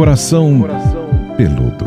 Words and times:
Coração 0.00 0.62
Peludo. 1.36 1.84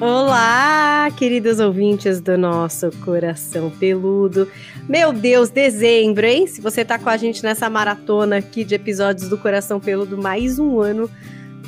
Olá, 0.00 1.10
queridos 1.14 1.60
ouvintes 1.60 2.22
do 2.22 2.38
nosso 2.38 2.90
Coração 3.04 3.68
Peludo. 3.68 4.48
Meu 4.88 5.12
Deus, 5.12 5.50
dezembro, 5.50 6.24
hein? 6.24 6.46
Se 6.46 6.62
você 6.62 6.86
tá 6.86 6.98
com 6.98 7.10
a 7.10 7.18
gente 7.18 7.42
nessa 7.42 7.68
maratona 7.68 8.38
aqui 8.38 8.64
de 8.64 8.74
episódios 8.74 9.28
do 9.28 9.36
Coração 9.36 9.78
Peludo, 9.78 10.16
mais 10.16 10.58
um 10.58 10.80
ano 10.80 11.10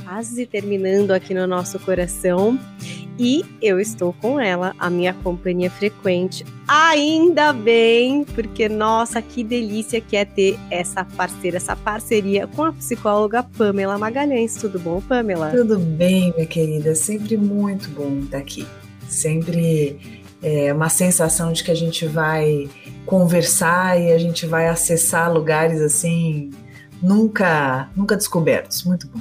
quase 0.03 0.47
terminando 0.47 1.11
aqui 1.11 1.35
no 1.35 1.47
nosso 1.47 1.79
coração. 1.81 2.59
E 3.23 3.45
eu 3.61 3.79
estou 3.79 4.15
com 4.15 4.41
ela, 4.41 4.75
a 4.79 4.89
minha 4.89 5.13
companhia 5.13 5.71
frequente. 5.71 6.43
Ainda 6.67 7.53
bem, 7.53 8.25
porque 8.25 8.67
nossa, 8.67 9.21
que 9.21 9.45
delícia 9.45 10.01
que 10.01 10.17
é 10.17 10.25
ter 10.25 10.59
essa 10.71 11.05
parceira, 11.05 11.59
essa 11.59 11.77
parceria 11.77 12.47
com 12.47 12.65
a 12.65 12.73
psicóloga 12.73 13.43
Pamela 13.43 13.99
Magalhães. 13.99 14.57
Tudo 14.57 14.79
bom, 14.79 15.03
Pamela? 15.03 15.51
Tudo 15.51 15.79
bem, 15.79 16.33
minha 16.35 16.47
querida. 16.47 16.95
Sempre 16.95 17.37
muito 17.37 17.91
bom 17.91 18.21
estar 18.21 18.39
aqui. 18.39 18.67
Sempre 19.07 20.01
é 20.43 20.73
uma 20.73 20.89
sensação 20.89 21.53
de 21.53 21.63
que 21.63 21.71
a 21.71 21.77
gente 21.77 22.07
vai 22.07 22.71
conversar 23.05 24.01
e 24.01 24.13
a 24.13 24.19
gente 24.19 24.47
vai 24.47 24.67
acessar 24.67 25.31
lugares 25.31 25.83
assim 25.83 26.49
nunca 27.03 27.91
nunca 27.95 28.17
descobertos. 28.17 28.83
Muito 28.85 29.07
bom 29.09 29.21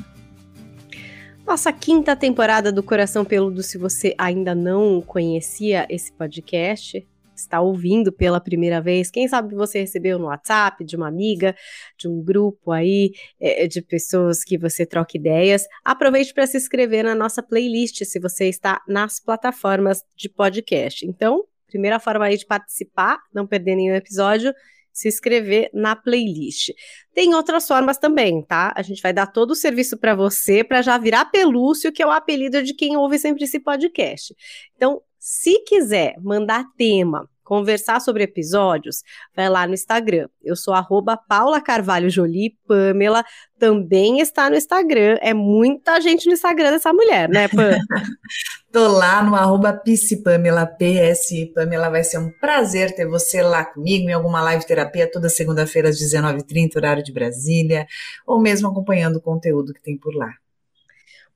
nossa 1.50 1.74
quinta 1.74 2.16
temporada 2.16 2.72
do 2.72 2.84
Coração 2.84 3.26
Peludo. 3.26 3.64
Se 3.64 3.76
você 3.76 4.14
ainda 4.20 4.54
não 4.54 5.02
conhecia 5.02 5.88
esse 5.90 6.12
podcast, 6.12 7.04
está 7.36 7.60
ouvindo 7.60 8.12
pela 8.12 8.40
primeira 8.40 8.80
vez, 8.80 9.10
quem 9.10 9.28
sabe 9.28 9.56
você 9.56 9.80
recebeu 9.80 10.20
no 10.20 10.28
WhatsApp 10.28 10.86
de 10.86 10.96
uma 10.96 11.08
amiga, 11.08 11.56
de 11.98 12.08
um 12.08 12.22
grupo 12.22 12.72
aí 12.72 13.14
é, 13.42 13.66
de 13.66 13.82
pessoas 13.82 14.44
que 14.44 14.60
você 14.60 14.86
troca 14.86 15.18
ideias, 15.18 15.66
aproveite 15.84 16.36
para 16.36 16.46
se 16.46 16.56
inscrever 16.56 17.04
na 17.04 17.16
nossa 17.16 17.42
playlist 17.42 18.06
se 18.06 18.20
você 18.20 18.48
está 18.48 18.80
nas 18.88 19.20
plataformas 19.20 20.04
de 20.16 20.30
podcast. 20.30 21.04
Então, 21.04 21.46
primeira 21.66 22.00
forma 22.00 22.26
aí 22.26 22.38
de 22.38 22.46
participar, 22.46 23.18
não 23.34 23.48
perder 23.48 23.76
nenhum 23.76 23.96
episódio, 23.96 24.54
se 25.00 25.08
inscrever 25.08 25.70
na 25.74 25.96
playlist. 25.96 26.72
Tem 27.14 27.34
outras 27.34 27.68
formas 27.68 27.98
também, 27.98 28.44
tá? 28.44 28.74
A 28.76 28.82
gente 28.82 29.02
vai 29.02 29.14
dar 29.14 29.28
todo 29.28 29.52
o 29.52 29.56
serviço 29.56 29.98
para 29.98 30.14
você 30.14 30.64
para 30.64 30.82
já 30.82 30.98
virar 30.98 31.26
pelúcio, 31.26 31.92
que 31.92 32.02
é 32.02 32.06
o 32.06 32.12
apelido 32.12 32.62
de 32.62 32.74
quem 32.74 32.98
ouve 32.98 33.18
sempre 33.18 33.44
esse 33.46 33.60
podcast. 33.60 34.36
Então, 34.76 35.02
se 35.18 35.64
quiser 35.64 36.16
mandar 36.22 36.66
tema, 36.78 37.30
conversar 37.50 38.00
sobre 38.00 38.22
episódios, 38.22 39.02
vai 39.36 39.50
lá 39.50 39.66
no 39.66 39.74
Instagram. 39.74 40.30
Eu 40.40 40.56
sou 40.56 40.72
arroba 40.72 41.18
Paula 41.18 41.60
Carvalho 41.60 42.08
Jolie, 42.08 42.56
Pamela 42.68 43.26
também 43.58 44.20
está 44.20 44.52
no 44.52 44.56
Instagram. 44.56 45.18
É 45.20 45.34
muita 45.34 46.00
gente 46.00 46.28
no 46.28 46.34
Instagram 46.34 46.70
dessa 46.70 46.94
mulher, 46.94 47.28
né, 47.28 47.48
Pam? 47.48 47.72
Tô 48.72 48.88
lá 48.88 49.24
no 49.24 49.34
arroba 49.34 49.82
Pamela, 50.24 50.68
PSI 50.68 51.52
Pamela. 51.56 51.90
Vai 51.90 52.04
ser 52.04 52.20
um 52.20 52.30
prazer 52.40 52.94
ter 52.94 53.08
você 53.08 53.42
lá 53.42 53.66
comigo 53.66 54.08
em 54.08 54.14
alguma 54.14 54.44
live 54.44 54.68
terapia 54.68 55.10
toda 55.12 55.28
segunda-feira 55.28 55.90
às 55.90 56.00
19h30, 56.00 56.76
horário 56.76 57.04
de 57.04 57.12
Brasília, 57.12 57.88
ou 58.28 58.40
mesmo 58.40 58.68
acompanhando 58.68 59.16
o 59.16 59.22
conteúdo 59.22 59.74
que 59.74 59.82
tem 59.82 59.98
por 59.98 60.16
lá. 60.16 60.32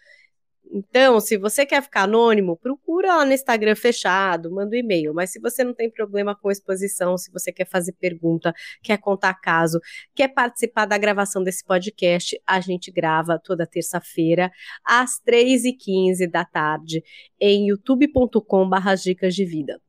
Então, 0.70 1.18
se 1.20 1.36
você 1.36 1.64
quer 1.64 1.82
ficar 1.82 2.02
anônimo, 2.02 2.56
procura 2.56 3.16
lá 3.16 3.24
no 3.24 3.32
Instagram 3.32 3.74
fechado, 3.74 4.50
manda 4.50 4.76
um 4.76 4.78
e-mail. 4.78 5.14
Mas 5.14 5.32
se 5.32 5.40
você 5.40 5.64
não 5.64 5.74
tem 5.74 5.90
problema 5.90 6.36
com 6.36 6.50
exposição, 6.50 7.16
se 7.16 7.30
você 7.32 7.52
quer 7.52 7.66
fazer 7.66 7.92
pergunta, 7.92 8.52
quer 8.82 8.98
contar 8.98 9.34
caso, 9.34 9.80
quer 10.14 10.28
participar 10.28 10.86
da 10.86 10.98
gravação 10.98 11.42
desse 11.42 11.64
podcast, 11.64 12.40
a 12.46 12.60
gente 12.60 12.90
grava 12.90 13.40
toda 13.42 13.66
terça-feira, 13.66 14.50
às 14.84 15.20
3h15 15.26 16.30
da 16.30 16.44
tarde, 16.44 17.02
em 17.40 17.68
youtube.com.br 17.68 18.94
dicas 19.02 19.34
de 19.34 19.44
vida 19.44 19.80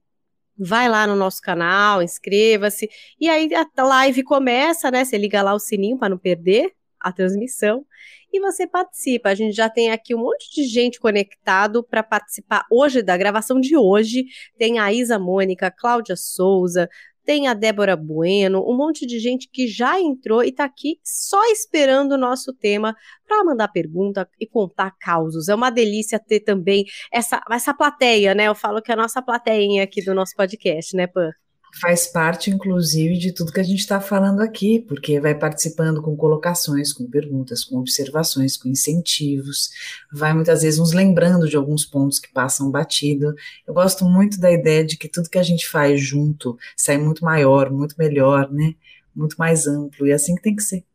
vai 0.61 0.90
lá 0.90 1.07
no 1.07 1.16
nosso 1.16 1.41
canal, 1.41 2.03
inscreva-se, 2.03 2.90
e 3.17 3.29
aí 3.29 3.50
a 3.56 3.81
live 3.81 4.23
começa, 4.23 4.91
né? 4.91 5.06
Você 5.06 5.17
liga 5.17 5.41
lá 5.41 5.53
o 5.53 5.59
sininho 5.59 5.97
para 5.97 6.09
não 6.09 6.17
perder 6.17 6.73
a 7.00 7.12
transmissão 7.12 7.86
e 8.32 8.40
você 8.40 8.68
participa. 8.68 9.30
A 9.30 9.36
gente 9.36 9.56
já 9.56 9.70
tem 9.70 9.92
aqui 9.92 10.14
um 10.14 10.20
monte 10.20 10.54
de 10.54 10.66
gente 10.66 11.00
conectado 11.00 11.84
para 11.84 12.04
participar 12.04 12.66
hoje 12.72 13.02
da 13.02 13.18
gravação 13.18 13.60
de 13.60 13.76
hoje. 13.76 14.26
Tem 14.58 14.80
a 14.80 14.92
Isa 14.94 15.18
Mônica, 15.18 15.72
Cláudia 15.72 16.16
Souza, 16.16 16.90
tem 17.30 17.48
a 17.48 17.54
Débora 17.54 17.96
Bueno, 17.96 18.64
um 18.68 18.76
monte 18.76 19.06
de 19.06 19.20
gente 19.20 19.48
que 19.52 19.68
já 19.68 20.00
entrou 20.00 20.44
e 20.44 20.50
está 20.50 20.64
aqui 20.64 21.00
só 21.04 21.40
esperando 21.52 22.14
o 22.14 22.18
nosso 22.18 22.52
tema 22.52 22.96
para 23.28 23.44
mandar 23.44 23.68
pergunta 23.68 24.28
e 24.40 24.48
contar 24.48 24.96
causos. 25.00 25.48
É 25.48 25.54
uma 25.54 25.70
delícia 25.70 26.20
ter 26.20 26.40
também 26.40 26.86
essa, 27.12 27.40
essa 27.52 27.72
plateia, 27.72 28.34
né? 28.34 28.48
Eu 28.48 28.56
falo 28.56 28.82
que 28.82 28.90
é 28.90 28.96
a 28.96 28.98
nossa 28.98 29.22
plateia 29.22 29.84
aqui 29.84 30.04
do 30.04 30.16
nosso 30.16 30.36
podcast, 30.36 30.96
né, 30.96 31.06
Pan? 31.06 31.32
Faz 31.74 32.07
parte, 32.07 32.50
inclusive, 32.50 33.18
de 33.18 33.31
tudo 33.31 33.52
que 33.52 33.59
a 33.59 33.63
gente 33.63 33.80
está 33.80 34.02
falando 34.02 34.41
aqui, 34.41 34.80
porque 34.88 35.19
vai 35.19 35.35
participando 35.35 36.02
com 36.02 36.16
colocações, 36.16 36.91
com 36.91 37.06
perguntas, 37.09 37.63
com 37.63 37.78
observações, 37.78 38.57
com 38.57 38.69
incentivos, 38.69 39.69
vai 40.12 40.34
muitas 40.34 40.62
vezes 40.62 40.79
nos 40.79 40.94
lembrando 40.94 41.47
de 41.47 41.56
alguns 41.56 41.85
pontos 41.85 42.19
que 42.19 42.31
passam 42.31 42.72
batido. 42.72 43.34
Eu 43.68 43.74
gosto 43.74 44.06
muito 44.06 44.40
da 44.40 44.52
ideia 44.52 44.84
de 44.85 44.97
que 44.97 45.08
tudo 45.08 45.29
que 45.29 45.38
a 45.38 45.44
gente 45.44 45.68
faz 45.68 46.02
junto 46.02 46.58
sai 46.75 46.97
muito 46.97 47.24
maior, 47.24 47.72
muito 47.72 47.96
melhor, 47.97 48.52
né? 48.52 48.75
Muito 49.16 49.35
mais 49.38 49.68
amplo, 49.68 50.08
e 50.08 50.12
é 50.12 50.13
assim 50.13 50.35
que 50.35 50.41
tem 50.41 50.56
que 50.56 50.63
ser. 50.63 50.89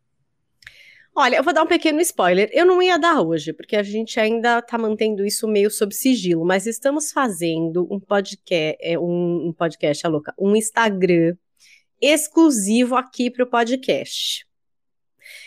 Olha, 1.16 1.36
eu 1.36 1.44
vou 1.44 1.52
dar 1.52 1.62
um 1.62 1.66
pequeno 1.66 2.00
spoiler. 2.00 2.50
Eu 2.52 2.66
não 2.66 2.82
ia 2.82 2.98
dar 2.98 3.22
hoje, 3.22 3.52
porque 3.52 3.76
a 3.76 3.84
gente 3.84 4.19
ainda 4.19 4.58
está 4.58 4.76
mantendo 4.76 5.25
isso 5.25 5.47
meio 5.47 5.70
sob 5.70 5.94
sigilo, 5.94 6.44
mas 6.44 6.66
estamos 6.66 7.12
fazendo 7.12 7.86
um 7.88 8.00
podcast, 8.00 8.76
é, 8.80 8.98
um, 8.98 9.48
um 9.48 9.52
podcast, 9.52 10.04
a 10.04 10.10
louca, 10.10 10.34
um 10.36 10.56
Instagram 10.56 11.36
exclusivo 12.00 12.97
aqui 12.97 13.30
para 13.30 13.44
o 13.44 13.47
podcast. 13.47 14.44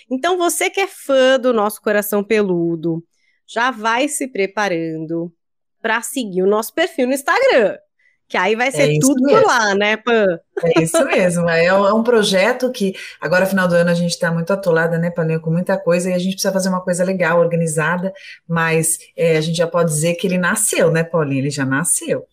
Então, 0.10 0.38
você 0.38 0.70
que 0.70 0.80
é 0.80 0.88
fã 0.88 1.38
do 1.38 1.52
nosso 1.52 1.82
coração 1.82 2.24
peludo, 2.24 3.04
já 3.46 3.70
vai 3.70 4.08
se 4.08 4.26
preparando 4.26 5.34
para 5.82 6.02
seguir 6.02 6.44
o 6.44 6.48
nosso 6.48 6.74
perfil 6.74 7.08
no 7.08 7.14
Instagram. 7.14 7.78
Que 8.28 8.38
aí 8.38 8.56
vai 8.56 8.70
ser 8.72 8.96
é 8.96 9.00
tudo 9.00 9.24
mesmo. 9.24 9.42
por 9.42 9.48
lá, 9.48 9.74
né, 9.74 9.96
Pan? 9.96 10.40
É 10.62 10.84
isso 10.84 11.04
mesmo. 11.06 11.50
É, 11.50 11.66
é 11.66 11.74
um 11.74 12.04
projeto 12.04 12.70
que 12.72 12.94
agora, 13.22 13.46
final 13.46 13.68
do 13.68 13.76
ano, 13.76 13.90
a 13.90 13.94
gente 13.94 14.12
está 14.12 14.30
muito 14.32 14.52
atolada, 14.52 14.98
né, 14.98 15.10
Paulinha, 15.10 15.40
com 15.40 15.50
muita 15.50 15.78
coisa, 15.78 16.10
e 16.10 16.14
a 16.14 16.18
gente 16.18 16.34
precisa 16.34 16.52
fazer 16.52 16.68
uma 16.68 16.82
coisa 16.82 17.06
legal, 17.06 17.40
organizada, 17.40 18.14
mas 18.48 18.98
é, 19.16 19.38
a 19.38 19.42
gente 19.42 19.58
já 19.58 19.68
pode 19.68 19.92
dizer 19.92 20.16
que 20.16 20.28
ele 20.28 20.38
nasceu, 20.38 20.92
né, 20.92 21.04
Paulinha? 21.04 21.40
Ele 21.40 21.50
já 21.50 21.66
nasceu. 21.66 22.28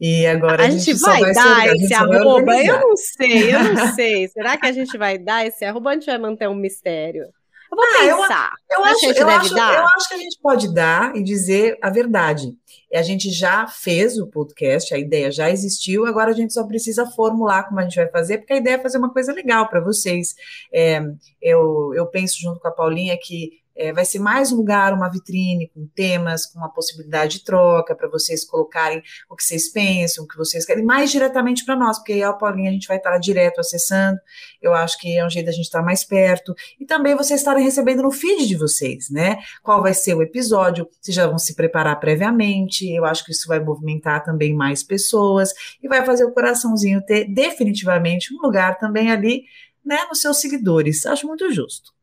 E 0.00 0.26
agora 0.26 0.64
a, 0.64 0.66
a 0.66 0.70
gente, 0.70 0.84
gente 0.84 1.00
vai, 1.00 1.20
vai 1.20 1.32
dar 1.32 1.74
esse 1.74 1.94
arroba? 1.94 2.56
Eu 2.56 2.80
não 2.80 2.96
sei, 2.96 3.54
eu 3.54 3.74
não 3.74 3.86
sei. 3.94 4.28
Será 4.28 4.56
que 4.56 4.66
a 4.66 4.72
gente 4.72 4.96
vai 4.98 5.18
dar 5.18 5.46
esse 5.46 5.64
arroba 5.64 5.88
ou 5.88 5.90
a 5.90 5.94
gente 5.94 6.06
vai 6.06 6.18
manter 6.18 6.48
um 6.48 6.54
mistério? 6.54 7.26
Eu 7.70 7.76
vou 7.76 7.84
ah, 7.84 8.26
pensar. 8.26 8.52
Eu, 8.70 8.78
eu 8.78 8.84
acho, 8.84 9.06
eu, 9.06 9.28
acho, 9.28 9.58
eu 9.58 9.86
acho 9.86 10.08
que 10.08 10.14
a 10.14 10.18
gente 10.18 10.38
pode 10.40 10.72
dar 10.72 11.14
e 11.16 11.22
dizer 11.22 11.78
a 11.82 11.90
verdade. 11.90 12.56
A 12.92 13.02
gente 13.02 13.30
já 13.30 13.66
fez 13.66 14.18
o 14.18 14.26
podcast, 14.26 14.94
a 14.94 14.98
ideia 14.98 15.30
já 15.30 15.50
existiu, 15.50 16.06
agora 16.06 16.30
a 16.30 16.34
gente 16.34 16.54
só 16.54 16.64
precisa 16.64 17.04
formular 17.04 17.64
como 17.64 17.80
a 17.80 17.82
gente 17.82 17.96
vai 17.96 18.08
fazer, 18.08 18.38
porque 18.38 18.54
a 18.54 18.56
ideia 18.56 18.76
é 18.76 18.82
fazer 18.82 18.96
uma 18.96 19.12
coisa 19.12 19.32
legal 19.32 19.68
para 19.68 19.80
vocês. 19.80 20.34
É, 20.72 21.02
eu, 21.40 21.92
eu 21.94 22.06
penso 22.06 22.40
junto 22.40 22.58
com 22.60 22.68
a 22.68 22.72
Paulinha 22.72 23.18
que 23.20 23.60
é, 23.78 23.92
vai 23.92 24.04
ser 24.04 24.18
mais 24.18 24.50
um 24.50 24.56
lugar, 24.56 24.92
uma 24.92 25.08
vitrine 25.08 25.70
com 25.72 25.86
temas, 25.86 26.44
com 26.44 26.58
uma 26.58 26.68
possibilidade 26.68 27.38
de 27.38 27.44
troca 27.44 27.94
para 27.94 28.08
vocês 28.08 28.44
colocarem 28.44 29.00
o 29.30 29.36
que 29.36 29.44
vocês 29.44 29.70
pensam, 29.70 30.24
o 30.24 30.26
que 30.26 30.36
vocês 30.36 30.66
querem, 30.66 30.84
mais 30.84 31.12
diretamente 31.12 31.64
para 31.64 31.76
nós, 31.76 31.96
porque 31.98 32.14
aí 32.14 32.22
a 32.24 32.32
Paulinha 32.32 32.70
a 32.70 32.72
gente 32.72 32.88
vai 32.88 32.96
estar 32.96 33.16
direto 33.18 33.60
acessando. 33.60 34.18
Eu 34.60 34.74
acho 34.74 34.98
que 34.98 35.16
é 35.16 35.24
um 35.24 35.30
jeito 35.30 35.46
da 35.46 35.52
gente 35.52 35.66
estar 35.66 35.80
mais 35.80 36.02
perto. 36.02 36.54
E 36.80 36.84
também 36.84 37.14
vocês 37.14 37.38
estarem 37.38 37.62
recebendo 37.62 38.02
no 38.02 38.10
feed 38.10 38.48
de 38.48 38.56
vocês, 38.56 39.08
né? 39.10 39.38
Qual 39.62 39.80
vai 39.80 39.94
ser 39.94 40.14
o 40.14 40.22
episódio, 40.22 40.88
vocês 41.00 41.14
já 41.14 41.28
vão 41.28 41.38
se 41.38 41.54
preparar 41.54 42.00
previamente. 42.00 42.90
Eu 42.90 43.04
acho 43.04 43.24
que 43.24 43.30
isso 43.30 43.46
vai 43.46 43.60
movimentar 43.60 44.24
também 44.24 44.52
mais 44.52 44.82
pessoas 44.82 45.52
e 45.80 45.86
vai 45.86 46.04
fazer 46.04 46.24
o 46.24 46.32
coraçãozinho 46.32 47.00
ter 47.06 47.32
definitivamente 47.32 48.34
um 48.34 48.42
lugar 48.42 48.76
também 48.76 49.12
ali, 49.12 49.44
né, 49.84 49.98
nos 50.08 50.20
seus 50.20 50.40
seguidores. 50.40 51.06
Acho 51.06 51.28
muito 51.28 51.48
justo. 51.52 51.97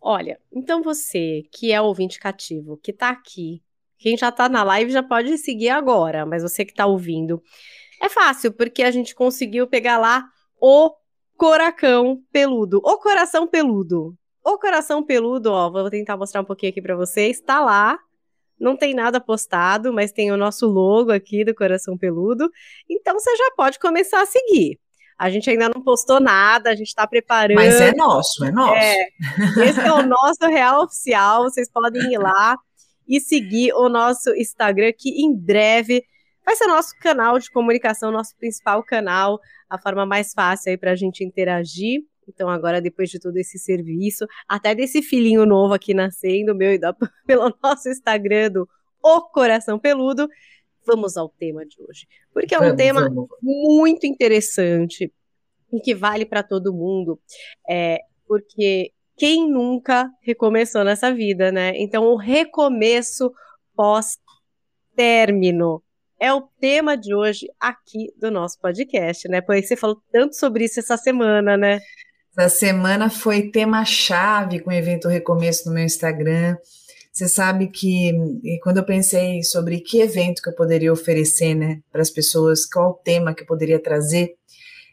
Olha, 0.00 0.40
então 0.50 0.82
você 0.82 1.42
que 1.52 1.72
é 1.72 1.80
ouvinte 1.80 2.18
cativo, 2.18 2.78
que 2.78 2.90
está 2.90 3.10
aqui, 3.10 3.62
quem 3.98 4.16
já 4.16 4.30
está 4.30 4.48
na 4.48 4.62
live 4.62 4.90
já 4.90 5.02
pode 5.02 5.36
seguir 5.36 5.68
agora, 5.68 6.24
mas 6.24 6.42
você 6.42 6.64
que 6.64 6.72
está 6.72 6.86
ouvindo, 6.86 7.42
é 8.00 8.08
fácil, 8.08 8.50
porque 8.50 8.82
a 8.82 8.90
gente 8.90 9.14
conseguiu 9.14 9.66
pegar 9.66 9.98
lá 9.98 10.26
o 10.58 10.94
coracão 11.36 12.22
peludo, 12.32 12.78
o 12.78 12.98
coração 12.98 13.46
peludo. 13.46 14.16
O 14.42 14.58
coração 14.58 15.04
peludo, 15.04 15.52
ó, 15.52 15.70
vou 15.70 15.90
tentar 15.90 16.16
mostrar 16.16 16.40
um 16.40 16.44
pouquinho 16.46 16.70
aqui 16.70 16.80
para 16.80 16.96
vocês, 16.96 17.36
está 17.36 17.60
lá. 17.60 17.98
Não 18.58 18.74
tem 18.74 18.94
nada 18.94 19.20
postado, 19.20 19.92
mas 19.92 20.12
tem 20.12 20.32
o 20.32 20.36
nosso 20.36 20.66
logo 20.66 21.12
aqui 21.12 21.44
do 21.44 21.54
coração 21.54 21.96
peludo. 21.96 22.50
Então 22.88 23.18
você 23.18 23.36
já 23.36 23.50
pode 23.54 23.78
começar 23.78 24.22
a 24.22 24.26
seguir. 24.26 24.79
A 25.20 25.28
gente 25.28 25.50
ainda 25.50 25.68
não 25.68 25.82
postou 25.82 26.18
nada, 26.18 26.70
a 26.70 26.74
gente 26.74 26.86
está 26.86 27.06
preparando. 27.06 27.56
Mas 27.56 27.78
é 27.78 27.94
nosso, 27.94 28.42
é 28.42 28.50
nosso. 28.50 28.74
É, 28.74 29.08
esse 29.68 29.78
é 29.78 29.92
o 29.92 30.02
nosso 30.02 30.46
real 30.46 30.84
oficial. 30.84 31.42
Vocês 31.42 31.70
podem 31.70 32.14
ir 32.14 32.16
lá 32.16 32.56
e 33.06 33.20
seguir 33.20 33.74
o 33.74 33.90
nosso 33.90 34.34
Instagram, 34.34 34.90
que 34.96 35.10
em 35.22 35.36
breve 35.36 36.02
vai 36.42 36.56
ser 36.56 36.66
nosso 36.68 36.94
canal 36.98 37.38
de 37.38 37.50
comunicação, 37.50 38.10
nosso 38.10 38.34
principal 38.38 38.82
canal, 38.82 39.38
a 39.68 39.78
forma 39.78 40.06
mais 40.06 40.32
fácil 40.32 40.70
aí 40.70 40.78
para 40.78 40.92
a 40.92 40.96
gente 40.96 41.22
interagir. 41.22 42.00
Então, 42.26 42.48
agora, 42.48 42.80
depois 42.80 43.10
de 43.10 43.20
todo 43.20 43.36
esse 43.36 43.58
serviço, 43.58 44.24
até 44.48 44.74
desse 44.74 45.02
filhinho 45.02 45.44
novo 45.44 45.74
aqui 45.74 45.92
nascendo, 45.92 46.54
meu 46.54 46.72
e 46.72 46.78
da, 46.78 46.94
pelo 47.26 47.54
nosso 47.62 47.90
Instagram 47.90 48.52
do 48.52 48.68
O 49.04 49.20
Coração 49.28 49.78
Peludo, 49.78 50.26
vamos 50.86 51.16
ao 51.16 51.28
tema 51.28 51.64
de 51.64 51.76
hoje. 51.82 52.06
Porque 52.32 52.54
é 52.54 52.58
um 52.58 52.62
vamos, 52.62 52.76
tema 52.76 53.02
vamos. 53.02 53.28
muito 53.42 54.06
interessante 54.06 55.12
e 55.72 55.80
que 55.80 55.94
vale 55.94 56.26
para 56.26 56.42
todo 56.42 56.74
mundo. 56.74 57.20
É, 57.68 57.98
porque 58.26 58.92
quem 59.16 59.50
nunca 59.50 60.10
recomeçou 60.22 60.84
nessa 60.84 61.12
vida, 61.12 61.52
né? 61.52 61.72
Então, 61.76 62.04
o 62.04 62.16
recomeço 62.16 63.32
pós-término 63.74 65.82
é 66.18 66.32
o 66.32 66.42
tema 66.60 66.96
de 66.96 67.14
hoje 67.14 67.46
aqui 67.58 68.12
do 68.18 68.30
nosso 68.30 68.58
podcast, 68.60 69.26
né? 69.28 69.40
Pois 69.40 69.66
você 69.66 69.76
falou 69.76 70.00
tanto 70.12 70.36
sobre 70.36 70.64
isso 70.64 70.80
essa 70.80 70.96
semana, 70.96 71.56
né? 71.56 71.80
Essa 72.36 72.48
semana 72.48 73.10
foi 73.10 73.50
tema-chave 73.50 74.60
com 74.60 74.70
o 74.70 74.72
evento 74.72 75.08
Recomeço 75.08 75.68
no 75.68 75.74
meu 75.74 75.84
Instagram. 75.84 76.56
Você 77.12 77.28
sabe 77.28 77.68
que 77.68 78.12
quando 78.62 78.78
eu 78.78 78.84
pensei 78.84 79.42
sobre 79.42 79.80
que 79.80 80.00
evento 80.00 80.40
que 80.40 80.48
eu 80.48 80.54
poderia 80.54 80.92
oferecer, 80.92 81.54
né, 81.54 81.80
para 81.90 82.02
as 82.02 82.10
pessoas, 82.10 82.64
qual 82.64 82.94
tema 83.04 83.34
que 83.34 83.42
eu 83.42 83.46
poderia 83.46 83.82
trazer, 83.82 84.36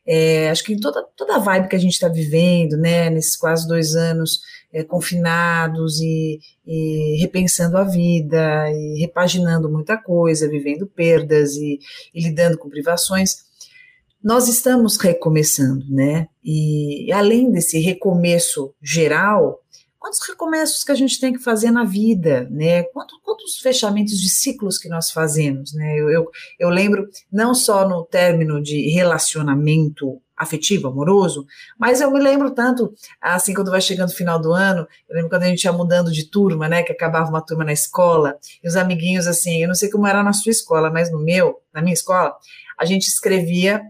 é, 0.06 0.50
acho 0.50 0.64
que 0.64 0.74
em 0.74 0.80
toda, 0.80 1.04
toda 1.18 1.36
a 1.36 1.40
vibe 1.40 1.68
que 1.68 1.76
a 1.76 1.80
gente 1.80 1.94
está 1.94 2.08
vivendo, 2.08 2.78
né, 2.78 3.10
nesses 3.10 3.36
quase 3.36 3.68
dois 3.68 3.94
anos 3.94 4.40
é, 4.72 4.82
confinados 4.84 6.00
e, 6.00 6.40
e, 6.66 7.18
repensando 7.20 7.78
a 7.78 7.84
vida, 7.84 8.72
e 8.72 9.00
repaginando 9.00 9.70
muita 9.70 9.98
coisa, 9.98 10.50
vivendo 10.50 10.88
perdas 10.88 11.56
e, 11.56 11.80
e 12.14 12.22
lidando 12.22 12.58
com 12.58 12.70
privações, 12.70 13.48
nós 14.24 14.48
estamos 14.48 14.98
recomeçando, 14.98 15.86
né? 15.90 16.28
E 16.44 17.12
além 17.12 17.52
desse 17.52 17.80
recomeço 17.80 18.74
geral, 18.82 19.62
quantos 20.00 20.20
recomeços 20.28 20.84
que 20.84 20.92
a 20.92 20.96
gente 20.96 21.20
tem 21.20 21.34
que 21.34 21.40
fazer 21.40 21.72
na 21.72 21.84
vida, 21.84 22.48
né? 22.50 22.84
Quantos, 22.84 23.20
quantos 23.24 23.60
fechamentos 23.60 24.20
de 24.20 24.30
ciclos 24.30 24.78
que 24.78 24.90
nós 24.90 25.12
fazemos, 25.12 25.74
né? 25.74 26.00
Eu, 26.00 26.10
eu, 26.10 26.32
eu, 26.60 26.70
lembro 26.70 27.08
não 27.32 27.54
só 27.54 27.88
no 27.88 28.06
término 28.06 28.62
de 28.62 28.90
relacionamento 28.90 30.22
afetivo, 30.36 30.88
amoroso, 30.88 31.48
mas 31.80 32.00
eu 32.00 32.12
me 32.12 32.20
lembro 32.20 32.52
tanto, 32.52 32.94
assim, 33.20 33.56
quando 33.56 33.72
vai 33.72 33.82
chegando 33.82 34.10
o 34.10 34.16
final 34.16 34.40
do 34.40 34.54
ano, 34.54 34.88
eu 35.10 35.16
lembro 35.16 35.30
quando 35.32 35.44
a 35.44 35.48
gente 35.48 35.64
ia 35.64 35.74
mudando 35.74 36.12
de 36.12 36.30
turma, 36.30 36.70
né? 36.70 36.84
Que 36.84 36.92
acabava 36.92 37.30
uma 37.30 37.42
turma 37.42 37.66
na 37.66 37.74
escola, 37.74 38.38
e 38.64 38.68
os 38.68 38.76
amiguinhos, 38.76 39.26
assim, 39.26 39.62
eu 39.62 39.68
não 39.68 39.76
sei 39.76 39.90
como 39.90 40.06
era 40.06 40.24
na 40.24 40.34
sua 40.34 40.52
escola, 40.52 40.92
mas 40.92 41.12
no 41.12 41.20
meu, 41.20 41.60
na 41.74 41.82
minha 41.82 41.94
escola, 41.94 42.36
a 42.80 42.86
gente 42.86 43.08
escrevia 43.08 43.82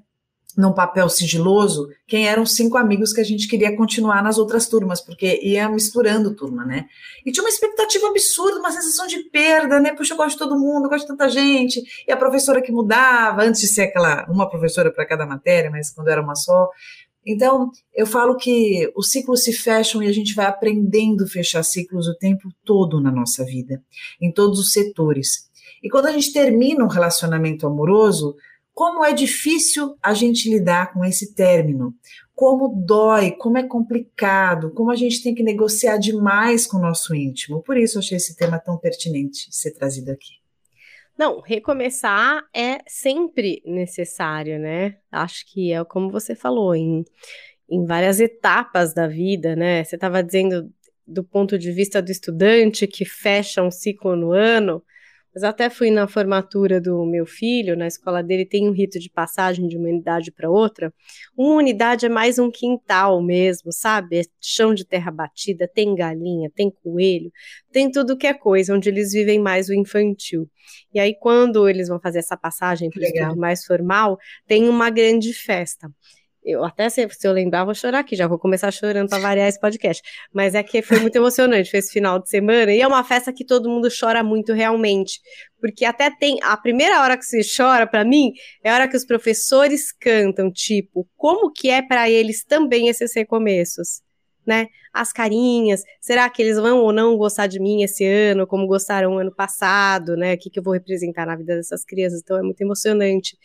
num 0.57 0.73
papel 0.73 1.07
sigiloso 1.07 1.87
quem 2.07 2.27
eram 2.27 2.45
cinco 2.45 2.77
amigos 2.77 3.13
que 3.13 3.21
a 3.21 3.23
gente 3.23 3.47
queria 3.47 3.75
continuar 3.77 4.23
nas 4.23 4.39
outras 4.39 4.67
turmas, 4.67 4.99
porque 4.99 5.39
ia 5.43 5.69
misturando 5.69 6.33
turma, 6.33 6.65
né? 6.65 6.87
E 7.23 7.31
tinha 7.31 7.43
uma 7.43 7.49
expectativa 7.49 8.07
absurda, 8.07 8.57
uma 8.59 8.71
sensação 8.71 9.05
de 9.05 9.19
perda, 9.29 9.79
né? 9.79 9.93
Puxa, 9.93 10.13
eu 10.13 10.17
gosto 10.17 10.31
de 10.31 10.39
todo 10.39 10.59
mundo, 10.59 10.89
gosto 10.89 11.03
de 11.03 11.07
tanta 11.09 11.29
gente. 11.29 11.83
E 12.07 12.11
a 12.11 12.17
professora 12.17 12.61
que 12.61 12.71
mudava, 12.71 13.43
antes 13.43 13.61
de 13.61 13.67
ser 13.67 13.83
aquela, 13.83 14.25
uma 14.29 14.49
professora 14.49 14.91
para 14.91 15.05
cada 15.05 15.27
matéria, 15.27 15.69
mas 15.69 15.91
quando 15.91 16.07
era 16.07 16.21
uma 16.21 16.35
só. 16.35 16.69
Então, 17.23 17.69
eu 17.93 18.07
falo 18.07 18.35
que 18.35 18.91
os 18.95 19.11
ciclos 19.11 19.43
se 19.43 19.53
fecham 19.53 20.01
e 20.01 20.07
a 20.07 20.13
gente 20.13 20.33
vai 20.33 20.45
aprendendo 20.45 21.25
a 21.25 21.27
fechar 21.27 21.61
ciclos 21.61 22.07
o 22.07 22.15
tempo 22.15 22.49
todo 22.65 22.99
na 22.99 23.11
nossa 23.11 23.45
vida, 23.45 23.83
em 24.19 24.31
todos 24.31 24.59
os 24.59 24.71
setores. 24.71 25.47
E 25.83 25.89
quando 25.89 26.07
a 26.07 26.11
gente 26.11 26.33
termina 26.33 26.83
um 26.83 26.87
relacionamento 26.87 27.67
amoroso, 27.67 28.35
como 28.77 29.03
é 29.03 29.11
difícil 29.11 29.97
a 30.03 30.13
gente 30.13 30.47
lidar 30.47 30.93
com 30.93 31.03
esse 31.03 31.33
término, 31.33 31.95
como 32.35 32.79
dói, 32.85 33.31
como 33.31 33.57
é 33.57 33.63
complicado, 33.63 34.71
como 34.71 34.91
a 34.91 34.95
gente 34.95 35.23
tem 35.23 35.33
que 35.33 35.41
negociar 35.41 35.97
demais 35.97 36.67
com 36.67 36.77
o 36.77 36.81
nosso 36.81 37.15
íntimo. 37.15 37.63
Por 37.63 37.75
isso 37.75 37.97
eu 37.97 38.01
achei 38.01 38.17
esse 38.17 38.37
tema 38.37 38.59
tão 38.59 38.77
pertinente 38.77 39.47
ser 39.49 39.71
trazido 39.71 40.11
aqui. 40.11 40.33
Não, 41.17 41.41
recomeçar 41.41 42.43
é 42.55 42.77
sempre 42.87 43.63
necessário, 43.65 44.59
né? 44.59 44.97
Acho 45.11 45.51
que 45.51 45.73
é 45.73 45.83
como 45.83 46.11
você 46.11 46.35
falou, 46.35 46.75
em, 46.75 47.03
em 47.67 47.83
várias 47.83 48.19
etapas 48.19 48.93
da 48.93 49.07
vida, 49.07 49.55
né? 49.55 49.83
Você 49.83 49.95
estava 49.95 50.21
dizendo 50.21 50.71
do 51.03 51.23
ponto 51.23 51.57
de 51.57 51.71
vista 51.71 51.99
do 51.99 52.11
estudante 52.11 52.85
que 52.85 53.05
fecha 53.05 53.63
um 53.63 53.71
ciclo 53.71 54.15
no 54.15 54.33
ano, 54.33 54.83
mas 55.33 55.43
até 55.43 55.69
fui 55.69 55.91
na 55.91 56.07
formatura 56.07 56.81
do 56.81 57.05
meu 57.05 57.25
filho, 57.25 57.77
na 57.77 57.87
escola 57.87 58.23
dele 58.23 58.45
tem 58.45 58.67
um 58.67 58.71
rito 58.71 58.99
de 58.99 59.09
passagem 59.09 59.67
de 59.67 59.77
uma 59.77 59.87
unidade 59.87 60.31
para 60.31 60.49
outra. 60.49 60.93
Uma 61.37 61.55
unidade 61.55 62.05
é 62.05 62.09
mais 62.09 62.39
um 62.39 62.49
quintal 62.49 63.21
mesmo, 63.21 63.71
sabe? 63.71 64.19
É 64.19 64.21
chão 64.41 64.73
de 64.73 64.85
terra 64.85 65.11
batida, 65.11 65.67
tem 65.67 65.93
galinha, 65.93 66.51
tem 66.55 66.71
coelho, 66.71 67.31
tem 67.71 67.91
tudo 67.91 68.17
que 68.17 68.27
é 68.27 68.33
coisa, 68.33 68.73
onde 68.75 68.89
eles 68.89 69.11
vivem 69.11 69.39
mais 69.39 69.69
o 69.69 69.73
infantil. 69.73 70.49
E 70.93 70.99
aí, 70.99 71.15
quando 71.19 71.67
eles 71.69 71.87
vão 71.87 71.99
fazer 71.99 72.19
essa 72.19 72.35
passagem 72.35 72.89
para 72.89 73.33
o 73.33 73.37
mais 73.37 73.65
formal, 73.65 74.17
tem 74.47 74.67
uma 74.67 74.89
grande 74.89 75.33
festa 75.33 75.89
eu 76.47 76.63
até 76.63 76.89
se, 76.89 77.05
se 77.09 77.27
eu 77.27 77.33
lembrar, 77.33 77.65
vou 77.65 77.75
chorar 77.75 77.99
aqui, 77.99 78.15
já 78.15 78.25
vou 78.25 78.39
começar 78.39 78.71
chorando 78.71 79.09
para 79.09 79.19
variar 79.19 79.49
esse 79.49 79.59
podcast. 79.59 80.01
Mas 80.33 80.55
é 80.55 80.63
que 80.63 80.81
foi 80.81 80.97
muito 80.99 81.15
emocionante, 81.17 81.69
foi 81.69 81.79
esse 81.79 81.91
final 81.91 82.19
de 82.19 82.29
semana, 82.29 82.71
e 82.71 82.79
é 82.79 82.87
uma 82.87 83.03
festa 83.03 83.33
que 83.33 83.45
todo 83.45 83.69
mundo 83.69 83.89
chora 83.89 84.23
muito 84.23 84.53
realmente. 84.53 85.19
Porque 85.59 85.83
até 85.83 86.09
tem. 86.09 86.39
A 86.41 86.55
primeira 86.55 87.01
hora 87.01 87.17
que 87.17 87.25
você 87.25 87.41
chora, 87.41 87.85
para 87.85 88.05
mim, 88.05 88.31
é 88.63 88.69
a 88.69 88.75
hora 88.75 88.87
que 88.87 88.95
os 88.95 89.05
professores 89.05 89.91
cantam, 89.91 90.49
tipo, 90.49 91.05
como 91.17 91.51
que 91.51 91.69
é 91.69 91.81
para 91.81 92.09
eles 92.09 92.45
também 92.45 92.87
esses 92.87 93.13
recomeços. 93.13 94.01
Né? 94.45 94.67
As 94.93 95.11
carinhas, 95.11 95.81
será 95.99 96.29
que 96.29 96.41
eles 96.41 96.55
vão 96.57 96.77
ou 96.77 96.93
não 96.93 97.17
gostar 97.17 97.47
de 97.47 97.59
mim 97.59 97.83
esse 97.83 98.05
ano, 98.05 98.47
como 98.47 98.65
gostaram 98.65 99.17
ano 99.19 99.35
passado, 99.35 100.15
né? 100.15 100.35
O 100.35 100.37
que, 100.37 100.49
que 100.49 100.59
eu 100.59 100.63
vou 100.63 100.73
representar 100.73 101.25
na 101.25 101.35
vida 101.35 101.57
dessas 101.57 101.83
crianças? 101.83 102.21
Então 102.23 102.37
é 102.37 102.41
muito 102.41 102.61
emocionante. 102.61 103.37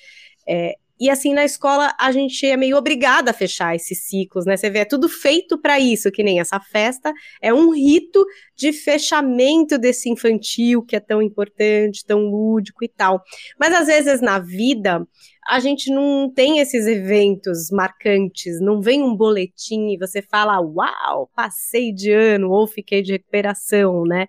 É, 0.47 0.77
e 1.03 1.11
assim, 1.11 1.35
na 1.35 1.45
escola, 1.45 1.93
a 1.99 2.13
gente 2.13 2.47
é 2.47 2.57
meio 2.57 2.77
obrigada 2.77 3.33
a 3.33 3.35
fechar 3.35 3.75
esses 3.75 4.05
ciclos, 4.05 4.47
né? 4.47 4.57
Você 4.57 4.71
vê, 4.71 4.79
é 4.79 4.85
tudo 4.85 5.09
feito 5.09 5.61
para 5.61 5.81
isso, 5.81 6.13
que 6.13 6.23
nem 6.23 6.39
essa 6.39 6.61
festa 6.61 7.13
é 7.41 7.53
um 7.53 7.75
rito 7.75 8.25
de 8.55 8.73
fechamento 8.73 9.77
desse 9.79 10.09
infantil 10.09 10.81
que 10.81 10.95
é 10.95 11.01
tão 11.01 11.21
importante, 11.21 12.07
tão 12.07 12.21
lúdico 12.21 12.85
e 12.85 12.89
tal. 12.89 13.21
Mas 13.59 13.75
às 13.75 13.89
vezes 13.89 14.21
na 14.21 14.39
vida, 14.39 15.05
a 15.49 15.59
gente 15.59 15.91
não 15.91 16.33
tem 16.33 16.61
esses 16.61 16.87
eventos 16.87 17.69
marcantes, 17.73 18.61
não 18.61 18.81
vem 18.81 19.03
um 19.03 19.17
boletim 19.17 19.89
e 19.89 19.99
você 19.99 20.23
fala, 20.23 20.61
uau, 20.61 21.29
passei 21.35 21.93
de 21.93 22.13
ano 22.13 22.49
ou 22.49 22.69
fiquei 22.69 23.03
de 23.03 23.11
recuperação, 23.11 24.05
né? 24.05 24.29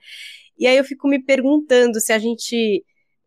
E 0.58 0.66
aí 0.66 0.76
eu 0.76 0.84
fico 0.84 1.08
me 1.08 1.24
perguntando 1.24 2.00
se 2.00 2.12
a 2.12 2.18
gente 2.18 2.84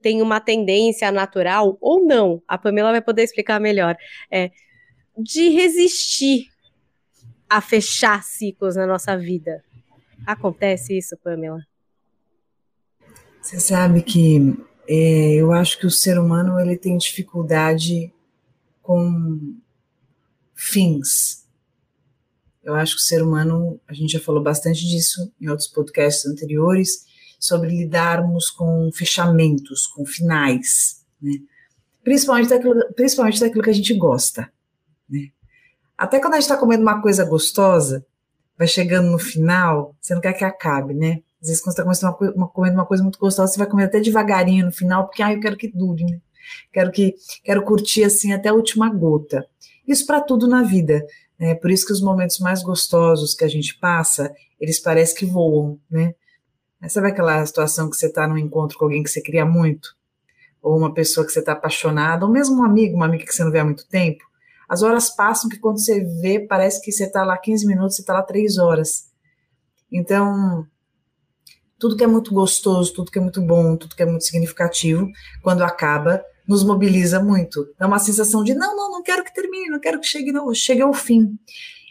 tem 0.06 0.22
uma 0.22 0.38
tendência 0.38 1.10
natural 1.10 1.76
ou 1.80 2.06
não, 2.06 2.40
a 2.46 2.56
Pamela 2.56 2.92
vai 2.92 3.02
poder 3.02 3.24
explicar 3.24 3.58
melhor, 3.58 3.96
é, 4.30 4.52
de 5.18 5.48
resistir 5.48 6.46
a 7.50 7.60
fechar 7.60 8.22
ciclos 8.22 8.76
na 8.76 8.86
nossa 8.86 9.18
vida. 9.18 9.64
Acontece 10.24 10.96
isso, 10.96 11.16
Pamela? 11.16 11.58
Você 13.42 13.58
sabe 13.58 14.00
que 14.00 14.56
é, 14.88 15.32
eu 15.34 15.50
acho 15.52 15.76
que 15.76 15.86
o 15.86 15.90
ser 15.90 16.20
humano 16.20 16.60
ele 16.60 16.76
tem 16.76 16.96
dificuldade 16.96 18.14
com 18.80 19.56
fins. 20.54 21.48
Eu 22.62 22.76
acho 22.76 22.94
que 22.94 23.02
o 23.02 23.04
ser 23.04 23.22
humano, 23.22 23.80
a 23.88 23.92
gente 23.92 24.12
já 24.12 24.20
falou 24.20 24.40
bastante 24.40 24.86
disso 24.86 25.32
em 25.40 25.48
outros 25.48 25.66
podcasts 25.66 26.26
anteriores, 26.26 27.04
sobre 27.38 27.68
lidarmos 27.68 28.50
com 28.50 28.90
fechamentos, 28.92 29.86
com 29.86 30.04
finais, 30.04 31.04
né? 31.20 31.32
principalmente, 32.02 32.50
daquilo, 32.50 32.74
principalmente 32.94 33.40
daquilo 33.40 33.62
que 33.62 33.70
a 33.70 33.74
gente 33.74 33.94
gosta. 33.94 34.50
Né? 35.08 35.28
Até 35.96 36.20
quando 36.20 36.34
a 36.34 36.36
gente 36.36 36.44
está 36.44 36.56
comendo 36.56 36.82
uma 36.82 37.00
coisa 37.00 37.24
gostosa, 37.24 38.04
vai 38.56 38.66
chegando 38.66 39.10
no 39.10 39.18
final, 39.18 39.94
você 40.00 40.14
não 40.14 40.20
quer 40.20 40.32
que 40.32 40.44
acabe, 40.44 40.94
né? 40.94 41.20
Às 41.40 41.48
vezes, 41.48 41.62
quando 41.62 41.76
você 41.76 41.82
está 41.92 42.12
comendo 42.12 42.74
uma, 42.74 42.86
coisa 42.86 43.02
muito 43.02 43.18
gostosa, 43.18 43.52
você 43.52 43.58
vai 43.58 43.66
comer 43.66 43.84
até 43.84 44.00
devagarinho 44.00 44.66
no 44.66 44.72
final, 44.72 45.06
porque 45.06 45.22
ah, 45.22 45.32
eu 45.32 45.40
quero 45.40 45.56
que 45.56 45.68
dure, 45.68 46.04
né? 46.04 46.20
Quero 46.72 46.90
que 46.90 47.14
quero 47.44 47.62
curtir 47.62 48.04
assim 48.04 48.32
até 48.32 48.48
a 48.48 48.54
última 48.54 48.88
gota. 48.88 49.46
Isso 49.86 50.06
para 50.06 50.20
tudo 50.20 50.46
na 50.48 50.62
vida. 50.62 51.04
Né? 51.38 51.54
Por 51.54 51.70
isso 51.70 51.86
que 51.86 51.92
os 51.92 52.00
momentos 52.00 52.38
mais 52.38 52.62
gostosos 52.62 53.34
que 53.34 53.44
a 53.44 53.48
gente 53.48 53.78
passa, 53.78 54.32
eles 54.60 54.80
parecem 54.80 55.16
que 55.16 55.26
voam, 55.26 55.78
né? 55.90 56.14
Sabe 56.88 57.08
aquela 57.08 57.44
situação 57.44 57.90
que 57.90 57.96
você 57.96 58.06
está 58.06 58.28
num 58.28 58.38
encontro 58.38 58.78
com 58.78 58.84
alguém 58.84 59.02
que 59.02 59.10
você 59.10 59.20
queria 59.20 59.44
muito? 59.44 59.96
Ou 60.62 60.76
uma 60.76 60.92
pessoa 60.92 61.26
que 61.26 61.32
você 61.32 61.40
está 61.40 61.52
apaixonada, 61.52 62.24
ou 62.24 62.30
mesmo 62.30 62.60
um 62.60 62.64
amigo, 62.64 62.96
uma 62.96 63.06
amiga 63.06 63.24
que 63.24 63.32
você 63.32 63.42
não 63.42 63.50
vê 63.50 63.58
há 63.58 63.64
muito 63.64 63.88
tempo? 63.88 64.24
As 64.68 64.82
horas 64.82 65.14
passam 65.14 65.48
que 65.48 65.58
quando 65.58 65.78
você 65.78 66.00
vê, 66.20 66.40
parece 66.40 66.80
que 66.82 66.92
você 66.92 67.04
está 67.04 67.24
lá 67.24 67.36
15 67.38 67.66
minutos, 67.66 67.96
você 67.96 68.02
está 68.02 68.12
lá 68.12 68.22
3 68.22 68.58
horas. 68.58 69.10
Então, 69.90 70.66
tudo 71.78 71.96
que 71.96 72.04
é 72.04 72.06
muito 72.06 72.32
gostoso, 72.32 72.92
tudo 72.92 73.10
que 73.10 73.18
é 73.18 73.22
muito 73.22 73.40
bom, 73.40 73.76
tudo 73.76 73.94
que 73.94 74.02
é 74.02 74.06
muito 74.06 74.24
significativo, 74.24 75.08
quando 75.42 75.62
acaba, 75.62 76.22
nos 76.46 76.64
mobiliza 76.64 77.20
muito. 77.22 77.66
É 77.78 77.86
uma 77.86 77.98
sensação 77.98 78.42
de 78.42 78.54
não, 78.54 78.76
não, 78.76 78.90
não 78.90 79.02
quero 79.02 79.24
que 79.24 79.34
termine, 79.34 79.70
não 79.70 79.80
quero 79.80 80.00
que 80.00 80.06
chegue, 80.06 80.32
não, 80.32 80.52
chegue 80.54 80.82
ao 80.82 80.92
fim. 80.92 81.38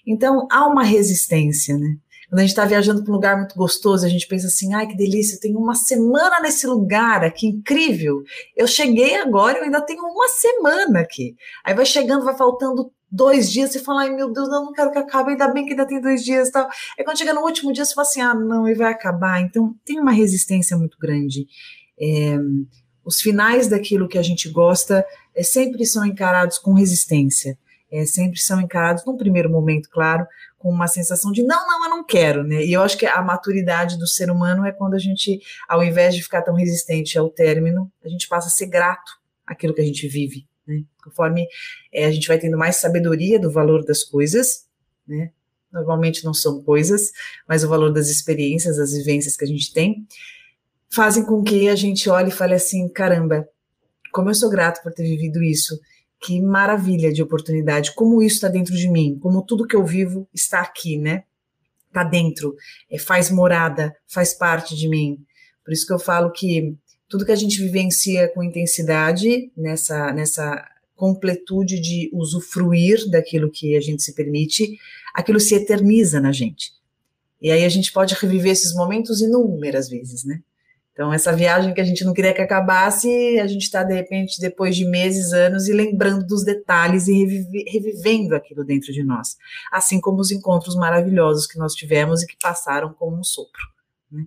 Então 0.06 0.48
há 0.52 0.68
uma 0.68 0.84
resistência, 0.84 1.78
né? 1.78 1.98
Quando 2.36 2.42
a 2.42 2.48
gente 2.48 2.52
está 2.52 2.66
viajando 2.66 3.02
para 3.02 3.12
um 3.12 3.16
lugar 3.16 3.38
muito 3.38 3.56
gostoso, 3.56 4.06
a 4.06 4.10
gente 4.10 4.28
pensa 4.28 4.48
assim, 4.48 4.74
ai 4.74 4.86
que 4.86 4.98
delícia, 4.98 5.38
eu 5.38 5.40
tenho 5.40 5.58
uma 5.58 5.74
semana 5.74 6.42
nesse 6.42 6.68
lugar, 6.68 7.32
que 7.32 7.48
incrível. 7.48 8.24
Eu 8.54 8.68
cheguei 8.68 9.16
agora, 9.16 9.58
eu 9.58 9.64
ainda 9.64 9.80
tenho 9.80 10.04
uma 10.04 10.28
semana 10.28 11.00
aqui. 11.00 11.34
Aí 11.64 11.74
vai 11.74 11.86
chegando, 11.86 12.26
vai 12.26 12.36
faltando 12.36 12.92
dois 13.10 13.50
dias, 13.50 13.72
você 13.72 13.80
fala, 13.80 14.02
ai 14.02 14.10
meu 14.10 14.34
Deus, 14.34 14.50
não, 14.50 14.66
não 14.66 14.74
quero 14.74 14.92
que 14.92 14.98
acabe, 14.98 15.32
ainda 15.32 15.48
bem 15.48 15.64
que 15.64 15.72
ainda 15.72 15.88
tem 15.88 16.02
dois 16.02 16.26
dias 16.26 16.50
tal. 16.50 16.68
Aí 17.00 17.06
quando 17.06 17.18
chega 17.18 17.34
no 17.34 17.40
último 17.40 17.72
dia, 17.72 17.86
você 17.86 17.94
fala 17.94 18.06
assim, 18.06 18.20
ah, 18.20 18.34
não, 18.34 18.68
e 18.68 18.74
vai 18.74 18.92
acabar. 18.92 19.40
Então 19.40 19.74
tem 19.86 19.98
uma 19.98 20.12
resistência 20.12 20.76
muito 20.76 20.98
grande. 21.00 21.48
É, 21.98 22.38
os 23.06 23.22
finais 23.22 23.70
daquilo 23.70 24.10
que 24.10 24.18
a 24.18 24.22
gente 24.22 24.50
gosta 24.50 25.06
é, 25.34 25.42
sempre 25.42 25.86
são 25.86 26.06
encarados 26.06 26.58
com 26.58 26.74
resistência, 26.74 27.58
é, 27.96 28.06
sempre 28.06 28.40
são 28.40 28.60
encarados, 28.60 29.06
num 29.06 29.16
primeiro 29.16 29.50
momento, 29.50 29.90
claro, 29.90 30.28
com 30.58 30.70
uma 30.70 30.88
sensação 30.88 31.32
de 31.32 31.44
não, 31.44 31.66
não, 31.68 31.86
eu 31.86 31.90
não 31.90 32.04
quero, 32.04 32.44
né? 32.44 32.64
E 32.64 32.74
eu 32.74 32.82
acho 32.82 32.98
que 32.98 33.06
a 33.06 33.22
maturidade 33.22 33.98
do 33.98 34.08
ser 34.08 34.30
humano 34.30 34.66
é 34.66 34.72
quando 34.72 34.96
a 34.96 35.00
gente, 35.00 35.40
ao 35.68 35.84
invés 35.84 36.16
de 36.16 36.24
ficar 36.24 36.42
tão 36.42 36.56
resistente 36.56 37.18
ao 37.18 37.30
término, 37.30 37.92
a 38.04 38.10
gente 38.10 38.28
passa 38.28 38.48
a 38.48 38.52
ser 38.52 38.66
grato 38.68 39.12
àquilo 39.46 39.74
que 39.74 39.82
a 39.82 39.86
gente 39.86 40.08
vive, 40.08 40.48
né? 40.68 40.84
Conforme 41.04 41.48
é, 41.94 42.06
a 42.06 42.12
gente 42.12 42.28
vai 42.28 42.38
tendo 42.38 42.58
mais 42.58 42.78
sabedoria 42.78 43.40
do 43.40 43.52
valor 43.52 43.86
das 43.86 44.04
coisas, 44.04 44.66
né? 45.08 45.32
Normalmente 45.72 46.24
não 46.24 46.34
são 46.34 46.62
coisas, 46.64 47.12
mas 47.48 47.64
o 47.64 47.70
valor 47.70 47.92
das 47.92 48.08
experiências, 48.08 48.78
das 48.78 48.94
vivências 48.94 49.36
que 49.36 49.44
a 49.44 49.48
gente 49.48 49.74
tem 49.74 50.08
fazem 50.90 51.26
com 51.26 51.44
que 51.44 51.68
a 51.68 51.76
gente 51.76 52.10
olhe 52.10 52.30
e 52.30 52.34
fale 52.34 52.54
assim: 52.54 52.88
caramba, 52.90 53.48
como 54.12 54.30
eu 54.30 54.34
sou 54.34 54.50
grato 54.50 54.82
por 54.82 54.94
ter 54.94 55.04
vivido 55.04 55.44
isso, 55.44 55.80
que 56.22 56.42
maravilha 56.42 57.12
de 57.12 57.22
oportunidade, 57.22 57.94
como 57.94 58.22
isso 58.22 58.36
está 58.36 58.48
dentro 58.48 58.76
de 58.76 58.90
mim, 58.90 59.18
como 59.22 59.44
tudo 59.44 59.68
que 59.68 59.76
eu 59.76 59.86
vivo 59.86 60.28
está 60.34 60.62
aqui, 60.62 60.98
né? 60.98 61.24
Está 61.88 62.04
dentro, 62.04 62.56
é, 62.90 62.98
faz 62.98 63.30
morada, 63.30 63.96
faz 64.08 64.34
parte 64.34 64.76
de 64.76 64.88
mim. 64.88 65.24
Por 65.64 65.74
isso 65.74 65.86
que 65.86 65.94
eu 65.94 66.00
falo 66.00 66.32
que 66.32 66.76
tudo 67.08 67.26
que 67.26 67.32
a 67.32 67.36
gente 67.36 67.62
vivencia 67.62 68.28
com 68.34 68.44
intensidade, 68.44 69.52
nessa, 69.56 70.12
nessa 70.12 70.68
completude 70.96 71.80
de 71.80 72.10
usufruir 72.14 73.10
daquilo 73.10 73.52
que 73.52 73.76
a 73.76 73.82
gente 73.82 74.02
se 74.02 74.14
permite, 74.14 74.78
aquilo 75.14 75.40
se 75.40 75.56
eterniza 75.56 76.20
na 76.20 76.32
gente. 76.32 76.74
E 77.42 77.52
aí 77.52 77.64
a 77.64 77.70
gente 77.70 77.92
pode 77.92 78.16
reviver 78.16 78.52
esses 78.52 78.74
momentos 78.74 79.22
inúmeras 79.22 79.90
vezes, 79.90 80.24
né? 80.24 80.42
Então, 80.96 81.12
essa 81.12 81.36
viagem 81.36 81.74
que 81.74 81.82
a 81.82 81.84
gente 81.84 82.06
não 82.06 82.14
queria 82.14 82.34
que 82.34 82.42
acabasse, 82.42 83.38
a 83.38 83.48
gente 83.48 83.64
está, 83.64 83.84
de 83.84 83.94
repente, 83.94 84.40
depois 84.40 84.78
de 84.78 84.86
meses, 84.86 85.34
anos, 85.34 85.68
e 85.68 85.74
lembrando 85.74 86.26
dos 86.26 86.46
detalhes 86.46 87.10
e 87.10 87.14
revive, 87.14 87.66
revivendo 87.68 88.34
aquilo 88.34 88.64
dentro 88.64 88.94
de 88.94 89.04
nós. 89.04 89.36
Assim 89.70 90.00
como 90.00 90.22
os 90.22 90.32
encontros 90.32 90.74
maravilhosos 90.74 91.48
que 91.48 91.60
nós 91.60 91.74
tivemos 91.74 92.24
e 92.24 92.28
que 92.28 92.38
passaram 92.42 92.94
como 92.94 93.20
um 93.20 93.26
sopro. 93.26 93.62
Né? 94.10 94.24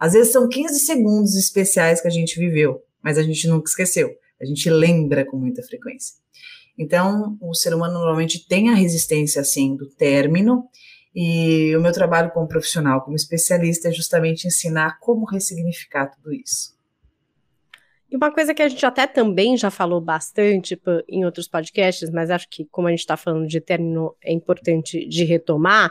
Às 0.00 0.14
vezes 0.14 0.32
são 0.32 0.48
15 0.48 0.80
segundos 0.86 1.36
especiais 1.36 2.00
que 2.00 2.08
a 2.08 2.10
gente 2.10 2.38
viveu, 2.38 2.80
mas 3.02 3.18
a 3.18 3.22
gente 3.22 3.46
nunca 3.46 3.68
esqueceu. 3.68 4.08
A 4.40 4.46
gente 4.46 4.70
lembra 4.70 5.22
com 5.22 5.36
muita 5.36 5.62
frequência. 5.62 6.14
Então, 6.78 7.36
o 7.42 7.54
ser 7.54 7.74
humano 7.74 7.92
normalmente 7.92 8.48
tem 8.48 8.70
a 8.70 8.74
resistência, 8.74 9.42
assim, 9.42 9.76
do 9.76 9.86
término, 9.86 10.64
e 11.18 11.74
o 11.74 11.80
meu 11.80 11.92
trabalho 11.92 12.30
como 12.30 12.46
profissional, 12.46 13.00
como 13.00 13.16
especialista, 13.16 13.88
é 13.88 13.90
justamente 13.90 14.46
ensinar 14.46 14.98
como 15.00 15.24
ressignificar 15.24 16.08
tudo 16.08 16.30
isso. 16.34 16.76
E 18.10 18.14
uma 18.14 18.30
coisa 18.30 18.52
que 18.52 18.60
a 18.60 18.68
gente 18.68 18.84
até 18.84 19.06
também 19.06 19.56
já 19.56 19.70
falou 19.70 19.98
bastante 19.98 20.78
em 21.08 21.24
outros 21.24 21.48
podcasts, 21.48 22.10
mas 22.10 22.30
acho 22.30 22.46
que 22.50 22.66
como 22.66 22.86
a 22.86 22.90
gente 22.90 23.00
está 23.00 23.16
falando 23.16 23.46
de 23.46 23.62
término, 23.62 24.14
é 24.22 24.30
importante 24.30 25.08
de 25.08 25.24
retomar, 25.24 25.90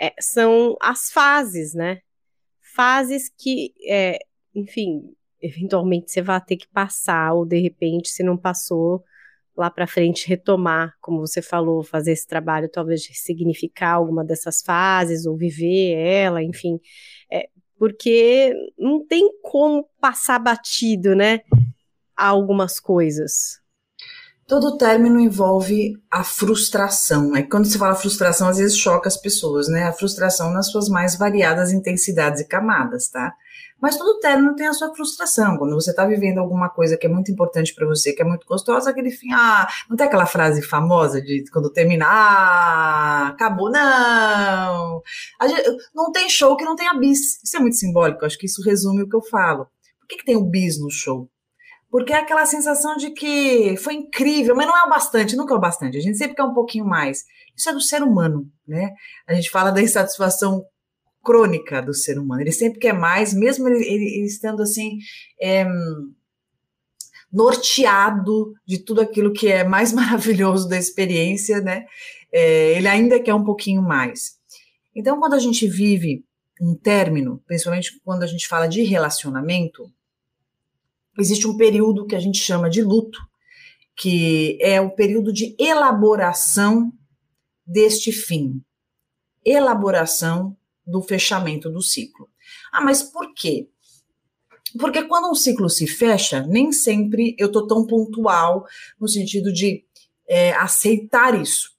é, 0.00 0.14
são 0.18 0.74
as 0.80 1.12
fases, 1.12 1.74
né? 1.74 2.00
Fases 2.74 3.28
que, 3.28 3.74
é, 3.86 4.18
enfim, 4.54 5.02
eventualmente 5.38 6.10
você 6.10 6.22
vai 6.22 6.40
ter 6.40 6.56
que 6.56 6.68
passar, 6.68 7.34
ou 7.34 7.44
de 7.44 7.60
repente, 7.60 8.08
se 8.08 8.22
não 8.22 8.38
passou, 8.38 9.04
lá 9.56 9.70
para 9.70 9.86
frente 9.86 10.28
retomar, 10.28 10.94
como 11.00 11.20
você 11.20 11.40
falou, 11.42 11.82
fazer 11.82 12.12
esse 12.12 12.26
trabalho, 12.26 12.68
talvez 12.68 13.06
significar 13.12 13.94
alguma 13.94 14.24
dessas 14.24 14.62
fases 14.62 15.26
ou 15.26 15.36
viver 15.36 15.94
ela, 15.94 16.42
enfim, 16.42 16.80
é, 17.30 17.48
porque 17.78 18.54
não 18.78 19.06
tem 19.06 19.28
como 19.42 19.88
passar 20.00 20.38
batido, 20.38 21.14
né, 21.14 21.40
algumas 22.16 22.80
coisas. 22.80 23.61
Todo 24.46 24.76
término 24.76 25.20
envolve 25.20 25.94
a 26.10 26.24
frustração. 26.24 27.34
É 27.36 27.42
quando 27.42 27.66
se 27.66 27.78
fala 27.78 27.94
frustração, 27.94 28.48
às 28.48 28.58
vezes 28.58 28.76
choca 28.76 29.08
as 29.08 29.16
pessoas, 29.16 29.68
né? 29.68 29.84
A 29.84 29.92
frustração 29.92 30.50
nas 30.52 30.70
suas 30.70 30.88
mais 30.88 31.16
variadas 31.16 31.72
intensidades 31.72 32.40
e 32.40 32.48
camadas, 32.48 33.08
tá? 33.08 33.32
Mas 33.82 33.96
todo 33.96 34.20
término 34.20 34.54
tem 34.54 34.68
a 34.68 34.72
sua 34.72 34.94
frustração. 34.94 35.58
Quando 35.58 35.74
você 35.74 35.90
está 35.90 36.06
vivendo 36.06 36.38
alguma 36.38 36.68
coisa 36.70 36.96
que 36.96 37.04
é 37.04 37.10
muito 37.10 37.32
importante 37.32 37.74
para 37.74 37.84
você, 37.84 38.12
que 38.12 38.22
é 38.22 38.24
muito 38.24 38.46
gostosa, 38.46 38.90
aquele 38.90 39.10
fim, 39.10 39.32
ah, 39.32 39.66
não 39.90 39.96
tem 39.96 40.06
aquela 40.06 40.24
frase 40.24 40.62
famosa 40.62 41.20
de 41.20 41.42
quando 41.52 41.68
termina, 41.68 42.06
ah, 42.06 43.28
acabou, 43.28 43.68
não. 43.68 45.02
Gente, 45.48 45.78
não 45.92 46.12
tem 46.12 46.28
show 46.28 46.56
que 46.56 46.64
não 46.64 46.76
tenha 46.76 46.94
bis. 46.94 47.42
Isso 47.42 47.56
é 47.56 47.60
muito 47.60 47.76
simbólico, 47.76 48.24
acho 48.24 48.38
que 48.38 48.46
isso 48.46 48.62
resume 48.62 49.02
o 49.02 49.08
que 49.08 49.16
eu 49.16 49.22
falo. 49.22 49.66
Por 49.98 50.06
que, 50.08 50.16
que 50.18 50.24
tem 50.24 50.36
o 50.36 50.44
bis 50.44 50.80
no 50.80 50.88
show? 50.88 51.28
Porque 51.92 52.14
é 52.14 52.16
aquela 52.16 52.46
sensação 52.46 52.96
de 52.96 53.10
que 53.10 53.76
foi 53.76 53.92
incrível, 53.92 54.56
mas 54.56 54.66
não 54.66 54.74
é 54.74 54.82
o 54.82 54.88
bastante, 54.88 55.36
nunca 55.36 55.52
é 55.52 55.56
o 55.58 55.60
bastante. 55.60 55.98
A 55.98 56.00
gente 56.00 56.16
sempre 56.16 56.34
quer 56.34 56.42
um 56.42 56.54
pouquinho 56.54 56.86
mais. 56.86 57.22
Isso 57.54 57.68
é 57.68 57.72
do 57.74 57.82
ser 57.82 58.02
humano, 58.02 58.50
né? 58.66 58.94
A 59.26 59.34
gente 59.34 59.50
fala 59.50 59.70
da 59.70 59.82
insatisfação 59.82 60.64
crônica 61.22 61.82
do 61.82 61.92
ser 61.92 62.18
humano. 62.18 62.40
Ele 62.40 62.50
sempre 62.50 62.78
quer 62.78 62.94
mais, 62.94 63.34
mesmo 63.34 63.68
ele, 63.68 63.84
ele, 63.84 64.24
estando 64.24 64.62
assim. 64.62 64.96
É, 65.38 65.66
norteado 67.30 68.54
de 68.66 68.78
tudo 68.78 69.02
aquilo 69.02 69.30
que 69.30 69.48
é 69.48 69.62
mais 69.62 69.92
maravilhoso 69.92 70.66
da 70.70 70.78
experiência, 70.78 71.60
né? 71.60 71.84
É, 72.32 72.72
ele 72.72 72.88
ainda 72.88 73.20
quer 73.20 73.34
um 73.34 73.44
pouquinho 73.44 73.82
mais. 73.82 74.38
Então, 74.96 75.20
quando 75.20 75.34
a 75.34 75.38
gente 75.38 75.68
vive 75.68 76.24
um 76.58 76.74
término, 76.74 77.42
principalmente 77.46 78.00
quando 78.02 78.22
a 78.22 78.26
gente 78.26 78.48
fala 78.48 78.66
de 78.66 78.82
relacionamento, 78.82 79.92
existe 81.18 81.46
um 81.46 81.56
período 81.56 82.06
que 82.06 82.14
a 82.14 82.20
gente 82.20 82.38
chama 82.38 82.70
de 82.70 82.82
luto, 82.82 83.18
que 83.96 84.58
é 84.60 84.80
o 84.80 84.90
período 84.90 85.32
de 85.32 85.54
elaboração 85.58 86.92
deste 87.66 88.12
fim. 88.12 88.62
Elaboração 89.44 90.56
do 90.86 91.02
fechamento 91.02 91.70
do 91.70 91.82
ciclo. 91.82 92.28
Ah, 92.72 92.80
mas 92.80 93.02
por 93.02 93.32
quê? 93.34 93.68
Porque 94.78 95.04
quando 95.04 95.30
um 95.30 95.34
ciclo 95.34 95.68
se 95.68 95.86
fecha, 95.86 96.42
nem 96.46 96.72
sempre 96.72 97.36
eu 97.38 97.48
estou 97.48 97.66
tão 97.66 97.86
pontual 97.86 98.66
no 98.98 99.06
sentido 99.06 99.52
de 99.52 99.84
é, 100.26 100.52
aceitar 100.52 101.38
isso. 101.38 101.72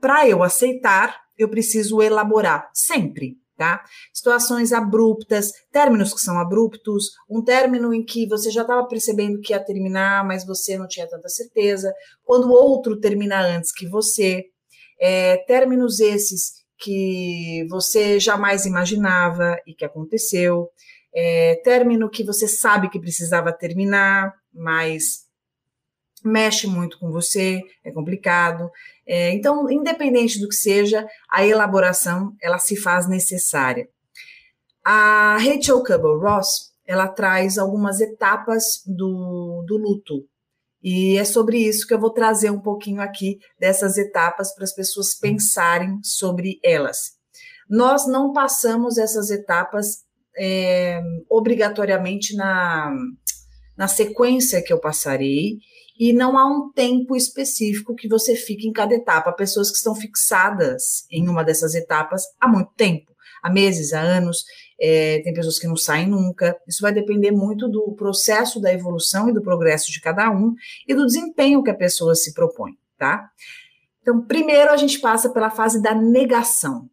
Para 0.00 0.28
eu 0.28 0.42
aceitar, 0.44 1.20
eu 1.36 1.48
preciso 1.48 2.00
elaborar 2.00 2.70
sempre, 2.72 3.36
tá? 3.58 3.84
Situações 4.14 4.72
abruptas, 4.72 5.52
términos 5.72 6.14
que 6.14 6.20
são 6.20 6.38
abruptos, 6.38 7.10
um 7.28 7.42
término 7.42 7.92
em 7.92 8.04
que 8.04 8.26
você 8.26 8.52
já 8.52 8.62
estava 8.62 8.86
percebendo 8.86 9.40
que 9.40 9.52
ia 9.52 9.62
terminar, 9.62 10.24
mas 10.24 10.46
você 10.46 10.78
não 10.78 10.86
tinha 10.86 11.08
tanta 11.08 11.28
certeza, 11.28 11.92
quando 12.24 12.46
o 12.46 12.52
outro 12.52 13.00
termina 13.00 13.40
antes 13.40 13.72
que 13.72 13.86
você, 13.88 14.44
é, 15.00 15.38
términos 15.38 15.98
esses 15.98 16.64
que 16.78 17.66
você 17.68 18.20
jamais 18.20 18.64
imaginava 18.64 19.58
e 19.66 19.74
que 19.74 19.84
aconteceu, 19.84 20.70
é, 21.12 21.56
término 21.64 22.08
que 22.08 22.22
você 22.22 22.46
sabe 22.46 22.88
que 22.88 23.00
precisava 23.00 23.52
terminar, 23.52 24.32
mas 24.54 25.26
mexe 26.24 26.68
muito 26.68 26.96
com 27.00 27.10
você, 27.10 27.60
é 27.84 27.90
complicado. 27.90 28.70
É, 29.08 29.32
então, 29.32 29.70
independente 29.70 30.38
do 30.38 30.48
que 30.48 30.54
seja, 30.54 31.06
a 31.30 31.46
elaboração 31.46 32.34
ela 32.42 32.58
se 32.58 32.76
faz 32.76 33.08
necessária. 33.08 33.88
A 34.84 35.38
Rachel 35.38 35.82
Cable 35.82 36.20
Ross 36.20 36.68
ela 36.86 37.08
traz 37.08 37.58
algumas 37.58 38.00
etapas 38.00 38.82
do, 38.86 39.62
do 39.66 39.76
luto. 39.76 40.26
E 40.82 41.18
é 41.18 41.24
sobre 41.24 41.58
isso 41.58 41.86
que 41.86 41.92
eu 41.92 42.00
vou 42.00 42.10
trazer 42.10 42.50
um 42.50 42.60
pouquinho 42.60 43.02
aqui 43.02 43.38
dessas 43.58 43.98
etapas 43.98 44.54
para 44.54 44.64
as 44.64 44.74
pessoas 44.74 45.14
pensarem 45.14 45.98
sobre 46.02 46.58
elas. 46.64 47.18
Nós 47.68 48.06
não 48.06 48.32
passamos 48.32 48.96
essas 48.96 49.30
etapas 49.30 50.04
é, 50.38 51.02
obrigatoriamente 51.28 52.34
na, 52.34 52.90
na 53.76 53.88
sequência 53.88 54.62
que 54.62 54.72
eu 54.72 54.80
passarei, 54.80 55.58
e 55.98 56.12
não 56.12 56.38
há 56.38 56.46
um 56.46 56.70
tempo 56.70 57.16
específico 57.16 57.94
que 57.94 58.08
você 58.08 58.36
fique 58.36 58.68
em 58.68 58.72
cada 58.72 58.94
etapa. 58.94 59.30
Há 59.30 59.32
pessoas 59.32 59.70
que 59.70 59.76
estão 59.76 59.94
fixadas 59.94 61.04
em 61.10 61.28
uma 61.28 61.42
dessas 61.42 61.74
etapas 61.74 62.22
há 62.40 62.46
muito 62.46 62.70
tempo, 62.76 63.12
há 63.42 63.50
meses, 63.50 63.92
há 63.92 64.00
anos. 64.00 64.44
É, 64.80 65.20
tem 65.24 65.34
pessoas 65.34 65.58
que 65.58 65.66
não 65.66 65.76
saem 65.76 66.08
nunca. 66.08 66.56
Isso 66.68 66.82
vai 66.82 66.92
depender 66.92 67.32
muito 67.32 67.68
do 67.68 67.92
processo 67.96 68.60
da 68.60 68.72
evolução 68.72 69.28
e 69.28 69.32
do 69.32 69.42
progresso 69.42 69.90
de 69.90 70.00
cada 70.00 70.30
um 70.30 70.54
e 70.86 70.94
do 70.94 71.04
desempenho 71.04 71.64
que 71.64 71.70
a 71.70 71.74
pessoa 71.74 72.14
se 72.14 72.32
propõe, 72.32 72.74
tá? 72.96 73.28
Então, 74.00 74.24
primeiro 74.24 74.70
a 74.70 74.76
gente 74.76 75.00
passa 75.00 75.28
pela 75.28 75.50
fase 75.50 75.82
da 75.82 75.94
negação. 75.94 76.88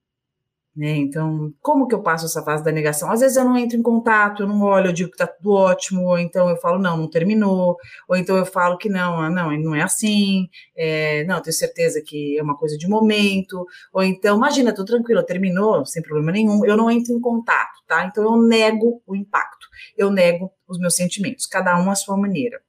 Né? 0.75 0.97
Então, 0.97 1.53
como 1.61 1.87
que 1.87 1.95
eu 1.95 2.03
passo 2.03 2.25
essa 2.25 2.43
fase 2.43 2.61
da 2.61 2.71
negação? 2.71 3.09
Às 3.09 3.21
vezes 3.21 3.37
eu 3.37 3.45
não 3.45 3.57
entro 3.57 3.77
em 3.77 3.81
contato, 3.81 4.43
eu 4.43 4.47
não 4.47 4.61
olho, 4.61 4.87
eu 4.89 4.93
digo 4.93 5.09
que 5.09 5.17
tá 5.17 5.25
tudo 5.25 5.51
ótimo, 5.51 6.01
ou 6.07 6.19
então 6.19 6.49
eu 6.49 6.57
falo, 6.57 6.77
não, 6.77 6.97
não 6.97 7.09
terminou, 7.09 7.77
ou 8.09 8.15
então 8.17 8.35
eu 8.35 8.45
falo 8.45 8.77
que 8.77 8.89
não, 8.89 9.17
ah, 9.21 9.29
não, 9.29 9.51
não 9.57 9.73
é 9.73 9.83
assim, 9.83 10.49
é, 10.75 11.23
não, 11.23 11.41
tenho 11.41 11.53
certeza 11.53 12.01
que 12.05 12.37
é 12.37 12.43
uma 12.43 12.57
coisa 12.57 12.77
de 12.77 12.89
momento, 12.89 13.65
ou 13.93 14.03
então, 14.03 14.35
imagina, 14.35 14.75
tô 14.75 14.83
tranquilo, 14.83 15.23
terminou, 15.23 15.85
sem 15.85 16.03
problema 16.03 16.33
nenhum, 16.33 16.65
eu 16.65 16.75
não 16.75 16.91
entro 16.91 17.13
em 17.15 17.21
contato, 17.21 17.81
tá? 17.87 18.05
Então 18.05 18.23
eu 18.25 18.41
nego 18.41 19.01
o 19.07 19.15
impacto, 19.15 19.67
eu 19.97 20.11
nego 20.11 20.51
os 20.67 20.77
meus 20.77 20.95
sentimentos, 20.95 21.45
cada 21.45 21.79
um 21.81 21.89
à 21.89 21.95
sua 21.95 22.17
maneira. 22.17 22.59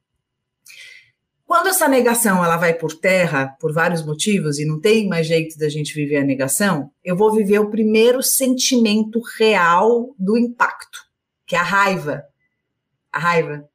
Quando 1.46 1.68
essa 1.68 1.86
negação 1.86 2.44
ela 2.44 2.56
vai 2.56 2.74
por 2.74 2.92
terra, 2.92 3.56
por 3.60 3.72
vários 3.72 4.04
motivos, 4.04 4.58
e 4.58 4.64
não 4.64 4.80
tem 4.80 5.06
mais 5.06 5.28
jeito 5.28 5.56
da 5.56 5.68
gente 5.68 5.94
viver 5.94 6.16
a 6.16 6.24
negação, 6.24 6.90
eu 7.04 7.16
vou 7.16 7.32
viver 7.32 7.60
o 7.60 7.70
primeiro 7.70 8.20
sentimento 8.20 9.22
real 9.38 10.12
do 10.18 10.36
impacto, 10.36 10.98
que 11.46 11.54
é 11.54 11.58
a 11.60 11.62
raiva. 11.62 12.24
A 13.12 13.20
raiva. 13.20 13.68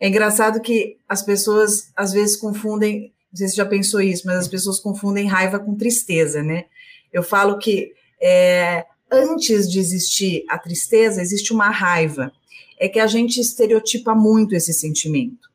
É 0.00 0.08
engraçado 0.08 0.60
que 0.60 0.98
as 1.08 1.22
pessoas 1.22 1.92
às 1.94 2.12
vezes 2.12 2.36
confundem, 2.36 3.12
não 3.30 3.38
sei 3.38 3.48
se 3.48 3.56
já 3.56 3.64
pensou 3.64 4.00
isso, 4.00 4.26
mas 4.26 4.38
as 4.38 4.48
pessoas 4.48 4.80
confundem 4.80 5.28
raiva 5.28 5.60
com 5.60 5.76
tristeza, 5.76 6.42
né? 6.42 6.64
Eu 7.12 7.22
falo 7.22 7.56
que 7.56 7.92
é, 8.20 8.84
antes 9.08 9.70
de 9.70 9.78
existir 9.78 10.44
a 10.48 10.58
tristeza, 10.58 11.22
existe 11.22 11.52
uma 11.52 11.70
raiva. 11.70 12.32
É 12.80 12.88
que 12.88 12.98
a 12.98 13.06
gente 13.06 13.40
estereotipa 13.40 14.12
muito 14.12 14.56
esse 14.56 14.72
sentimento 14.72 15.53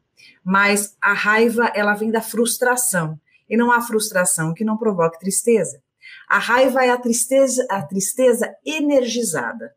mas 0.49 0.97
a 0.99 1.13
raiva 1.13 1.71
ela 1.75 1.93
vem 1.93 2.09
da 2.09 2.23
frustração 2.23 3.19
e 3.47 3.55
não 3.55 3.71
há 3.71 3.79
frustração 3.81 4.51
que 4.51 4.65
não 4.65 4.79
provoque 4.79 5.19
tristeza. 5.19 5.79
A 6.27 6.39
raiva 6.39 6.83
é 6.83 6.89
a 6.89 6.97
tristeza, 6.97 7.63
a 7.69 7.83
tristeza 7.83 8.51
energizada. 8.65 9.71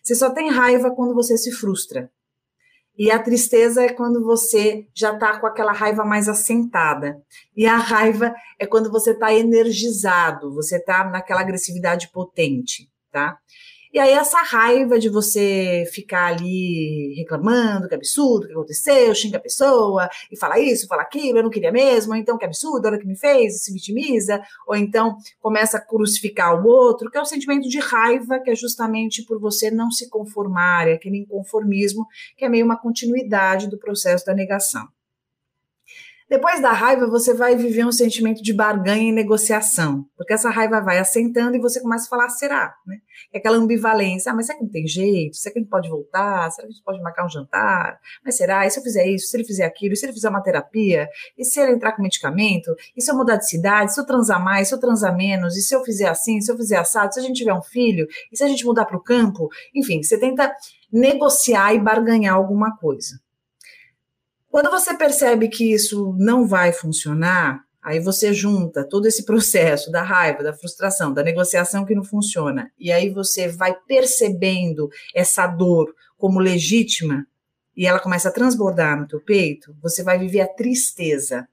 Você 0.00 0.14
só 0.14 0.30
tem 0.30 0.52
raiva 0.52 0.92
quando 0.92 1.16
você 1.16 1.36
se 1.36 1.50
frustra. 1.50 2.08
E 2.96 3.10
a 3.10 3.18
tristeza 3.18 3.82
é 3.82 3.88
quando 3.88 4.24
você 4.24 4.86
já 4.94 5.12
está 5.14 5.40
com 5.40 5.48
aquela 5.48 5.72
raiva 5.72 6.04
mais 6.04 6.28
assentada. 6.28 7.20
E 7.56 7.66
a 7.66 7.76
raiva 7.76 8.32
é 8.56 8.66
quando 8.66 8.92
você 8.92 9.10
está 9.10 9.34
energizado, 9.34 10.54
você 10.54 10.76
está 10.76 11.02
naquela 11.02 11.40
agressividade 11.40 12.12
potente, 12.12 12.88
tá? 13.10 13.36
E 13.94 13.98
aí, 14.00 14.10
essa 14.10 14.42
raiva 14.42 14.98
de 14.98 15.08
você 15.08 15.84
ficar 15.92 16.34
ali 16.34 17.14
reclamando 17.16 17.86
que 17.86 17.94
absurdo, 17.94 18.48
que 18.48 18.52
aconteceu, 18.52 19.14
xinga 19.14 19.36
a 19.36 19.40
pessoa 19.40 20.08
e 20.32 20.36
fala 20.36 20.58
isso, 20.58 20.88
fala 20.88 21.02
aquilo, 21.02 21.38
eu 21.38 21.44
não 21.44 21.50
queria 21.50 21.70
mesmo, 21.70 22.12
ou 22.12 22.18
então 22.18 22.36
que 22.36 22.44
absurdo, 22.44 22.88
olha 22.88 22.96
o 22.96 23.00
que 23.00 23.06
me 23.06 23.16
fez, 23.16 23.62
se 23.62 23.72
vitimiza, 23.72 24.42
ou 24.66 24.74
então 24.74 25.16
começa 25.40 25.76
a 25.76 25.80
crucificar 25.80 26.60
o 26.60 26.66
outro, 26.66 27.08
que 27.08 27.16
é 27.16 27.20
o 27.20 27.24
sentimento 27.24 27.68
de 27.68 27.78
raiva, 27.78 28.40
que 28.40 28.50
é 28.50 28.56
justamente 28.56 29.22
por 29.22 29.38
você 29.38 29.70
não 29.70 29.92
se 29.92 30.10
conformar, 30.10 30.88
é 30.88 30.94
aquele 30.94 31.18
inconformismo, 31.18 32.04
que 32.36 32.44
é 32.44 32.48
meio 32.48 32.64
uma 32.64 32.76
continuidade 32.76 33.70
do 33.70 33.78
processo 33.78 34.26
da 34.26 34.34
negação. 34.34 34.88
Depois 36.34 36.60
da 36.60 36.72
raiva, 36.72 37.06
você 37.06 37.32
vai 37.32 37.54
viver 37.54 37.86
um 37.86 37.92
sentimento 37.92 38.42
de 38.42 38.52
barganha 38.52 39.08
e 39.08 39.12
negociação, 39.12 40.04
porque 40.16 40.32
essa 40.32 40.50
raiva 40.50 40.80
vai 40.80 40.98
assentando 40.98 41.56
e 41.56 41.60
você 41.60 41.80
começa 41.80 42.06
a 42.06 42.08
falar, 42.08 42.28
será? 42.28 42.74
Né? 42.84 42.96
É 43.32 43.38
aquela 43.38 43.56
ambivalência, 43.56 44.32
ah, 44.32 44.34
mas 44.34 44.46
será 44.46 44.58
que 44.58 44.64
não 44.64 44.70
tem 44.72 44.84
jeito? 44.84 45.36
Será 45.36 45.52
que 45.52 45.60
a 45.60 45.62
gente 45.62 45.70
pode 45.70 45.88
voltar? 45.88 46.50
Será 46.50 46.66
que 46.66 46.72
a 46.72 46.74
gente 46.74 46.82
pode 46.82 47.00
marcar 47.00 47.24
um 47.24 47.28
jantar? 47.28 48.00
Mas 48.24 48.36
será? 48.36 48.66
E 48.66 48.70
se 48.70 48.80
eu 48.80 48.82
fizer 48.82 49.06
isso? 49.06 49.28
Se 49.28 49.36
ele 49.36 49.44
fizer 49.44 49.64
aquilo? 49.64 49.92
E 49.92 49.96
se 49.96 50.06
ele 50.06 50.12
fizer 50.12 50.28
uma 50.28 50.42
terapia? 50.42 51.08
E 51.38 51.44
se 51.44 51.60
ele 51.60 51.70
entrar 51.70 51.92
com 51.92 52.02
medicamento? 52.02 52.74
E 52.96 53.00
se 53.00 53.12
eu 53.12 53.16
mudar 53.16 53.36
de 53.36 53.48
cidade? 53.48 53.94
Se 53.94 54.00
eu 54.00 54.04
transar 54.04 54.42
mais? 54.42 54.66
Se 54.66 54.74
eu 54.74 54.80
transar 54.80 55.16
menos? 55.16 55.56
E 55.56 55.62
se 55.62 55.72
eu 55.72 55.84
fizer 55.84 56.08
assim? 56.08 56.40
Se 56.40 56.50
eu 56.50 56.56
fizer 56.56 56.78
assado? 56.78 57.14
Se 57.14 57.20
a 57.20 57.22
gente 57.22 57.36
tiver 57.36 57.54
um 57.54 57.62
filho? 57.62 58.08
E 58.32 58.36
se 58.36 58.42
a 58.42 58.48
gente 58.48 58.66
mudar 58.66 58.86
para 58.86 58.96
o 58.96 59.00
campo? 59.00 59.48
Enfim, 59.72 60.02
você 60.02 60.18
tenta 60.18 60.52
negociar 60.92 61.74
e 61.74 61.78
barganhar 61.78 62.34
alguma 62.34 62.76
coisa. 62.76 63.22
Quando 64.54 64.70
você 64.70 64.96
percebe 64.96 65.48
que 65.48 65.72
isso 65.72 66.14
não 66.16 66.46
vai 66.46 66.72
funcionar, 66.72 67.64
aí 67.82 67.98
você 67.98 68.32
junta 68.32 68.88
todo 68.88 69.06
esse 69.06 69.24
processo 69.24 69.90
da 69.90 70.00
raiva, 70.00 70.44
da 70.44 70.52
frustração, 70.52 71.12
da 71.12 71.24
negociação 71.24 71.84
que 71.84 71.92
não 71.92 72.04
funciona, 72.04 72.70
e 72.78 72.92
aí 72.92 73.10
você 73.10 73.48
vai 73.48 73.74
percebendo 73.88 74.88
essa 75.12 75.48
dor 75.48 75.92
como 76.16 76.38
legítima 76.38 77.26
e 77.76 77.84
ela 77.84 77.98
começa 77.98 78.28
a 78.28 78.32
transbordar 78.32 78.96
no 78.96 79.08
teu 79.08 79.20
peito, 79.20 79.74
você 79.82 80.04
vai 80.04 80.20
viver 80.20 80.42
a 80.42 80.46
tristeza. 80.46 81.48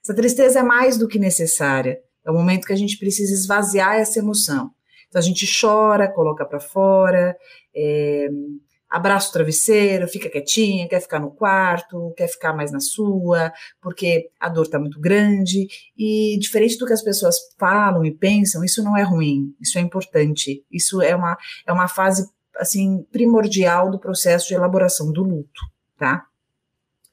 Essa 0.00 0.14
tristeza 0.14 0.60
é 0.60 0.62
mais 0.62 0.96
do 0.96 1.08
que 1.08 1.18
necessária. 1.18 1.98
É 2.24 2.30
o 2.30 2.34
momento 2.34 2.64
que 2.64 2.72
a 2.72 2.76
gente 2.76 2.96
precisa 2.96 3.34
esvaziar 3.34 3.96
essa 3.96 4.20
emoção. 4.20 4.70
Então 5.08 5.18
a 5.18 5.24
gente 5.24 5.48
chora, 5.60 6.06
coloca 6.06 6.44
para 6.44 6.60
fora, 6.60 7.36
é, 7.74 8.28
abraça 8.90 9.28
o 9.28 9.32
travesseiro, 9.32 10.08
fica 10.08 10.30
quietinha, 10.30 10.88
quer 10.88 11.00
ficar 11.00 11.18
no 11.18 11.30
quarto, 11.30 12.12
quer 12.16 12.28
ficar 12.28 12.52
mais 12.52 12.70
na 12.72 12.80
sua, 12.80 13.52
porque 13.80 14.30
a 14.40 14.48
dor 14.48 14.62
está 14.62 14.78
muito 14.78 15.00
grande. 15.00 15.66
E 15.96 16.38
diferente 16.38 16.78
do 16.78 16.86
que 16.86 16.92
as 16.92 17.02
pessoas 17.02 17.36
falam 17.58 18.04
e 18.04 18.14
pensam, 18.14 18.64
isso 18.64 18.82
não 18.82 18.96
é 18.96 19.02
ruim, 19.02 19.54
isso 19.60 19.78
é 19.78 19.80
importante. 19.80 20.64
Isso 20.70 21.02
é 21.02 21.14
uma, 21.14 21.36
é 21.66 21.72
uma 21.72 21.88
fase 21.88 22.26
assim 22.56 23.04
primordial 23.12 23.90
do 23.90 23.98
processo 23.98 24.48
de 24.48 24.54
elaboração 24.54 25.12
do 25.12 25.22
luto, 25.22 25.60
tá? 25.98 26.24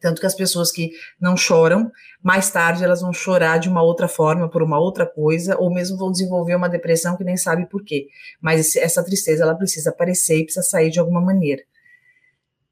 Tanto 0.04 0.20
que 0.20 0.28
as 0.28 0.36
pessoas 0.36 0.70
que 0.70 0.92
não 1.18 1.38
choram, 1.38 1.90
mais 2.22 2.52
tarde 2.52 2.84
elas 2.84 3.00
vão 3.00 3.14
chorar 3.14 3.58
de 3.58 3.70
uma 3.70 3.82
outra 3.82 4.06
forma, 4.06 4.50
por 4.50 4.62
uma 4.62 4.78
outra 4.78 5.06
coisa, 5.06 5.58
ou 5.58 5.74
mesmo 5.74 5.98
vão 5.98 6.12
desenvolver 6.12 6.56
uma 6.56 6.68
depressão 6.68 7.16
que 7.16 7.24
nem 7.24 7.38
sabe 7.38 7.70
por 7.70 7.86
quê. 7.86 8.08
Mas 8.42 8.76
essa 8.76 9.02
tristeza 9.02 9.44
ela 9.44 9.56
precisa 9.56 9.92
aparecer 9.92 10.40
e 10.40 10.44
precisa 10.44 10.62
sair 10.62 10.90
de 10.90 11.00
alguma 11.00 11.22
maneira. 11.22 11.64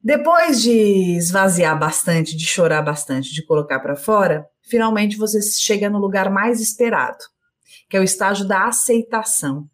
Depois 0.03 0.61
de 0.61 1.15
esvaziar 1.15 1.79
bastante, 1.79 2.35
de 2.35 2.45
chorar 2.45 2.81
bastante, 2.81 3.33
de 3.33 3.45
colocar 3.45 3.79
para 3.79 3.95
fora, 3.95 4.45
finalmente 4.61 5.15
você 5.15 5.41
chega 5.41 5.89
no 5.89 5.99
lugar 5.99 6.29
mais 6.29 6.59
esperado, 6.59 7.19
que 7.89 7.95
é 7.95 7.99
o 8.01 8.03
estágio 8.03 8.45
da 8.45 8.65
aceitação. 8.65 9.69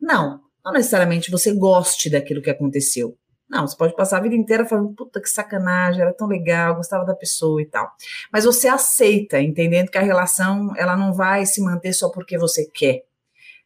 Não, 0.00 0.40
não 0.64 0.72
necessariamente 0.72 1.32
você 1.32 1.52
goste 1.52 2.08
daquilo 2.08 2.40
que 2.40 2.50
aconteceu, 2.50 3.18
não, 3.52 3.68
você 3.68 3.76
pode 3.76 3.94
passar 3.94 4.16
a 4.16 4.20
vida 4.22 4.34
inteira 4.34 4.64
falando, 4.64 4.94
puta 4.94 5.20
que 5.20 5.28
sacanagem, 5.28 6.00
era 6.00 6.14
tão 6.14 6.26
legal, 6.26 6.76
gostava 6.76 7.04
da 7.04 7.14
pessoa 7.14 7.60
e 7.60 7.66
tal. 7.66 7.92
Mas 8.32 8.46
você 8.46 8.66
aceita, 8.66 9.42
entendendo 9.42 9.90
que 9.90 9.98
a 9.98 10.02
relação 10.02 10.74
ela 10.74 10.96
não 10.96 11.12
vai 11.12 11.44
se 11.44 11.60
manter 11.60 11.92
só 11.92 12.08
porque 12.08 12.38
você 12.38 12.64
quer. 12.72 13.04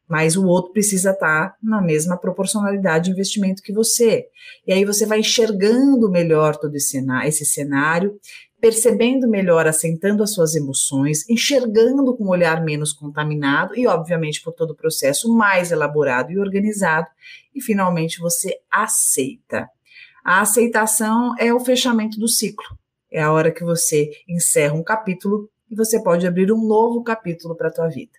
Mas 0.08 0.36
o 0.36 0.44
outro 0.44 0.72
precisa 0.72 1.12
estar 1.12 1.54
na 1.62 1.80
mesma 1.80 2.16
proporcionalidade 2.16 3.04
de 3.04 3.10
investimento 3.12 3.62
que 3.62 3.72
você. 3.72 4.26
E 4.66 4.72
aí 4.72 4.84
você 4.84 5.06
vai 5.06 5.20
enxergando 5.20 6.10
melhor 6.10 6.56
todo 6.56 6.74
esse 6.74 7.44
cenário, 7.44 8.18
percebendo 8.60 9.28
melhor, 9.28 9.68
assentando 9.68 10.24
as 10.24 10.32
suas 10.32 10.56
emoções, 10.56 11.28
enxergando 11.30 12.16
com 12.16 12.24
um 12.24 12.30
olhar 12.30 12.64
menos 12.64 12.92
contaminado 12.92 13.76
e, 13.76 13.86
obviamente, 13.86 14.42
por 14.42 14.52
todo 14.52 14.70
o 14.70 14.76
processo 14.76 15.32
mais 15.32 15.70
elaborado 15.70 16.32
e 16.32 16.38
organizado, 16.40 17.06
e 17.54 17.60
finalmente 17.60 18.18
você 18.18 18.58
aceita. 18.68 19.68
A 20.26 20.40
aceitação 20.40 21.36
é 21.38 21.54
o 21.54 21.60
fechamento 21.60 22.18
do 22.18 22.26
ciclo. 22.26 22.76
É 23.08 23.22
a 23.22 23.32
hora 23.32 23.52
que 23.52 23.62
você 23.62 24.10
encerra 24.26 24.74
um 24.74 24.82
capítulo 24.82 25.48
e 25.70 25.76
você 25.76 26.02
pode 26.02 26.26
abrir 26.26 26.50
um 26.50 26.66
novo 26.66 27.04
capítulo 27.04 27.54
para 27.54 27.68
a 27.68 27.72
tua 27.72 27.86
vida. 27.86 28.18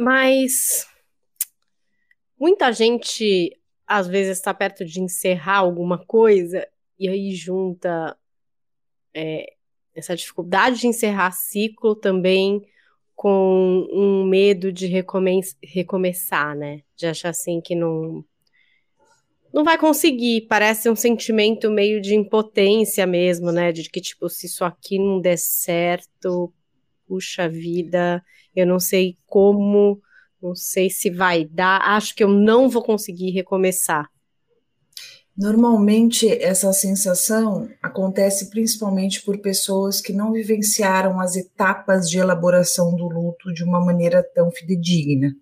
Mas 0.00 0.84
muita 2.36 2.72
gente 2.72 3.56
às 3.86 4.08
vezes 4.08 4.38
está 4.38 4.52
perto 4.52 4.84
de 4.84 5.00
encerrar 5.00 5.58
alguma 5.58 6.04
coisa 6.04 6.66
e 6.98 7.08
aí 7.08 7.32
junta 7.32 8.18
é, 9.14 9.54
essa 9.94 10.16
dificuldade 10.16 10.80
de 10.80 10.88
encerrar 10.88 11.30
ciclo 11.30 11.94
também 11.94 12.66
com 13.14 13.86
um 13.92 14.26
medo 14.26 14.72
de 14.72 14.88
recome 14.88 15.40
recomeçar, 15.62 16.56
né? 16.56 16.82
De 16.96 17.06
achar 17.06 17.28
assim 17.28 17.60
que 17.60 17.76
não 17.76 18.24
não 19.52 19.64
vai 19.64 19.78
conseguir, 19.78 20.46
parece 20.48 20.90
um 20.90 20.96
sentimento 20.96 21.70
meio 21.70 22.00
de 22.00 22.14
impotência 22.14 23.06
mesmo, 23.06 23.50
né? 23.50 23.72
De 23.72 23.88
que 23.88 24.00
tipo, 24.00 24.28
se 24.28 24.46
isso 24.46 24.64
aqui 24.64 24.98
não 24.98 25.20
der 25.20 25.38
certo, 25.38 26.52
puxa 27.06 27.48
vida, 27.48 28.22
eu 28.54 28.66
não 28.66 28.78
sei 28.78 29.16
como, 29.26 30.00
não 30.42 30.54
sei 30.54 30.90
se 30.90 31.10
vai 31.10 31.44
dar, 31.44 31.80
acho 31.80 32.14
que 32.14 32.22
eu 32.22 32.28
não 32.28 32.68
vou 32.68 32.82
conseguir 32.82 33.30
recomeçar. 33.30 34.08
Normalmente, 35.36 36.26
essa 36.42 36.72
sensação 36.72 37.68
acontece 37.80 38.50
principalmente 38.50 39.22
por 39.22 39.38
pessoas 39.38 40.00
que 40.00 40.12
não 40.12 40.32
vivenciaram 40.32 41.20
as 41.20 41.36
etapas 41.36 42.10
de 42.10 42.18
elaboração 42.18 42.96
do 42.96 43.08
luto 43.08 43.54
de 43.54 43.62
uma 43.62 43.78
maneira 43.78 44.20
tão 44.34 44.50
fidedigna. 44.50 45.32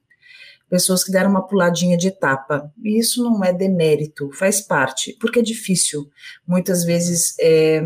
Pessoas 0.68 1.05
que 1.05 1.12
deram 1.12 1.31
uma 1.31 1.46
puladinha 1.46 1.96
de 1.96 2.09
etapa. 2.09 2.72
E 2.83 2.98
isso 2.98 3.22
não 3.22 3.44
é 3.44 3.52
demérito, 3.52 4.31
faz 4.33 4.61
parte, 4.61 5.16
porque 5.20 5.38
é 5.38 5.42
difícil. 5.42 6.09
Muitas 6.46 6.85
vezes 6.85 7.35
é, 7.40 7.81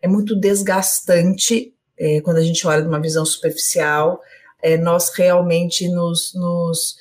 é 0.00 0.08
muito 0.08 0.34
desgastante 0.34 1.74
é, 2.00 2.22
quando 2.22 2.38
a 2.38 2.42
gente 2.42 2.66
olha 2.66 2.80
de 2.80 2.88
uma 2.88 3.00
visão 3.00 3.26
superficial, 3.26 4.20
é, 4.62 4.78
nós 4.78 5.10
realmente 5.10 5.86
nos, 5.88 6.32
nos 6.34 6.96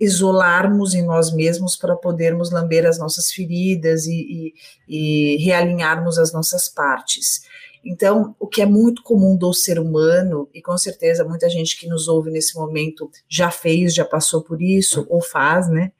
isolarmos 0.00 0.94
em 0.94 1.02
nós 1.02 1.30
mesmos 1.30 1.76
para 1.76 1.94
podermos 1.94 2.50
lamber 2.50 2.86
as 2.86 2.98
nossas 2.98 3.30
feridas 3.30 4.06
e, 4.06 4.52
e, 4.88 5.34
e, 5.36 5.44
realinharmos 5.44 6.18
as 6.18 6.32
nossas 6.32 6.68
partes. 6.68 7.42
Então, 7.84 8.34
o 8.38 8.46
que 8.46 8.62
é 8.62 8.66
muito 8.66 9.02
comum 9.02 9.36
do 9.36 9.52
ser 9.52 9.78
humano, 9.78 10.48
e 10.54 10.62
com 10.62 10.76
certeza 10.78 11.24
muita 11.24 11.48
gente 11.50 11.76
que 11.76 11.86
nos 11.86 12.08
ouve 12.08 12.30
nesse 12.30 12.56
momento 12.56 13.10
já 13.28 13.50
fez, 13.50 13.94
já 13.94 14.04
passou 14.04 14.42
por 14.42 14.62
isso, 14.62 15.06
ou 15.10 15.20
faz, 15.20 15.68
né? 15.68 15.92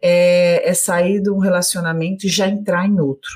É, 0.00 0.68
é 0.68 0.72
sair 0.72 1.20
de 1.20 1.30
um 1.30 1.38
relacionamento 1.38 2.26
e 2.26 2.30
já 2.30 2.48
entrar 2.48 2.86
em 2.86 2.98
outro, 2.98 3.30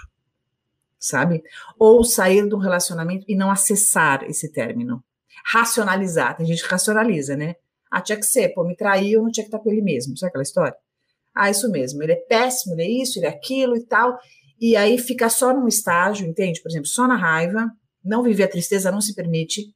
sabe? 0.99 1.45
Ou 1.79 2.03
sair 2.03 2.49
de 2.49 2.55
um 2.55 2.59
relacionamento 2.59 3.27
e 3.29 3.37
não 3.37 3.51
acessar 3.51 4.25
esse 4.25 4.51
término. 4.51 5.05
Racionalizar, 5.45 6.37
tem 6.37 6.47
gente 6.47 6.63
que 6.63 6.71
racionaliza, 6.71 7.37
né? 7.37 7.57
Ah, 7.91 8.01
tinha 8.01 8.17
que 8.17 8.25
ser, 8.25 8.49
pô, 8.55 8.65
me 8.65 8.75
traiu, 8.75 9.23
não 9.23 9.31
tinha 9.31 9.45
que 9.45 9.49
estar 9.49 9.59
com 9.59 9.71
ele 9.71 9.83
mesmo. 9.83 10.17
Sabe 10.17 10.31
aquela 10.31 10.43
história? 10.43 10.75
Ah, 11.35 11.51
isso 11.51 11.71
mesmo, 11.71 12.03
ele 12.03 12.13
é 12.13 12.17
péssimo, 12.17 12.75
ele 12.75 12.83
é 12.83 13.03
isso, 13.03 13.19
ele 13.19 13.27
é 13.27 13.29
aquilo 13.29 13.77
e 13.77 13.85
tal. 13.85 14.19
E 14.61 14.77
aí 14.77 14.99
fica 14.99 15.29
só 15.29 15.53
num 15.53 15.69
estágio, 15.69 16.27
entende? 16.27 16.63
Por 16.63 16.71
exemplo, 16.71 16.87
só 16.87 17.07
na 17.07 17.17
raiva, 17.17 17.71
não 18.05 18.23
viver 18.23 18.45
a 18.45 18.49
tristeza, 18.49 18.93
não 18.93 19.01
se 19.01 19.15
permite. 19.15 19.75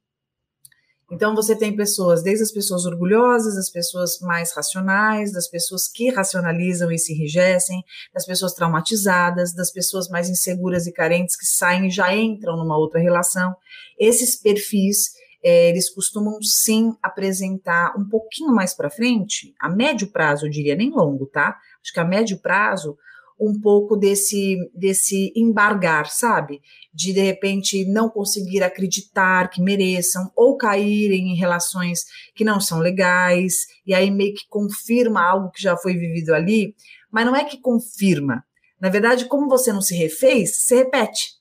Então 1.11 1.33
você 1.33 1.55
tem 1.55 1.75
pessoas, 1.75 2.21
desde 2.21 2.43
as 2.43 2.51
pessoas 2.51 2.85
orgulhosas, 2.85 3.57
as 3.57 3.69
pessoas 3.69 4.19
mais 4.19 4.53
racionais, 4.55 5.31
das 5.31 5.47
pessoas 5.47 5.87
que 5.87 6.09
racionalizam 6.09 6.91
e 6.91 6.99
se 6.99 7.13
enrijecem, 7.13 7.83
das 8.13 8.25
pessoas 8.25 8.53
traumatizadas, 8.53 9.53
das 9.53 9.71
pessoas 9.71 10.07
mais 10.07 10.29
inseguras 10.29 10.85
e 10.85 10.93
carentes 10.93 11.35
que 11.35 11.47
saem 11.47 11.87
e 11.87 11.91
já 11.91 12.15
entram 12.15 12.55
numa 12.55 12.77
outra 12.77 12.99
relação. 12.99 13.55
Esses 13.97 14.39
perfis 14.39 15.09
é, 15.43 15.69
eles 15.69 15.89
costumam 15.89 16.39
sim 16.41 16.93
apresentar 17.01 17.93
um 17.97 18.07
pouquinho 18.07 18.53
mais 18.53 18.73
para 18.73 18.89
frente, 18.89 19.53
a 19.59 19.69
médio 19.69 20.11
prazo, 20.11 20.45
eu 20.45 20.49
diria, 20.49 20.75
nem 20.75 20.91
longo, 20.91 21.25
tá? 21.27 21.57
Acho 21.81 21.93
que 21.93 21.99
a 21.99 22.05
médio 22.05 22.39
prazo, 22.39 22.97
um 23.39 23.59
pouco 23.59 23.95
desse, 23.95 24.57
desse 24.75 25.31
embargar, 25.35 26.09
sabe? 26.09 26.59
De 26.93 27.13
de 27.13 27.21
repente 27.21 27.85
não 27.85 28.09
conseguir 28.09 28.61
acreditar 28.61 29.49
que 29.49 29.61
mereçam, 29.61 30.29
ou 30.35 30.57
caírem 30.57 31.31
em 31.31 31.35
relações 31.35 32.01
que 32.35 32.43
não 32.43 32.59
são 32.59 32.79
legais, 32.79 33.53
e 33.85 33.93
aí 33.93 34.11
meio 34.11 34.33
que 34.33 34.47
confirma 34.49 35.23
algo 35.23 35.51
que 35.51 35.61
já 35.61 35.77
foi 35.77 35.93
vivido 35.93 36.33
ali, 36.33 36.75
mas 37.11 37.25
não 37.25 37.35
é 37.35 37.45
que 37.45 37.59
confirma. 37.59 38.43
Na 38.79 38.89
verdade, 38.89 39.25
como 39.25 39.49
você 39.49 39.71
não 39.71 39.81
se 39.81 39.95
refez, 39.95 40.63
se 40.63 40.75
repete. 40.75 41.39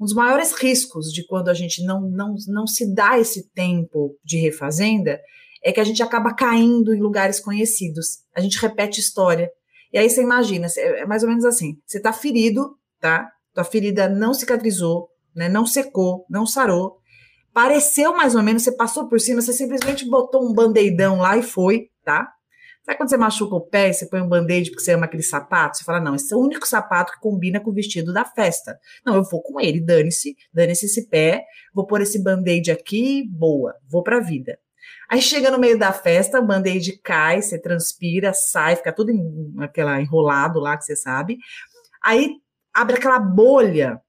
Um 0.00 0.04
dos 0.04 0.14
maiores 0.14 0.52
riscos 0.52 1.12
de 1.12 1.24
quando 1.26 1.48
a 1.48 1.54
gente 1.54 1.84
não, 1.84 2.00
não, 2.00 2.34
não 2.48 2.66
se 2.66 2.92
dá 2.92 3.18
esse 3.18 3.48
tempo 3.50 4.16
de 4.24 4.36
refazenda 4.38 5.20
é 5.62 5.72
que 5.72 5.80
a 5.80 5.84
gente 5.84 6.02
acaba 6.02 6.34
caindo 6.34 6.92
em 6.92 7.00
lugares 7.00 7.38
conhecidos. 7.38 8.24
A 8.34 8.40
gente 8.40 8.58
repete 8.58 9.00
história. 9.00 9.50
E 9.92 9.98
aí 9.98 10.08
você 10.08 10.22
imagina, 10.22 10.66
é 10.76 11.04
mais 11.04 11.22
ou 11.22 11.28
menos 11.28 11.44
assim: 11.44 11.76
você 11.86 11.98
está 11.98 12.12
ferido, 12.12 12.76
tá? 13.00 13.28
Tua 13.52 13.64
ferida 13.64 14.08
não 14.08 14.32
cicatrizou, 14.32 15.08
né? 15.34 15.48
Não 15.48 15.66
secou, 15.66 16.24
não 16.30 16.46
sarou. 16.46 16.98
Pareceu 17.52 18.14
mais 18.16 18.34
ou 18.34 18.42
menos, 18.42 18.62
você 18.62 18.72
passou 18.72 19.08
por 19.08 19.20
cima, 19.20 19.42
você 19.42 19.52
simplesmente 19.52 20.08
botou 20.08 20.48
um 20.48 20.54
bandeidão 20.54 21.18
lá 21.18 21.36
e 21.36 21.42
foi, 21.42 21.90
tá? 22.02 22.32
Sabe 22.84 22.96
quando 22.96 23.10
você 23.10 23.16
machuca 23.16 23.54
o 23.54 23.60
pé 23.60 23.90
e 23.90 23.94
você 23.94 24.08
põe 24.08 24.20
um 24.20 24.28
band-aid 24.28 24.70
porque 24.70 24.82
você 24.82 24.92
ama 24.92 25.04
aquele 25.04 25.22
sapato? 25.22 25.76
Você 25.76 25.84
fala, 25.84 26.00
não, 26.00 26.16
esse 26.16 26.32
é 26.32 26.36
o 26.36 26.40
único 26.40 26.66
sapato 26.66 27.12
que 27.12 27.20
combina 27.20 27.60
com 27.60 27.70
o 27.70 27.74
vestido 27.74 28.12
da 28.12 28.24
festa. 28.24 28.76
Não, 29.06 29.14
eu 29.14 29.22
vou 29.22 29.40
com 29.40 29.60
ele, 29.60 29.80
dane-se, 29.80 30.34
dane-se 30.52 30.86
esse 30.86 31.08
pé, 31.08 31.44
vou 31.72 31.86
pôr 31.86 32.00
esse 32.00 32.20
band-aid 32.20 32.72
aqui, 32.72 33.22
boa, 33.30 33.72
vou 33.88 34.02
pra 34.02 34.18
vida. 34.18 34.58
Aí 35.12 35.20
chega 35.20 35.50
no 35.50 35.58
meio 35.58 35.78
da 35.78 35.92
festa, 35.92 36.40
o 36.40 36.46
band-aid 36.46 36.98
cai, 37.02 37.42
você 37.42 37.60
transpira, 37.60 38.32
sai, 38.32 38.76
fica 38.76 38.92
tudo 38.92 39.10
em, 39.10 39.54
aquela 39.58 40.00
enrolado 40.00 40.58
lá 40.58 40.76
que 40.76 40.84
você 40.84 40.96
sabe. 40.96 41.36
Aí 42.02 42.36
abre 42.72 42.96
aquela 42.96 43.18
bolha 43.18 44.00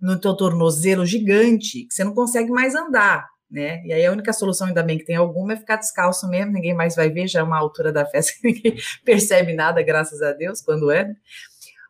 no 0.00 0.20
teu 0.20 0.36
tornozelo 0.36 1.06
gigante 1.06 1.84
que 1.84 1.94
você 1.94 2.02
não 2.02 2.14
consegue 2.14 2.50
mais 2.50 2.74
andar 2.74 3.28
né? 3.50 3.82
E 3.84 3.92
aí 3.92 4.04
a 4.04 4.12
única 4.12 4.32
solução, 4.32 4.66
ainda 4.66 4.82
bem 4.82 4.98
que 4.98 5.04
tem 5.04 5.16
alguma, 5.16 5.54
é 5.54 5.56
ficar 5.56 5.76
descalço 5.76 6.28
mesmo, 6.28 6.52
ninguém 6.52 6.74
mais 6.74 6.94
vai 6.94 7.08
ver, 7.08 7.26
já 7.26 7.40
é 7.40 7.42
uma 7.42 7.58
altura 7.58 7.92
da 7.92 8.04
festa 8.04 8.32
que 8.38 8.46
ninguém 8.46 8.76
percebe 9.04 9.54
nada, 9.54 9.82
graças 9.82 10.20
a 10.22 10.32
Deus, 10.32 10.60
quando 10.60 10.90
é. 10.90 11.14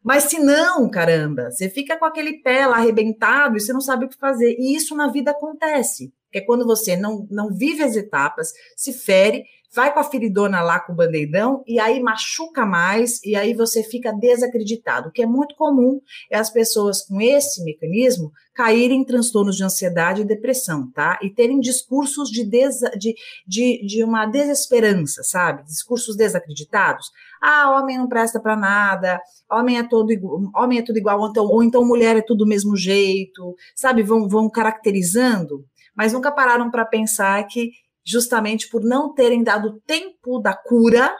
Mas 0.02 0.24
se 0.24 0.38
não, 0.38 0.88
caramba, 0.88 1.50
você 1.50 1.68
fica 1.68 1.96
com 1.96 2.04
aquele 2.04 2.40
pé 2.40 2.66
lá 2.66 2.76
arrebentado 2.76 3.56
e 3.56 3.60
você 3.60 3.72
não 3.72 3.80
sabe 3.80 4.06
o 4.06 4.08
que 4.08 4.16
fazer. 4.16 4.56
E 4.58 4.74
isso 4.74 4.94
na 4.94 5.08
vida 5.08 5.32
acontece. 5.32 6.12
Que 6.30 6.38
é 6.38 6.40
quando 6.40 6.64
você 6.64 6.96
não, 6.96 7.26
não 7.30 7.52
vive 7.54 7.82
as 7.82 7.96
etapas, 7.96 8.52
se 8.76 8.92
fere, 8.92 9.44
vai 9.74 9.92
com 9.92 10.00
a 10.00 10.04
feridona 10.04 10.60
lá 10.62 10.80
com 10.80 10.92
o 10.92 10.96
bandeidão 10.96 11.62
e 11.66 11.78
aí 11.78 12.00
machuca 12.00 12.64
mais 12.64 13.22
e 13.22 13.36
aí 13.36 13.54
você 13.54 13.82
fica 13.82 14.12
desacreditado. 14.12 15.08
O 15.08 15.12
que 15.12 15.22
é 15.22 15.26
muito 15.26 15.54
comum 15.56 16.00
é 16.30 16.38
as 16.38 16.50
pessoas 16.50 17.04
com 17.06 17.20
esse 17.20 17.62
mecanismo 17.62 18.32
caírem 18.54 19.02
em 19.02 19.04
transtornos 19.04 19.56
de 19.56 19.62
ansiedade 19.62 20.22
e 20.22 20.24
depressão, 20.24 20.90
tá? 20.90 21.18
E 21.22 21.30
terem 21.30 21.60
discursos 21.60 22.28
de, 22.28 22.44
desa, 22.44 22.90
de, 22.98 23.14
de, 23.46 23.86
de 23.86 24.02
uma 24.02 24.26
desesperança, 24.26 25.22
sabe? 25.22 25.64
Discursos 25.64 26.16
desacreditados. 26.16 27.10
Ah, 27.40 27.78
homem 27.78 27.98
não 27.98 28.08
presta 28.08 28.40
para 28.40 28.56
nada, 28.56 29.20
homem 29.48 29.78
é 29.78 29.88
todo 29.88 30.08
homem 30.56 30.78
é 30.78 30.82
tudo 30.82 30.98
igual, 30.98 31.20
ou 31.20 31.28
então, 31.28 31.44
ou 31.44 31.62
então 31.62 31.86
mulher 31.86 32.16
é 32.16 32.22
tudo 32.22 32.38
do 32.38 32.46
mesmo 32.46 32.76
jeito, 32.76 33.54
sabe? 33.76 34.02
Vão, 34.02 34.28
vão 34.28 34.50
caracterizando, 34.50 35.64
mas 35.98 36.12
nunca 36.12 36.30
pararam 36.30 36.70
para 36.70 36.86
pensar 36.86 37.44
que 37.48 37.72
justamente 38.04 38.68
por 38.68 38.84
não 38.84 39.12
terem 39.12 39.42
dado 39.42 39.82
tempo 39.84 40.38
da 40.38 40.54
cura, 40.54 41.12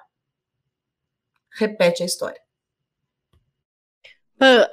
repete 1.50 2.04
a 2.04 2.06
história. 2.06 2.40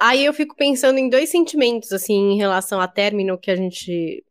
Aí 0.00 0.24
eu 0.24 0.32
fico 0.32 0.54
pensando 0.54 0.96
em 0.98 1.08
dois 1.08 1.28
sentimentos, 1.28 1.92
assim, 1.92 2.14
em 2.14 2.36
relação 2.36 2.80
a 2.80 2.86
término 2.86 3.36
que 3.36 3.50
a 3.50 3.56
gente 3.56 4.24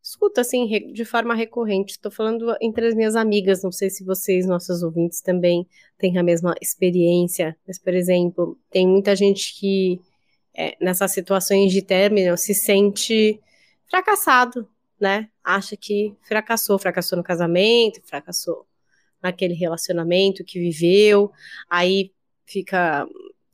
escuta, 0.00 0.42
assim, 0.42 0.68
de 0.92 1.04
forma 1.04 1.34
recorrente. 1.34 1.94
Estou 1.94 2.12
falando 2.12 2.56
entre 2.60 2.86
as 2.86 2.94
minhas 2.94 3.16
amigas, 3.16 3.60
não 3.60 3.72
sei 3.72 3.90
se 3.90 4.04
vocês, 4.04 4.46
nossos 4.46 4.84
ouvintes, 4.84 5.20
também 5.20 5.66
têm 5.98 6.16
a 6.16 6.22
mesma 6.22 6.54
experiência, 6.62 7.56
mas, 7.66 7.76
por 7.76 7.92
exemplo, 7.92 8.56
tem 8.70 8.86
muita 8.86 9.16
gente 9.16 9.58
que, 9.58 10.00
é, 10.54 10.76
nessas 10.80 11.10
situações 11.10 11.72
de 11.72 11.82
término, 11.82 12.38
se 12.38 12.54
sente 12.54 13.40
fracassado, 13.90 14.68
né? 15.02 15.28
Acha 15.42 15.76
que 15.76 16.14
fracassou, 16.22 16.78
fracassou 16.78 17.18
no 17.18 17.24
casamento, 17.24 18.00
fracassou 18.04 18.64
naquele 19.20 19.52
relacionamento 19.52 20.44
que 20.44 20.60
viveu, 20.60 21.30
aí 21.68 22.12
fica 22.46 23.06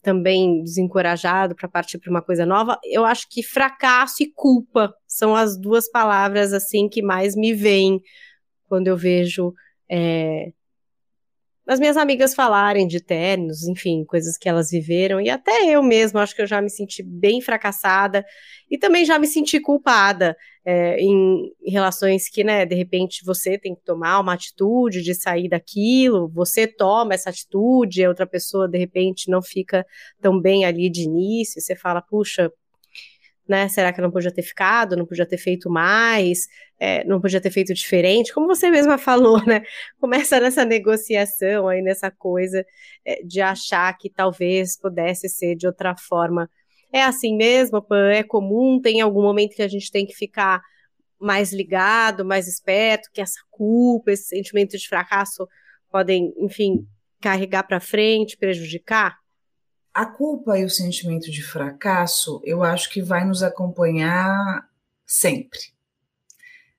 também 0.03 0.63
desencorajado 0.63 1.55
para 1.55 1.69
partir 1.69 1.99
para 1.99 2.11
uma 2.11 2.23
coisa 2.23 2.45
nova. 2.45 2.79
Eu 2.85 3.05
acho 3.05 3.27
que 3.31 3.43
fracasso 3.43 4.23
e 4.23 4.31
culpa 4.31 4.95
são 5.07 5.35
as 5.35 5.57
duas 5.59 5.91
palavras 5.91 6.53
assim 6.53 6.87
que 6.87 7.01
mais 7.03 7.35
me 7.35 7.55
vêm 7.55 8.01
quando 8.69 8.89
eu 8.89 8.97
vejo 8.97 9.55
é, 9.91 10.53
as 11.69 11.79
minhas 11.79 11.99
amigas 11.99 12.35
falarem 12.35 12.87
de 12.87 12.99
términos, 12.99 13.69
enfim, 13.69 14.03
coisas 14.03 14.39
que 14.39 14.49
elas 14.49 14.71
viveram, 14.71 15.21
e 15.21 15.29
até 15.29 15.67
eu 15.67 15.83
mesma 15.83 16.23
acho 16.23 16.35
que 16.35 16.41
eu 16.41 16.47
já 16.47 16.63
me 16.63 16.71
senti 16.71 17.03
bem 17.03 17.43
fracassada 17.43 18.25
e 18.71 18.79
também 18.79 19.05
já 19.05 19.19
me 19.19 19.27
senti 19.27 19.61
culpada 19.61 20.35
é, 20.65 20.99
em, 20.99 21.53
em, 21.63 21.71
relações 21.71 22.27
que, 22.27 22.43
né, 22.43 22.65
de 22.65 22.75
repente 22.75 23.23
você 23.23 23.59
tem 23.59 23.75
que 23.75 23.83
tomar 23.83 24.19
uma 24.19 24.33
atitude 24.33 25.03
de 25.03 25.15
sair 25.15 25.47
daquilo, 25.47 26.27
você 26.29 26.67
toma 26.67 27.13
essa 27.13 27.29
atitude, 27.29 28.03
a 28.03 28.09
outra 28.09 28.27
pessoa 28.27 28.67
de 28.67 28.79
repente 28.79 29.31
não 29.31 29.43
fica 29.43 29.87
tão 30.23 30.41
bem 30.41 30.65
ali 30.65 30.89
de 30.89 31.03
início, 31.03 31.61
você 31.61 31.77
fala, 31.77 32.01
puxa, 32.01 32.51
né? 33.49 33.69
Será 33.69 33.93
que 33.93 34.01
não 34.01 34.11
podia 34.11 34.33
ter 34.33 34.43
ficado, 34.43 34.97
não 34.97 35.07
podia 35.07 35.27
ter 35.27 35.39
feito 35.39 35.71
mais, 35.71 36.47
é, 36.79 37.03
não 37.05 37.21
podia 37.21 37.41
ter 37.41 37.51
feito 37.51 37.73
diferente? 37.73 38.33
Como 38.33 38.47
você 38.47 38.71
mesma 38.71 38.99
falou, 38.99 39.45
né? 39.47 39.63
Começa 39.99 40.39
nessa 40.39 40.65
negociação 40.65 41.67
aí, 41.67 41.81
nessa 41.81 42.11
coisa 42.11 42.65
é, 43.05 43.23
de 43.23 43.41
achar 43.41 43.97
que 43.97 44.11
talvez 44.11 44.79
pudesse 44.79 45.29
ser 45.29 45.57
de 45.57 45.67
outra 45.67 45.97
forma. 45.97 46.51
É 46.93 47.03
assim 47.03 47.37
mesmo, 47.37 47.85
é 48.13 48.23
comum, 48.23 48.81
tem 48.81 49.01
algum 49.01 49.23
momento 49.23 49.55
que 49.57 49.63
a 49.63 49.69
gente 49.69 49.91
tem 49.91 50.07
que 50.07 50.15
ficar 50.15 50.63
mais 51.21 51.53
ligado, 51.53 52.25
mais 52.25 52.47
esperto, 52.47 53.11
que 53.13 53.21
essa 53.21 53.41
culpa, 53.51 54.13
esse 54.13 54.29
sentimento 54.29 54.77
de 54.77 54.89
fracasso 54.89 55.47
podem, 55.91 56.33
enfim, 56.39 56.87
carregar 57.21 57.65
para 57.65 57.81
frente, 57.81 58.37
prejudicar? 58.37 59.17
A 59.99 60.07
culpa 60.07 60.57
e 60.57 60.65
o 60.65 60.71
sentimento 60.71 61.29
de 61.29 61.43
fracasso, 61.43 62.41
eu 62.45 62.63
acho 62.63 62.89
que 62.89 63.03
vai 63.03 63.27
nos 63.27 63.43
acompanhar 63.43 64.71
sempre. 65.05 65.59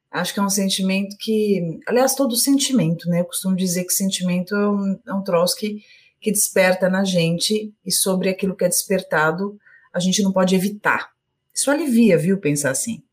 Acho 0.09 0.33
que 0.33 0.39
é 0.39 0.43
um 0.43 0.49
sentimento 0.49 1.17
que, 1.19 1.81
aliás, 1.85 2.15
todo 2.15 2.33
sentimento, 2.37 3.09
né? 3.09 3.19
Eu 3.19 3.25
costumo 3.25 3.57
dizer 3.57 3.83
que 3.83 3.91
sentimento 3.91 4.55
é 4.55 4.69
um, 4.69 4.99
é 5.05 5.13
um 5.13 5.21
troço 5.21 5.57
que, 5.57 5.83
que 6.21 6.31
desperta 6.31 6.87
na 6.87 7.03
gente 7.03 7.73
e 7.85 7.91
sobre 7.91 8.29
aquilo 8.29 8.55
que 8.55 8.63
é 8.63 8.69
despertado, 8.69 9.59
a 9.91 9.99
gente 9.99 10.23
não 10.23 10.31
pode 10.31 10.55
evitar. 10.55 11.11
Isso 11.53 11.69
alivia, 11.69 12.17
viu, 12.17 12.37
pensar 12.37 12.71
assim. 12.71 13.03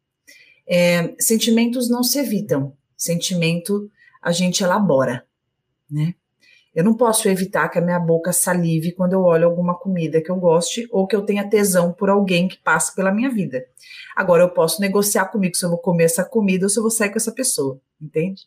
É, 0.69 1.16
sentimentos 1.19 1.90
não 1.90 2.05
se 2.05 2.21
evitam, 2.21 2.73
sentimento 2.97 3.90
a 4.23 4.31
gente 4.31 4.62
elabora, 4.62 5.27
né? 5.90 6.14
Eu 6.77 6.85
não 6.85 6.93
posso 6.93 7.27
evitar 7.27 7.71
que 7.71 7.79
a 7.79 7.81
minha 7.81 7.99
boca 7.99 8.35
salive 8.35 8.93
quando 8.93 9.15
eu 9.15 9.23
olho 9.23 9.47
alguma 9.47 9.75
comida 9.79 10.21
que 10.21 10.31
eu 10.31 10.37
goste 10.37 10.87
ou 10.93 11.07
que 11.07 11.17
eu 11.17 11.25
tenha 11.25 11.49
tesão 11.49 11.91
por 11.91 12.11
alguém 12.11 12.47
que 12.47 12.59
passa 12.59 12.95
pela 12.95 13.11
minha 13.11 13.31
vida. 13.31 13.65
Agora 14.15 14.43
eu 14.43 14.51
posso 14.51 14.79
negociar 14.79 15.25
comigo 15.29 15.57
se 15.57 15.65
eu 15.65 15.71
vou 15.71 15.79
comer 15.79 16.05
essa 16.05 16.23
comida 16.23 16.67
ou 16.67 16.69
se 16.69 16.79
eu 16.79 16.83
vou 16.83 16.91
sair 16.91 17.09
com 17.09 17.17
essa 17.17 17.33
pessoa, 17.33 17.81
entende? 17.99 18.43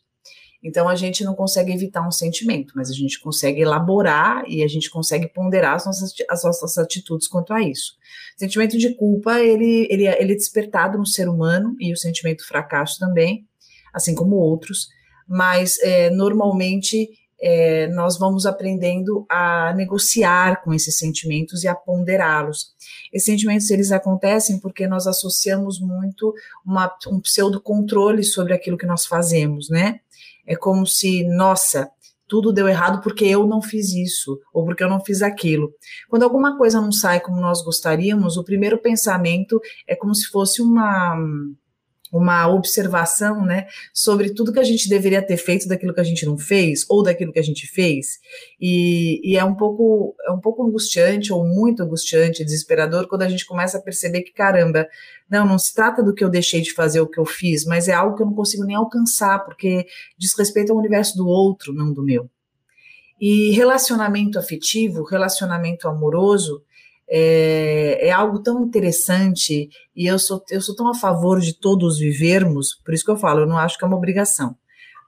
Então 0.62 0.88
a 0.88 0.94
gente 0.94 1.24
não 1.24 1.34
consegue 1.34 1.72
evitar 1.72 2.06
um 2.06 2.12
sentimento, 2.12 2.72
mas 2.76 2.88
a 2.88 2.92
gente 2.92 3.18
consegue 3.18 3.62
elaborar 3.62 4.44
e 4.46 4.62
a 4.62 4.68
gente 4.68 4.88
consegue 4.90 5.26
ponderar 5.26 5.74
as 5.74 5.86
nossas, 5.86 6.12
as 6.28 6.44
nossas 6.44 6.78
atitudes 6.78 7.26
quanto 7.26 7.52
a 7.52 7.60
isso. 7.60 7.94
O 8.36 8.38
sentimento 8.38 8.78
de 8.78 8.94
culpa, 8.94 9.40
ele, 9.40 9.88
ele, 9.90 10.06
ele 10.06 10.32
é 10.32 10.36
despertado 10.36 10.96
no 10.96 11.06
ser 11.06 11.28
humano 11.28 11.74
e 11.80 11.92
o 11.92 11.96
sentimento 11.96 12.46
fracasso 12.46 12.96
também, 13.00 13.44
assim 13.92 14.14
como 14.14 14.36
outros, 14.36 14.88
mas 15.26 15.80
é, 15.80 16.10
normalmente 16.10 17.08
é, 17.40 17.88
nós 17.88 18.18
vamos 18.18 18.44
aprendendo 18.44 19.24
a 19.28 19.72
negociar 19.74 20.62
com 20.62 20.74
esses 20.74 20.98
sentimentos 20.98 21.64
e 21.64 21.68
a 21.68 21.74
ponderá-los. 21.74 22.74
Esses 23.12 23.26
sentimentos 23.26 23.70
eles 23.70 23.90
acontecem 23.90 24.60
porque 24.60 24.86
nós 24.86 25.06
associamos 25.06 25.80
muito 25.80 26.34
uma, 26.64 26.92
um 27.08 27.20
pseudo 27.20 27.60
controle 27.60 28.22
sobre 28.22 28.52
aquilo 28.52 28.76
que 28.76 28.86
nós 28.86 29.06
fazemos, 29.06 29.70
né? 29.70 30.00
É 30.46 30.54
como 30.54 30.86
se, 30.86 31.24
nossa, 31.24 31.90
tudo 32.28 32.52
deu 32.52 32.68
errado 32.68 33.02
porque 33.02 33.24
eu 33.24 33.46
não 33.46 33.62
fiz 33.62 33.92
isso, 33.92 34.38
ou 34.52 34.64
porque 34.64 34.84
eu 34.84 34.88
não 34.88 35.04
fiz 35.04 35.22
aquilo. 35.22 35.72
Quando 36.08 36.22
alguma 36.22 36.56
coisa 36.56 36.80
não 36.80 36.92
sai 36.92 37.20
como 37.20 37.40
nós 37.40 37.62
gostaríamos, 37.62 38.36
o 38.36 38.44
primeiro 38.44 38.78
pensamento 38.78 39.60
é 39.86 39.96
como 39.96 40.14
se 40.14 40.26
fosse 40.26 40.62
uma 40.62 41.16
uma 42.12 42.48
observação, 42.48 43.44
né, 43.44 43.66
sobre 43.92 44.30
tudo 44.30 44.52
que 44.52 44.58
a 44.58 44.64
gente 44.64 44.88
deveria 44.88 45.22
ter 45.22 45.36
feito 45.36 45.68
daquilo 45.68 45.94
que 45.94 46.00
a 46.00 46.04
gente 46.04 46.26
não 46.26 46.36
fez 46.36 46.84
ou 46.88 47.02
daquilo 47.02 47.32
que 47.32 47.38
a 47.38 47.42
gente 47.42 47.66
fez 47.66 48.18
e, 48.60 49.20
e, 49.22 49.36
é 49.36 49.44
um 49.44 49.54
pouco 49.54 50.14
é 50.26 50.32
um 50.32 50.40
pouco 50.40 50.66
angustiante 50.66 51.32
ou 51.32 51.46
muito 51.46 51.82
angustiante, 51.82 52.44
desesperador 52.44 53.06
quando 53.06 53.22
a 53.22 53.28
gente 53.28 53.46
começa 53.46 53.78
a 53.78 53.82
perceber 53.82 54.22
que 54.22 54.32
caramba, 54.32 54.88
não, 55.30 55.46
não 55.46 55.58
se 55.58 55.72
trata 55.72 56.02
do 56.02 56.12
que 56.12 56.24
eu 56.24 56.28
deixei 56.28 56.60
de 56.60 56.74
fazer 56.74 57.00
o 57.00 57.06
que 57.06 57.18
eu 57.18 57.24
fiz, 57.24 57.64
mas 57.64 57.86
é 57.86 57.92
algo 57.92 58.16
que 58.16 58.22
eu 58.22 58.26
não 58.26 58.34
consigo 58.34 58.64
nem 58.64 58.76
alcançar 58.76 59.44
porque 59.44 59.86
diz 60.18 60.36
respeito 60.36 60.72
ao 60.72 60.78
universo 60.78 61.16
do 61.16 61.28
outro, 61.28 61.72
não 61.72 61.92
do 61.92 62.02
meu. 62.02 62.28
E 63.20 63.50
relacionamento 63.50 64.38
afetivo, 64.38 65.04
relacionamento 65.04 65.86
amoroso, 65.86 66.62
é, 67.10 68.06
é, 68.06 68.10
algo 68.12 68.40
tão 68.40 68.62
interessante 68.62 69.68
e 69.96 70.06
eu 70.06 70.18
sou, 70.18 70.44
eu 70.48 70.60
sou 70.60 70.76
tão 70.76 70.88
a 70.88 70.94
favor 70.94 71.40
de 71.40 71.52
todos 71.52 71.98
vivermos, 71.98 72.80
por 72.84 72.94
isso 72.94 73.04
que 73.04 73.10
eu 73.10 73.16
falo, 73.16 73.40
eu 73.40 73.46
não 73.46 73.58
acho 73.58 73.76
que 73.76 73.84
é 73.84 73.88
uma 73.88 73.96
obrigação, 73.96 74.56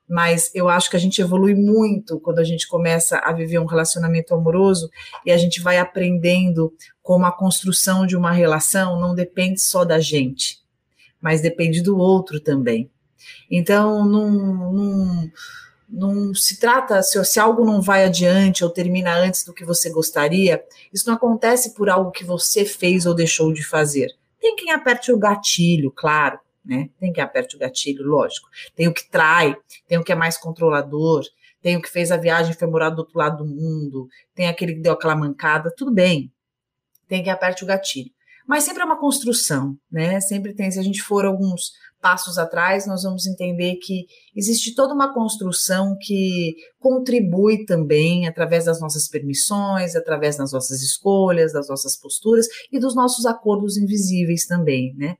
mas 0.08 0.50
eu 0.52 0.68
acho 0.68 0.90
que 0.90 0.96
a 0.96 0.98
gente 0.98 1.22
evolui 1.22 1.54
muito 1.54 2.18
quando 2.18 2.40
a 2.40 2.44
gente 2.44 2.66
começa 2.66 3.18
a 3.18 3.32
viver 3.32 3.60
um 3.60 3.66
relacionamento 3.66 4.34
amoroso 4.34 4.90
e 5.24 5.30
a 5.30 5.36
gente 5.36 5.60
vai 5.60 5.78
aprendendo 5.78 6.72
como 7.00 7.24
a 7.24 7.32
construção 7.32 8.04
de 8.04 8.16
uma 8.16 8.32
relação 8.32 9.00
não 9.00 9.14
depende 9.14 9.60
só 9.60 9.84
da 9.84 10.00
gente, 10.00 10.58
mas 11.20 11.40
depende 11.40 11.80
do 11.80 11.96
outro 11.96 12.40
também. 12.40 12.90
Então, 13.48 14.04
não, 14.04 14.72
não 14.72 15.30
não 15.92 16.34
se 16.34 16.58
trata, 16.58 17.02
se, 17.02 17.22
se, 17.24 17.38
algo 17.38 17.66
não 17.66 17.82
vai 17.82 18.04
adiante 18.04 18.64
ou 18.64 18.70
termina 18.70 19.14
antes 19.14 19.44
do 19.44 19.52
que 19.52 19.64
você 19.64 19.90
gostaria, 19.90 20.64
isso 20.90 21.06
não 21.06 21.14
acontece 21.14 21.74
por 21.74 21.90
algo 21.90 22.10
que 22.10 22.24
você 22.24 22.64
fez 22.64 23.04
ou 23.04 23.14
deixou 23.14 23.52
de 23.52 23.62
fazer. 23.62 24.08
Tem 24.40 24.56
quem 24.56 24.72
aperte 24.72 25.12
o 25.12 25.18
gatilho, 25.18 25.92
claro, 25.94 26.40
né? 26.64 26.88
Tem 26.98 27.12
quem 27.12 27.22
aperte 27.22 27.56
o 27.56 27.58
gatilho, 27.58 28.04
lógico. 28.04 28.48
Tem 28.74 28.88
o 28.88 28.94
que 28.94 29.08
trai, 29.08 29.54
tem 29.86 29.98
o 29.98 30.04
que 30.04 30.12
é 30.12 30.14
mais 30.14 30.38
controlador, 30.38 31.22
tem 31.60 31.76
o 31.76 31.82
que 31.82 31.90
fez 31.90 32.10
a 32.10 32.16
viagem 32.16 32.52
e 32.52 32.56
foi 32.56 32.66
morar 32.66 32.90
do 32.90 33.00
outro 33.00 33.18
lado 33.18 33.44
do 33.44 33.46
mundo, 33.46 34.08
tem 34.34 34.48
aquele 34.48 34.74
que 34.74 34.80
deu 34.80 34.94
aquela 34.94 35.14
mancada, 35.14 35.72
tudo 35.76 35.92
bem. 35.92 36.32
Tem 37.06 37.22
quem 37.22 37.30
aperte 37.30 37.62
o 37.62 37.66
gatilho. 37.66 38.10
Mas 38.46 38.64
sempre 38.64 38.82
é 38.82 38.86
uma 38.86 38.98
construção, 38.98 39.76
né? 39.90 40.20
Sempre 40.20 40.54
tem, 40.54 40.70
se 40.70 40.78
a 40.78 40.82
gente 40.82 41.02
for 41.02 41.24
alguns 41.26 41.72
passos 42.02 42.36
atrás, 42.36 42.84
nós 42.86 43.04
vamos 43.04 43.26
entender 43.26 43.76
que 43.76 44.06
existe 44.34 44.74
toda 44.74 44.92
uma 44.92 45.14
construção 45.14 45.96
que 45.98 46.56
contribui 46.80 47.64
também 47.64 48.26
através 48.26 48.64
das 48.64 48.80
nossas 48.80 49.08
permissões, 49.08 49.94
através 49.94 50.36
das 50.36 50.52
nossas 50.52 50.82
escolhas, 50.82 51.52
das 51.52 51.68
nossas 51.68 51.96
posturas 51.96 52.46
e 52.72 52.80
dos 52.80 52.96
nossos 52.96 53.24
acordos 53.24 53.78
invisíveis 53.78 54.46
também, 54.46 54.92
né? 54.96 55.16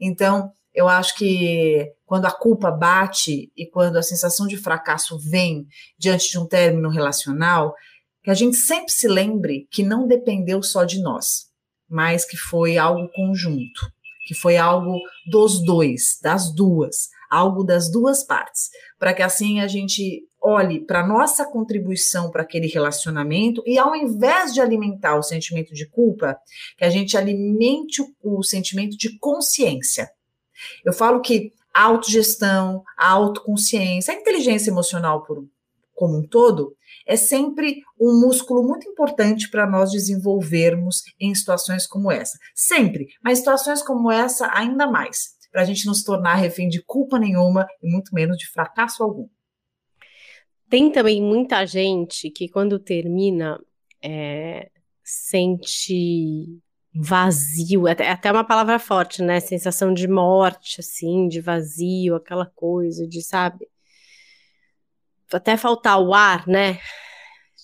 Então, 0.00 0.50
eu 0.74 0.88
acho 0.88 1.14
que 1.14 1.92
quando 2.06 2.24
a 2.24 2.32
culpa 2.32 2.70
bate 2.70 3.52
e 3.54 3.66
quando 3.70 3.96
a 3.98 4.02
sensação 4.02 4.46
de 4.46 4.56
fracasso 4.56 5.18
vem 5.18 5.66
diante 5.98 6.30
de 6.30 6.38
um 6.38 6.46
término 6.46 6.88
relacional, 6.88 7.74
que 8.22 8.30
a 8.30 8.34
gente 8.34 8.56
sempre 8.56 8.90
se 8.90 9.06
lembre 9.06 9.68
que 9.70 9.82
não 9.82 10.08
dependeu 10.08 10.62
só 10.62 10.84
de 10.84 11.00
nós, 11.02 11.50
mas 11.88 12.24
que 12.24 12.36
foi 12.36 12.78
algo 12.78 13.08
conjunto 13.14 13.92
que 14.24 14.34
foi 14.34 14.56
algo 14.56 14.98
dos 15.26 15.62
dois, 15.64 16.18
das 16.22 16.54
duas, 16.54 17.08
algo 17.30 17.62
das 17.62 17.90
duas 17.90 18.24
partes, 18.24 18.70
para 18.98 19.12
que 19.12 19.22
assim 19.22 19.60
a 19.60 19.66
gente 19.66 20.22
olhe 20.42 20.84
para 20.84 21.06
nossa 21.06 21.44
contribuição 21.50 22.30
para 22.30 22.42
aquele 22.42 22.66
relacionamento 22.66 23.62
e 23.66 23.78
ao 23.78 23.96
invés 23.96 24.52
de 24.52 24.60
alimentar 24.60 25.16
o 25.16 25.22
sentimento 25.22 25.72
de 25.72 25.88
culpa, 25.88 26.36
que 26.76 26.84
a 26.84 26.90
gente 26.90 27.16
alimente 27.16 28.02
o, 28.02 28.38
o 28.38 28.42
sentimento 28.42 28.96
de 28.96 29.18
consciência. 29.18 30.10
Eu 30.84 30.92
falo 30.92 31.20
que 31.22 31.52
a 31.74 31.84
autogestão, 31.84 32.84
a 32.96 33.10
autoconsciência, 33.10 34.14
a 34.14 34.16
inteligência 34.16 34.70
emocional 34.70 35.24
por, 35.24 35.44
como 35.94 36.18
um 36.18 36.26
todo, 36.26 36.76
é 37.06 37.16
sempre 37.16 37.82
um 38.00 38.20
músculo 38.20 38.62
muito 38.62 38.88
importante 38.88 39.50
para 39.50 39.68
nós 39.68 39.90
desenvolvermos 39.90 41.02
em 41.20 41.34
situações 41.34 41.86
como 41.86 42.10
essa. 42.10 42.38
Sempre, 42.54 43.06
mas 43.22 43.38
situações 43.38 43.82
como 43.82 44.10
essa 44.10 44.50
ainda 44.52 44.86
mais, 44.86 45.34
para 45.50 45.62
a 45.62 45.64
gente 45.64 45.86
não 45.86 45.94
se 45.94 46.04
tornar 46.04 46.34
refém 46.34 46.68
de 46.68 46.82
culpa 46.82 47.18
nenhuma 47.18 47.66
e 47.82 47.90
muito 47.90 48.14
menos 48.14 48.36
de 48.36 48.48
fracasso 48.50 49.02
algum. 49.02 49.28
Tem 50.68 50.90
também 50.90 51.22
muita 51.22 51.64
gente 51.66 52.30
que 52.30 52.48
quando 52.48 52.78
termina 52.78 53.60
é, 54.02 54.70
sente 55.02 56.60
vazio, 56.94 57.86
até, 57.88 58.08
até 58.08 58.30
uma 58.30 58.44
palavra 58.44 58.78
forte, 58.78 59.20
né? 59.22 59.40
Sensação 59.40 59.92
de 59.92 60.06
morte, 60.06 60.80
assim, 60.80 61.26
de 61.28 61.40
vazio, 61.40 62.14
aquela 62.14 62.46
coisa 62.46 63.06
de, 63.06 63.20
sabe? 63.20 63.68
Até 65.34 65.56
faltar 65.56 66.00
o 66.00 66.14
ar, 66.14 66.46
né? 66.46 66.78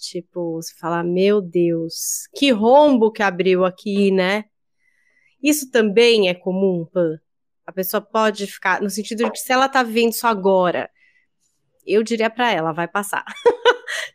Tipo, 0.00 0.54
você 0.54 0.74
falar, 0.78 1.04
meu 1.04 1.40
Deus, 1.40 2.26
que 2.34 2.50
rombo 2.50 3.12
que 3.12 3.22
abriu 3.22 3.64
aqui, 3.64 4.10
né? 4.10 4.44
Isso 5.42 5.70
também 5.70 6.28
é 6.28 6.34
comum, 6.34 6.86
Pan. 6.92 7.18
A 7.66 7.72
pessoa 7.72 8.00
pode 8.00 8.46
ficar, 8.46 8.80
no 8.80 8.90
sentido 8.90 9.24
de 9.24 9.30
que 9.30 9.38
se 9.38 9.52
ela 9.52 9.68
tá 9.68 9.82
vivendo 9.82 10.12
isso 10.12 10.26
agora, 10.26 10.90
eu 11.86 12.02
diria 12.02 12.30
para 12.30 12.52
ela, 12.52 12.72
vai 12.72 12.88
passar. 12.88 13.24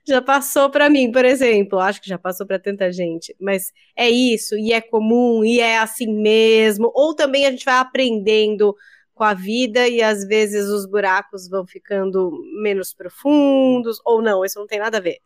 já 0.08 0.22
passou 0.22 0.70
para 0.70 0.90
mim, 0.90 1.12
por 1.12 1.26
exemplo, 1.26 1.80
acho 1.80 2.02
que 2.02 2.10
já 2.10 2.18
passou 2.18 2.46
para 2.46 2.60
tanta 2.60 2.92
gente, 2.92 3.36
mas 3.40 3.72
é 3.96 4.10
isso, 4.10 4.58
e 4.58 4.72
é 4.74 4.82
comum, 4.82 5.44
e 5.44 5.60
é 5.60 5.78
assim 5.80 6.08
mesmo, 6.08 6.92
ou 6.94 7.16
também 7.16 7.46
a 7.46 7.52
gente 7.52 7.66
vai 7.66 7.76
aprendendo 7.76 8.76
com 9.16 9.24
a 9.24 9.34
vida 9.34 9.88
e 9.88 10.04
às 10.04 10.26
vezes 10.26 10.68
os 10.68 10.86
buracos 10.86 11.48
vão 11.48 11.66
ficando 11.66 12.32
menos 12.62 12.94
profundos, 12.94 14.00
ou 14.06 14.22
não, 14.22 14.44
isso 14.44 14.60
não 14.60 14.68
tem 14.68 14.78
nada 14.78 14.98
a 14.98 15.02
ver. 15.02 15.20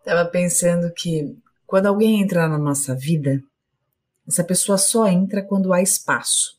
Estava 0.00 0.28
pensando 0.28 0.92
que 0.92 1.34
quando 1.66 1.86
alguém 1.86 2.20
entra 2.20 2.48
na 2.48 2.58
nossa 2.58 2.94
vida, 2.94 3.40
Essa 4.26 4.42
pessoa 4.42 4.78
só 4.78 5.06
entra 5.06 5.42
quando 5.42 5.72
há 5.72 5.82
espaço. 5.82 6.58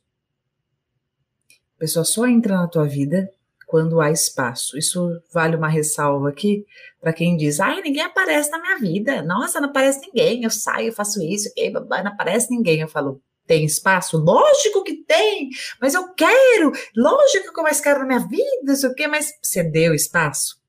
A 1.75 1.79
pessoa 1.79 2.05
só 2.05 2.27
entra 2.27 2.55
na 2.55 2.67
tua 2.67 2.85
vida 2.85 3.29
quando 3.65 3.99
há 3.99 4.11
espaço. 4.11 4.77
Isso 4.77 5.21
vale 5.33 5.55
uma 5.55 5.67
ressalva 5.67 6.29
aqui 6.29 6.63
para 7.01 7.11
quem 7.11 7.35
diz: 7.35 7.59
ai, 7.59 7.81
ninguém 7.81 8.03
aparece 8.03 8.49
na 8.51 8.61
minha 8.61 8.77
vida. 8.77 9.23
Nossa, 9.23 9.59
não 9.59 9.69
aparece 9.69 9.99
ninguém. 10.01 10.43
Eu 10.43 10.51
saio, 10.51 10.93
faço 10.93 11.21
isso, 11.21 11.49
não 11.89 12.11
aparece 12.11 12.51
ninguém. 12.51 12.81
Eu 12.81 12.87
falo: 12.87 13.19
tem 13.45 13.65
espaço? 13.65 14.17
Lógico 14.17 14.83
que 14.83 15.03
tem, 15.03 15.49
mas 15.79 15.93
eu 15.93 16.13
quero. 16.13 16.71
Lógico 16.95 17.53
que 17.53 17.59
eu 17.59 17.63
mais 17.63 17.79
quero 17.79 17.99
na 17.99 18.05
minha 18.05 18.27
vida, 18.27 18.43
não 18.63 18.75
sei 18.75 18.89
o 18.89 18.95
quê, 18.95 19.07
mas 19.07 19.31
você 19.41 19.63
deu 19.63 19.93
espaço? 19.93 20.59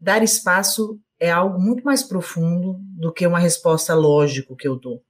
Dar 0.00 0.22
espaço 0.22 0.98
é 1.18 1.30
algo 1.30 1.60
muito 1.60 1.84
mais 1.84 2.02
profundo 2.02 2.76
do 2.80 3.12
que 3.12 3.26
uma 3.26 3.38
resposta 3.38 3.94
lógica 3.94 4.56
que 4.56 4.66
eu 4.66 4.76
dou. 4.76 5.02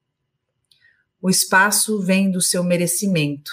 O 1.22 1.30
espaço 1.30 2.00
vem 2.00 2.30
do 2.30 2.40
seu 2.40 2.64
merecimento. 2.64 3.50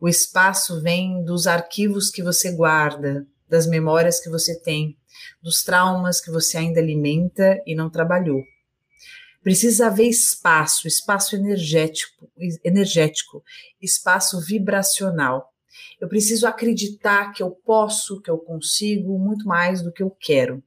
O 0.00 0.08
espaço 0.08 0.80
vem 0.80 1.24
dos 1.24 1.46
arquivos 1.46 2.10
que 2.10 2.22
você 2.22 2.50
guarda, 2.52 3.26
das 3.48 3.66
memórias 3.66 4.20
que 4.20 4.28
você 4.28 4.58
tem, 4.60 4.96
dos 5.42 5.62
traumas 5.62 6.20
que 6.20 6.30
você 6.30 6.58
ainda 6.58 6.80
alimenta 6.80 7.60
e 7.66 7.74
não 7.74 7.90
trabalhou. 7.90 8.42
Precisa 9.48 9.86
haver 9.86 10.06
espaço, 10.06 10.86
espaço 10.86 11.34
energético, 11.34 12.30
energético, 12.62 13.42
espaço 13.80 14.38
vibracional. 14.42 15.50
Eu 15.98 16.06
preciso 16.06 16.46
acreditar 16.46 17.32
que 17.32 17.42
eu 17.42 17.52
posso, 17.52 18.20
que 18.20 18.30
eu 18.30 18.36
consigo 18.36 19.18
muito 19.18 19.48
mais 19.48 19.80
do 19.80 19.90
que 19.90 20.02
eu 20.02 20.10
quero. 20.10 20.62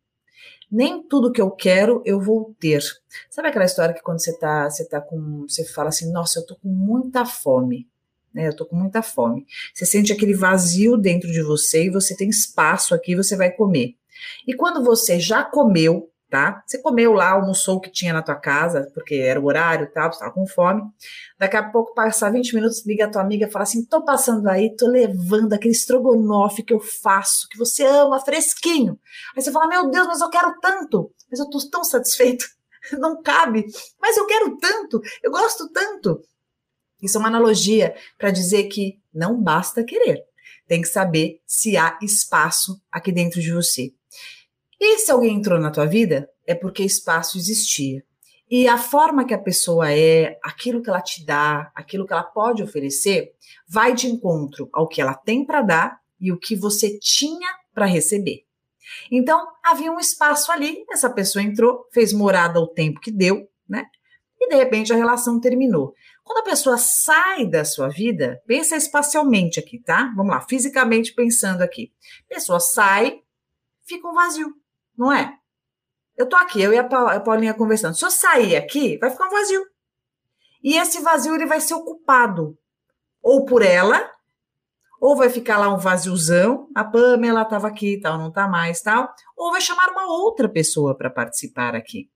Nem 0.71 1.07
tudo 1.07 1.31
que 1.31 1.39
eu 1.39 1.51
quero 1.51 2.01
eu 2.03 2.19
vou 2.19 2.55
ter. 2.59 2.81
Sabe 3.29 3.49
aquela 3.49 3.65
história 3.65 3.93
que 3.93 4.01
quando 4.01 4.19
você 4.19 4.35
tá, 4.39 4.67
você 4.67 4.83
tá 4.83 4.99
com, 4.99 5.45
você 5.47 5.63
fala 5.63 5.89
assim, 5.89 6.11
nossa, 6.11 6.39
eu 6.39 6.45
tô 6.47 6.55
com 6.55 6.69
muita 6.69 7.23
fome 7.23 7.87
né? 8.33 8.47
Eu 8.47 8.55
tô 8.55 8.65
com 8.65 8.77
muita 8.77 9.03
fome. 9.03 9.45
Você 9.75 9.85
sente 9.85 10.11
aquele 10.11 10.33
vazio 10.33 10.97
dentro 10.97 11.31
de 11.31 11.43
você 11.43 11.83
e 11.85 11.91
você 11.91 12.15
tem 12.15 12.29
espaço 12.29 12.95
aqui, 12.95 13.13
você 13.13 13.35
vai 13.35 13.51
comer. 13.51 13.93
E 14.47 14.55
quando 14.55 14.83
você 14.83 15.19
já 15.19 15.43
comeu, 15.43 16.10
tá? 16.31 16.63
Você 16.65 16.81
comeu 16.81 17.11
lá, 17.11 17.31
almoçou 17.31 17.75
o 17.75 17.81
que 17.81 17.91
tinha 17.91 18.13
na 18.13 18.23
tua 18.23 18.35
casa, 18.35 18.89
porque 18.93 19.15
era 19.15 19.39
o 19.39 19.45
horário 19.45 19.83
e 19.83 19.89
tal, 19.89 20.11
você 20.11 20.19
tava 20.19 20.31
com 20.31 20.47
fome. 20.47 20.81
Daqui 21.37 21.57
a 21.57 21.69
pouco, 21.69 21.93
passar 21.93 22.31
20 22.31 22.55
minutos, 22.55 22.85
liga 22.85 23.05
a 23.05 23.09
tua 23.09 23.21
amiga 23.21 23.45
e 23.45 23.51
fala 23.51 23.63
assim: 23.63 23.85
tô 23.85 24.03
passando 24.05 24.47
aí, 24.47 24.73
tô 24.77 24.87
levando 24.87 25.51
aquele 25.51 25.73
estrogonofe 25.73 26.63
que 26.63 26.73
eu 26.73 26.79
faço, 26.79 27.49
que 27.49 27.57
você 27.57 27.85
ama, 27.85 28.21
fresquinho. 28.21 28.97
Aí 29.35 29.43
você 29.43 29.51
fala: 29.51 29.67
meu 29.67 29.91
Deus, 29.91 30.07
mas 30.07 30.21
eu 30.21 30.29
quero 30.29 30.57
tanto, 30.61 31.11
mas 31.29 31.39
eu 31.39 31.49
tô 31.49 31.59
tão 31.69 31.83
satisfeito. 31.83 32.45
Não 32.97 33.21
cabe, 33.21 33.65
mas 34.01 34.17
eu 34.17 34.25
quero 34.25 34.57
tanto, 34.57 35.01
eu 35.21 35.29
gosto 35.29 35.69
tanto. 35.69 36.19
Isso 36.99 37.17
é 37.17 37.19
uma 37.19 37.27
analogia 37.27 37.93
para 38.17 38.31
dizer 38.31 38.63
que 38.63 38.99
não 39.13 39.39
basta 39.39 39.83
querer, 39.83 40.23
tem 40.67 40.81
que 40.81 40.87
saber 40.87 41.39
se 41.45 41.77
há 41.77 41.99
espaço 42.01 42.81
aqui 42.91 43.11
dentro 43.11 43.39
de 43.39 43.51
você. 43.51 43.93
E 44.83 44.97
se 44.97 45.11
alguém 45.11 45.35
entrou 45.37 45.59
na 45.59 45.69
tua 45.69 45.85
vida, 45.85 46.27
é 46.43 46.55
porque 46.55 46.81
espaço 46.81 47.37
existia. 47.37 48.03
E 48.49 48.67
a 48.67 48.79
forma 48.79 49.25
que 49.25 49.33
a 49.33 49.37
pessoa 49.37 49.93
é, 49.93 50.39
aquilo 50.43 50.81
que 50.81 50.89
ela 50.89 51.01
te 51.01 51.23
dá, 51.23 51.71
aquilo 51.75 52.07
que 52.07 52.11
ela 52.11 52.23
pode 52.23 52.63
oferecer, 52.63 53.31
vai 53.67 53.93
de 53.93 54.07
encontro 54.07 54.67
ao 54.73 54.87
que 54.87 54.99
ela 54.99 55.13
tem 55.13 55.45
para 55.45 55.61
dar 55.61 56.01
e 56.19 56.31
o 56.31 56.37
que 56.37 56.55
você 56.55 56.97
tinha 56.97 57.47
para 57.75 57.85
receber. 57.85 58.43
Então, 59.11 59.47
havia 59.63 59.91
um 59.91 59.99
espaço 59.99 60.51
ali, 60.51 60.83
essa 60.91 61.11
pessoa 61.11 61.43
entrou, 61.43 61.87
fez 61.93 62.11
morada 62.11 62.57
ao 62.57 62.67
tempo 62.67 62.99
que 62.99 63.11
deu, 63.11 63.47
né? 63.69 63.85
E 64.39 64.49
de 64.49 64.55
repente 64.55 64.91
a 64.91 64.95
relação 64.97 65.39
terminou. 65.39 65.93
Quando 66.23 66.39
a 66.39 66.49
pessoa 66.49 66.79
sai 66.79 67.45
da 67.45 67.63
sua 67.63 67.87
vida, 67.87 68.41
pensa 68.47 68.75
espacialmente 68.75 69.59
aqui, 69.59 69.77
tá? 69.77 70.11
Vamos 70.15 70.33
lá, 70.33 70.41
fisicamente 70.41 71.13
pensando 71.13 71.61
aqui. 71.61 71.93
A 72.25 72.33
pessoa 72.33 72.59
sai, 72.59 73.21
fica 73.85 74.07
um 74.07 74.13
vazio, 74.13 74.60
não 74.97 75.11
é? 75.11 75.37
Eu 76.17 76.27
tô 76.27 76.35
aqui, 76.35 76.61
eu 76.61 76.73
e 76.73 76.77
a 76.77 76.83
Paulinha 77.19 77.53
conversando. 77.53 77.95
Se 77.95 78.05
eu 78.05 78.11
sair 78.11 78.55
aqui, 78.55 78.97
vai 78.97 79.09
ficar 79.09 79.27
um 79.27 79.31
vazio. 79.31 79.65
E 80.63 80.77
esse 80.77 81.01
vazio 81.01 81.33
ele 81.33 81.45
vai 81.45 81.59
ser 81.59 81.73
ocupado 81.73 82.57
ou 83.21 83.45
por 83.45 83.61
ela, 83.61 84.09
ou 84.99 85.15
vai 85.15 85.29
ficar 85.29 85.57
lá 85.57 85.73
um 85.73 85.77
vaziozão, 85.77 86.69
a 86.75 86.83
Pamela 86.83 87.41
estava 87.41 87.67
aqui, 87.67 87.99
tal, 87.99 88.17
não 88.17 88.29
está 88.29 88.47
mais, 88.47 88.81
tal, 88.81 89.11
ou 89.35 89.51
vai 89.51 89.61
chamar 89.61 89.89
uma 89.89 90.05
outra 90.05 90.47
pessoa 90.47 90.95
para 90.95 91.09
participar 91.09 91.75
aqui. 91.75 92.09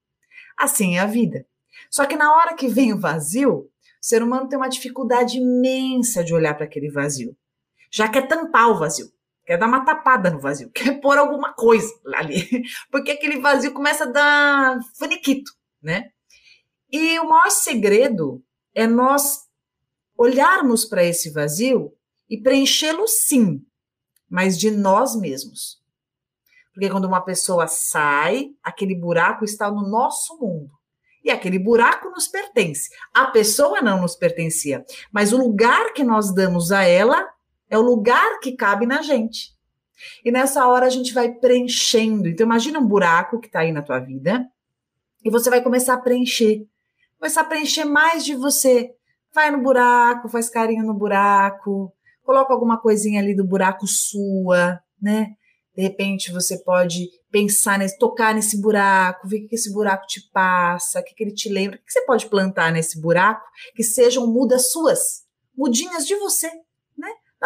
Assim 0.56 0.98
é 0.98 1.00
a 1.00 1.08
vida. 1.08 1.46
Só 1.90 2.06
que 2.06 2.16
na 2.16 2.32
hora 2.36 2.54
que 2.54 2.68
vem 2.68 2.94
o 2.94 3.00
vazio, 3.00 3.54
o 3.54 3.70
ser 4.00 4.22
humano 4.22 4.48
tem 4.48 4.58
uma 4.58 4.70
dificuldade 4.70 5.38
imensa 5.38 6.24
de 6.24 6.34
olhar 6.34 6.54
para 6.54 6.66
aquele 6.66 6.92
vazio. 6.92 7.36
Já 7.92 8.08
quer 8.08 8.28
tampar 8.28 8.70
o 8.70 8.78
vazio, 8.78 9.08
quer 9.46 9.58
dar 9.58 9.68
uma 9.68 9.86
tapada 9.86 10.30
no 10.30 10.40
vazio, 10.40 10.72
quer 10.72 11.00
pôr 11.00 11.18
alguma 11.18 11.54
coisa 11.54 11.94
ali, 12.16 12.64
porque 12.92 13.12
aquele 13.12 13.40
vazio 13.40 13.74
começa 13.74 14.06
a 14.06 14.12
dar 14.12 14.80
faniquito, 14.98 15.52
né? 15.82 16.10
E 16.92 17.20
o 17.20 17.30
maior 17.30 17.50
segredo 17.50 18.44
é 18.74 18.88
nós 18.88 19.46
olharmos 20.18 20.86
para 20.86 21.04
esse 21.04 21.30
vazio 21.32 21.94
e 22.30 22.42
preenchê-lo 22.42 23.08
sim, 23.08 23.62
mas 24.30 24.58
de 24.58 24.72
nós 24.72 25.16
mesmos. 25.16 25.84
Porque 26.74 26.90
quando 26.90 27.06
uma 27.06 27.22
pessoa 27.22 27.68
sai, 27.68 28.50
aquele 28.64 28.96
buraco 28.96 29.46
está 29.46 29.72
no 29.72 29.88
nosso 29.88 30.38
mundo. 30.40 30.72
E 31.24 31.32
aquele 31.32 31.58
buraco 31.58 32.10
nos 32.10 32.28
pertence. 32.28 32.90
A 33.14 33.28
pessoa 33.28 33.82
não 33.82 34.02
nos 34.02 34.16
pertencia, 34.16 34.86
mas 35.12 35.34
o 35.34 35.38
lugar 35.38 35.94
que 35.94 36.04
nós 36.04 36.34
damos 36.34 36.72
a 36.72 36.84
ela 36.84 37.28
é 37.76 37.78
o 37.78 37.82
lugar 37.82 38.40
que 38.40 38.54
cabe 38.54 38.86
na 38.86 39.02
gente. 39.02 39.54
E 40.24 40.32
nessa 40.32 40.68
hora 40.68 40.86
a 40.86 40.90
gente 40.90 41.14
vai 41.14 41.32
preenchendo. 41.32 42.28
Então 42.28 42.46
imagina 42.46 42.80
um 42.80 42.88
buraco 42.88 43.40
que 43.40 43.48
está 43.48 43.60
aí 43.60 43.72
na 43.72 43.82
tua 43.82 44.00
vida 44.00 44.46
e 45.24 45.30
você 45.30 45.50
vai 45.50 45.62
começar 45.62 45.94
a 45.94 46.02
preencher. 46.02 46.66
Começar 47.20 47.42
a 47.42 47.46
preencher 47.46 47.86
mais 47.86 48.24
de 48.24 48.36
você. 48.36 48.92
Vai 49.34 49.52
no 49.52 49.62
buraco, 49.62 50.30
faz 50.30 50.50
carinho 50.50 50.86
no 50.86 50.94
buraco, 50.94 51.92
coloca 52.24 52.54
alguma 52.54 52.80
coisinha 52.80 53.22
ali 53.22 53.36
do 53.36 53.46
buraco 53.46 53.86
sua, 53.86 54.80
né? 55.02 55.36
De 55.76 55.84
repente 55.84 56.32
você 56.32 56.58
pode 56.64 57.10
pensar 57.30 57.78
nesse, 57.78 57.98
tocar 57.98 58.34
nesse 58.34 58.62
buraco, 58.62 59.28
ver 59.28 59.44
o 59.44 59.48
que 59.48 59.56
esse 59.56 59.74
buraco 59.74 60.08
te 60.08 60.22
passa, 60.32 61.02
o 61.02 61.04
que, 61.04 61.22
ele 61.22 61.34
te 61.34 61.50
lembra, 61.50 61.78
o 61.78 61.84
que 61.84 61.92
você 61.92 62.06
pode 62.06 62.28
plantar 62.28 62.72
nesse 62.72 63.02
buraco 63.02 63.46
que 63.76 63.84
sejam 63.84 64.26
mudas 64.26 64.72
suas, 64.72 65.26
mudinhas 65.54 66.08
de 66.08 66.16
você? 66.16 66.50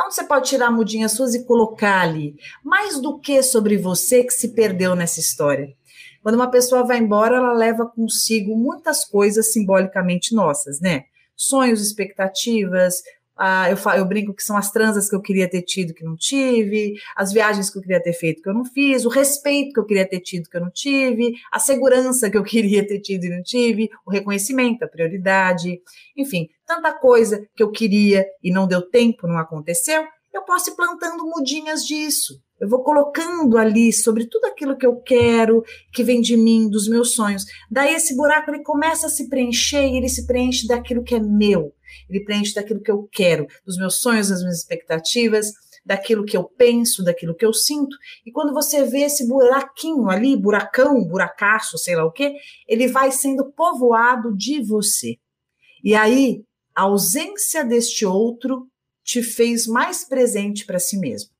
Onde 0.05 0.15
você 0.15 0.23
pode 0.23 0.49
tirar 0.49 0.71
mudinhas 0.71 1.13
suas 1.13 1.33
e 1.33 1.45
colocar 1.45 2.01
ali? 2.01 2.35
Mais 2.63 2.99
do 2.99 3.19
que 3.19 3.41
sobre 3.43 3.77
você 3.77 4.23
que 4.23 4.31
se 4.31 4.53
perdeu 4.53 4.95
nessa 4.95 5.19
história. 5.19 5.73
Quando 6.21 6.35
uma 6.35 6.51
pessoa 6.51 6.85
vai 6.85 6.97
embora, 6.97 7.37
ela 7.37 7.53
leva 7.53 7.85
consigo 7.85 8.55
muitas 8.55 9.05
coisas 9.05 9.53
simbolicamente 9.53 10.35
nossas, 10.35 10.79
né? 10.81 11.05
Sonhos, 11.35 11.81
expectativas, 11.81 13.01
ah, 13.41 13.69
eu, 13.69 13.77
eu 13.95 14.05
brinco 14.05 14.33
que 14.33 14.43
são 14.43 14.57
as 14.57 14.69
transas 14.69 15.09
que 15.09 15.15
eu 15.15 15.21
queria 15.21 15.49
ter 15.49 15.61
tido 15.61 15.93
que 15.93 16.03
não 16.03 16.17
tive, 16.17 16.95
as 17.15 17.31
viagens 17.31 17.69
que 17.69 17.77
eu 17.77 17.81
queria 17.81 18.03
ter 18.03 18.11
feito 18.11 18.41
que 18.41 18.49
eu 18.49 18.53
não 18.53 18.65
fiz, 18.65 19.05
o 19.05 19.09
respeito 19.09 19.71
que 19.71 19.79
eu 19.79 19.85
queria 19.85 20.05
ter 20.05 20.19
tido 20.19 20.49
que 20.49 20.57
eu 20.57 20.61
não 20.61 20.69
tive, 20.69 21.31
a 21.49 21.57
segurança 21.57 22.29
que 22.29 22.37
eu 22.37 22.43
queria 22.43 22.85
ter 22.85 22.99
tido 22.99 23.23
e 23.23 23.29
não 23.29 23.41
tive, 23.41 23.89
o 24.05 24.11
reconhecimento, 24.11 24.83
a 24.83 24.89
prioridade, 24.89 25.79
enfim, 26.17 26.49
tanta 26.69 26.93
coisa 26.93 27.43
que 27.55 27.63
eu 27.63 27.71
queria 27.71 28.23
e 28.43 28.51
não 28.51 28.67
deu 28.67 28.87
tempo, 28.87 29.27
não 29.27 29.39
aconteceu. 29.39 30.05
Eu 30.31 30.43
posso 30.43 30.69
ir 30.69 30.75
plantando 30.75 31.25
mudinhas 31.25 31.83
disso. 31.83 32.39
Eu 32.61 32.69
vou 32.69 32.83
colocando 32.83 33.57
ali 33.57 33.91
sobre 33.91 34.27
tudo 34.27 34.45
aquilo 34.45 34.77
que 34.77 34.85
eu 34.85 34.97
quero, 34.97 35.63
que 35.91 36.03
vem 36.03 36.21
de 36.21 36.37
mim, 36.37 36.69
dos 36.69 36.87
meus 36.87 37.15
sonhos. 37.15 37.45
Daí 37.71 37.95
esse 37.95 38.15
buraco 38.15 38.51
ele 38.51 38.61
começa 38.61 39.07
a 39.07 39.09
se 39.09 39.27
preencher 39.27 39.87
e 39.87 39.97
ele 39.97 40.09
se 40.09 40.27
preenche 40.27 40.67
daquilo 40.67 41.03
que 41.03 41.15
é 41.15 41.19
meu. 41.19 41.73
Ele 42.07 42.23
preenche 42.23 42.53
daquilo 42.53 42.81
que 42.81 42.91
eu 42.91 43.09
quero, 43.11 43.47
dos 43.65 43.77
meus 43.77 43.95
sonhos, 43.95 44.29
das 44.29 44.41
minhas 44.41 44.59
expectativas, 44.59 45.51
daquilo 45.83 46.23
que 46.23 46.37
eu 46.37 46.43
penso, 46.43 47.03
daquilo 47.03 47.35
que 47.35 47.45
eu 47.45 47.53
sinto. 47.53 47.97
E 48.23 48.31
quando 48.31 48.53
você 48.53 48.83
vê 48.83 48.99
esse 48.99 49.27
buraquinho 49.27 50.07
ali, 50.07 50.37
buracão, 50.37 51.03
buracaço, 51.03 51.79
sei 51.79 51.95
lá 51.95 52.05
o 52.05 52.11
quê, 52.11 52.35
ele 52.67 52.87
vai 52.87 53.11
sendo 53.11 53.51
povoado 53.53 54.35
de 54.35 54.61
você. 54.61 55.15
E 55.83 55.95
aí, 55.95 56.43
a 56.75 56.83
ausência 56.83 57.63
deste 57.63 58.05
outro 58.05 58.67
te 59.03 59.23
fez 59.23 59.67
mais 59.67 60.03
presente 60.03 60.65
para 60.65 60.79
si 60.79 60.97
mesmo. 60.97 61.31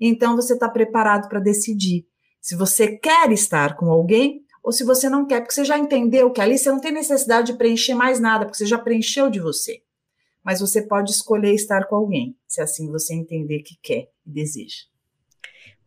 Então 0.00 0.36
você 0.36 0.54
está 0.54 0.68
preparado 0.68 1.28
para 1.28 1.40
decidir 1.40 2.06
se 2.40 2.54
você 2.54 2.96
quer 2.96 3.32
estar 3.32 3.76
com 3.76 3.90
alguém 3.90 4.44
ou 4.62 4.72
se 4.72 4.84
você 4.84 5.08
não 5.08 5.26
quer, 5.26 5.40
porque 5.40 5.54
você 5.54 5.64
já 5.64 5.78
entendeu 5.78 6.30
que 6.30 6.40
ali 6.40 6.58
você 6.58 6.70
não 6.70 6.80
tem 6.80 6.92
necessidade 6.92 7.52
de 7.52 7.58
preencher 7.58 7.94
mais 7.94 8.20
nada, 8.20 8.44
porque 8.44 8.58
você 8.58 8.66
já 8.66 8.76
preencheu 8.78 9.30
de 9.30 9.40
você. 9.40 9.82
Mas 10.44 10.60
você 10.60 10.82
pode 10.82 11.10
escolher 11.10 11.54
estar 11.54 11.86
com 11.88 11.96
alguém, 11.96 12.36
se 12.46 12.60
assim 12.60 12.90
você 12.90 13.14
entender 13.14 13.62
que 13.62 13.76
quer 13.82 14.10
e 14.24 14.30
deseja. 14.30 14.84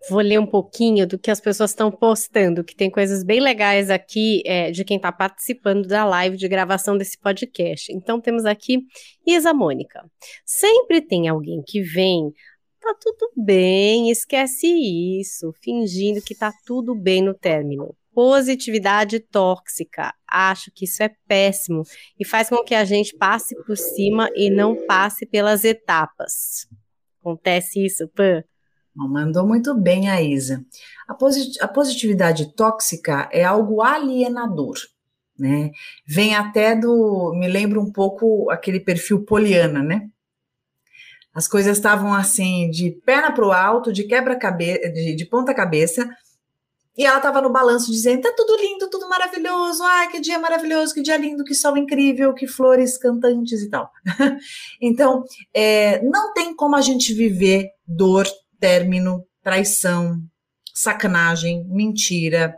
Vou 0.08 0.22
ler 0.22 0.40
um 0.40 0.46
pouquinho 0.46 1.06
do 1.06 1.20
que 1.20 1.30
as 1.30 1.42
pessoas 1.42 1.72
estão 1.72 1.92
postando, 1.92 2.64
que 2.64 2.76
tem 2.76 2.90
coisas 2.90 3.24
bem 3.24 3.42
legais 3.42 3.90
aqui 3.90 4.42
é, 4.46 4.72
de 4.72 4.86
quem 4.86 4.96
está 4.96 5.12
participando 5.12 5.88
da 5.88 6.06
live 6.06 6.38
de 6.38 6.48
gravação 6.48 6.98
desse 6.98 7.20
podcast. 7.20 7.92
Então 7.92 8.22
temos 8.22 8.46
aqui 8.46 8.80
Isa 9.26 9.54
Mônica. 9.54 10.02
Sempre 10.46 11.02
tem 11.02 11.28
alguém 11.28 11.62
que 11.66 11.82
vem, 11.82 12.32
tá 12.80 12.96
tudo 13.00 13.32
bem, 13.36 14.10
esquece 14.10 14.68
isso, 14.68 15.54
fingindo 15.62 16.22
que 16.22 16.34
tá 16.34 16.54
tudo 16.66 16.96
bem 16.96 17.22
no 17.22 17.34
término. 17.34 17.94
Positividade 18.14 19.20
tóxica. 19.20 20.14
Acho 20.28 20.72
que 20.74 20.86
isso 20.86 21.04
é 21.04 21.12
péssimo 21.28 21.84
e 22.18 22.26
faz 22.26 22.50
com 22.50 22.64
que 22.64 22.74
a 22.74 22.86
gente 22.86 23.16
passe 23.18 23.56
por 23.64 23.78
cima 23.78 24.30
e 24.34 24.50
não 24.50 24.86
passe 24.88 25.26
pelas 25.26 25.64
etapas. 25.64 26.68
Acontece 27.20 27.86
isso, 27.86 28.08
Pan? 28.10 28.44
Mandou 29.08 29.46
muito 29.46 29.74
bem 29.74 30.10
a 30.10 30.22
Isa. 30.22 30.66
A, 31.08 31.14
posit 31.14 31.62
a 31.62 31.68
positividade 31.68 32.54
tóxica 32.56 33.30
é 33.32 33.44
algo 33.44 33.82
alienador, 33.82 34.76
né? 35.38 35.72
Vem 36.06 36.36
até 36.36 36.76
do. 36.76 37.34
Me 37.36 37.48
lembra 37.48 37.80
um 37.80 37.92
pouco 37.92 38.50
aquele 38.50 38.80
perfil 38.80 39.24
poliana, 39.24 39.82
né? 39.82 40.10
As 41.34 41.48
coisas 41.48 41.78
estavam 41.78 42.14
assim, 42.14 42.70
de 42.70 42.92
perna 43.06 43.32
para 43.32 43.46
o 43.46 43.52
alto, 43.52 43.94
de 43.94 44.04
quebra-cabeça, 44.04 44.92
de, 44.92 45.16
de 45.16 45.26
ponta-cabeça, 45.26 46.10
e 47.00 47.06
ela 47.06 47.16
estava 47.16 47.42
no 47.42 47.50
balanço 47.50 47.90
dizendo: 47.90 48.24
tá 48.24 48.34
tudo 48.36 48.58
lindo, 48.58 48.90
tudo 48.90 49.08
maravilhoso, 49.08 49.82
ai, 49.84 50.10
que 50.10 50.20
dia 50.20 50.38
maravilhoso, 50.38 50.94
que 50.94 51.02
dia 51.02 51.16
lindo, 51.16 51.46
que 51.46 51.56
sol 51.56 51.78
incrível, 51.78 52.34
que 52.34 52.46
flores 52.46 52.98
cantantes 52.98 53.62
e 53.62 53.70
tal. 53.70 53.90
então, 54.82 55.24
é, 55.54 56.04
não 56.04 56.34
tem 56.34 56.54
como 56.54 56.76
a 56.76 56.82
gente 56.82 57.14
viver 57.14 57.70
dor 57.88 58.28
término, 58.60 59.26
traição, 59.44 60.22
sacanagem, 60.74 61.66
mentira, 61.66 62.56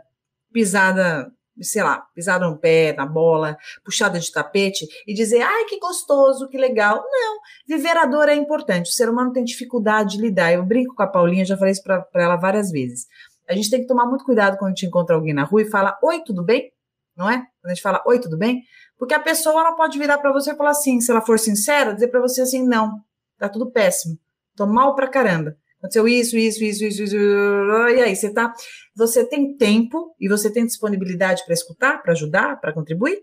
pisada, 0.52 1.32
sei 1.60 1.82
lá, 1.82 2.04
pisada 2.14 2.48
no 2.48 2.58
pé, 2.58 2.92
na 2.92 3.06
bola, 3.06 3.56
puxada 3.84 4.18
de 4.18 4.30
tapete 4.30 4.86
e 5.06 5.14
dizer, 5.14 5.42
ai, 5.42 5.64
que 5.64 5.78
gostoso, 5.78 6.48
que 6.48 6.58
legal. 6.58 7.02
Não, 7.10 7.38
viver 7.66 7.96
a 7.96 8.06
dor 8.06 8.28
é 8.28 8.34
importante. 8.34 8.90
O 8.90 8.92
ser 8.92 9.08
humano 9.08 9.32
tem 9.32 9.44
dificuldade 9.44 10.16
de 10.16 10.22
lidar. 10.22 10.52
Eu 10.52 10.64
brinco 10.64 10.94
com 10.94 11.02
a 11.02 11.06
Paulinha, 11.06 11.44
já 11.44 11.56
falei 11.56 11.72
isso 11.72 11.82
para 11.82 12.06
ela 12.14 12.36
várias 12.36 12.70
vezes. 12.70 13.06
A 13.48 13.54
gente 13.54 13.70
tem 13.70 13.80
que 13.80 13.86
tomar 13.86 14.06
muito 14.06 14.24
cuidado 14.24 14.56
quando 14.56 14.68
a 14.68 14.74
gente 14.74 14.86
encontra 14.86 15.16
alguém 15.16 15.34
na 15.34 15.44
rua 15.44 15.62
e 15.62 15.70
fala, 15.70 15.98
oi, 16.02 16.20
tudo 16.24 16.44
bem? 16.44 16.72
Não 17.16 17.28
é? 17.28 17.38
Quando 17.38 17.66
a 17.66 17.74
gente 17.74 17.82
fala, 17.82 18.02
oi, 18.06 18.18
tudo 18.18 18.38
bem? 18.38 18.62
Porque 18.98 19.14
a 19.14 19.20
pessoa 19.20 19.60
ela 19.60 19.72
pode 19.72 19.98
virar 19.98 20.18
para 20.18 20.32
você 20.32 20.52
e 20.52 20.56
falar 20.56 20.70
assim, 20.70 21.00
se 21.00 21.10
ela 21.10 21.20
for 21.20 21.38
sincera, 21.38 21.92
dizer 21.92 22.08
para 22.08 22.20
você 22.20 22.42
assim, 22.42 22.66
não, 22.66 23.00
tá 23.36 23.48
tudo 23.48 23.70
péssimo, 23.70 24.16
tô 24.56 24.66
mal 24.66 24.94
pra 24.94 25.08
caramba. 25.08 25.56
Aconteceu 25.82 26.06
isso, 26.06 26.36
isso, 26.36 26.62
isso, 26.62 26.84
isso, 26.84 27.02
isso, 27.02 27.16
e 27.16 28.00
aí 28.00 28.14
você 28.14 28.32
tá, 28.32 28.54
você 28.94 29.24
tem 29.26 29.56
tempo 29.56 30.14
e 30.20 30.28
você 30.28 30.48
tem 30.48 30.64
disponibilidade 30.64 31.44
para 31.44 31.54
escutar, 31.54 32.00
para 32.00 32.12
ajudar, 32.12 32.60
para 32.60 32.72
contribuir? 32.72 33.18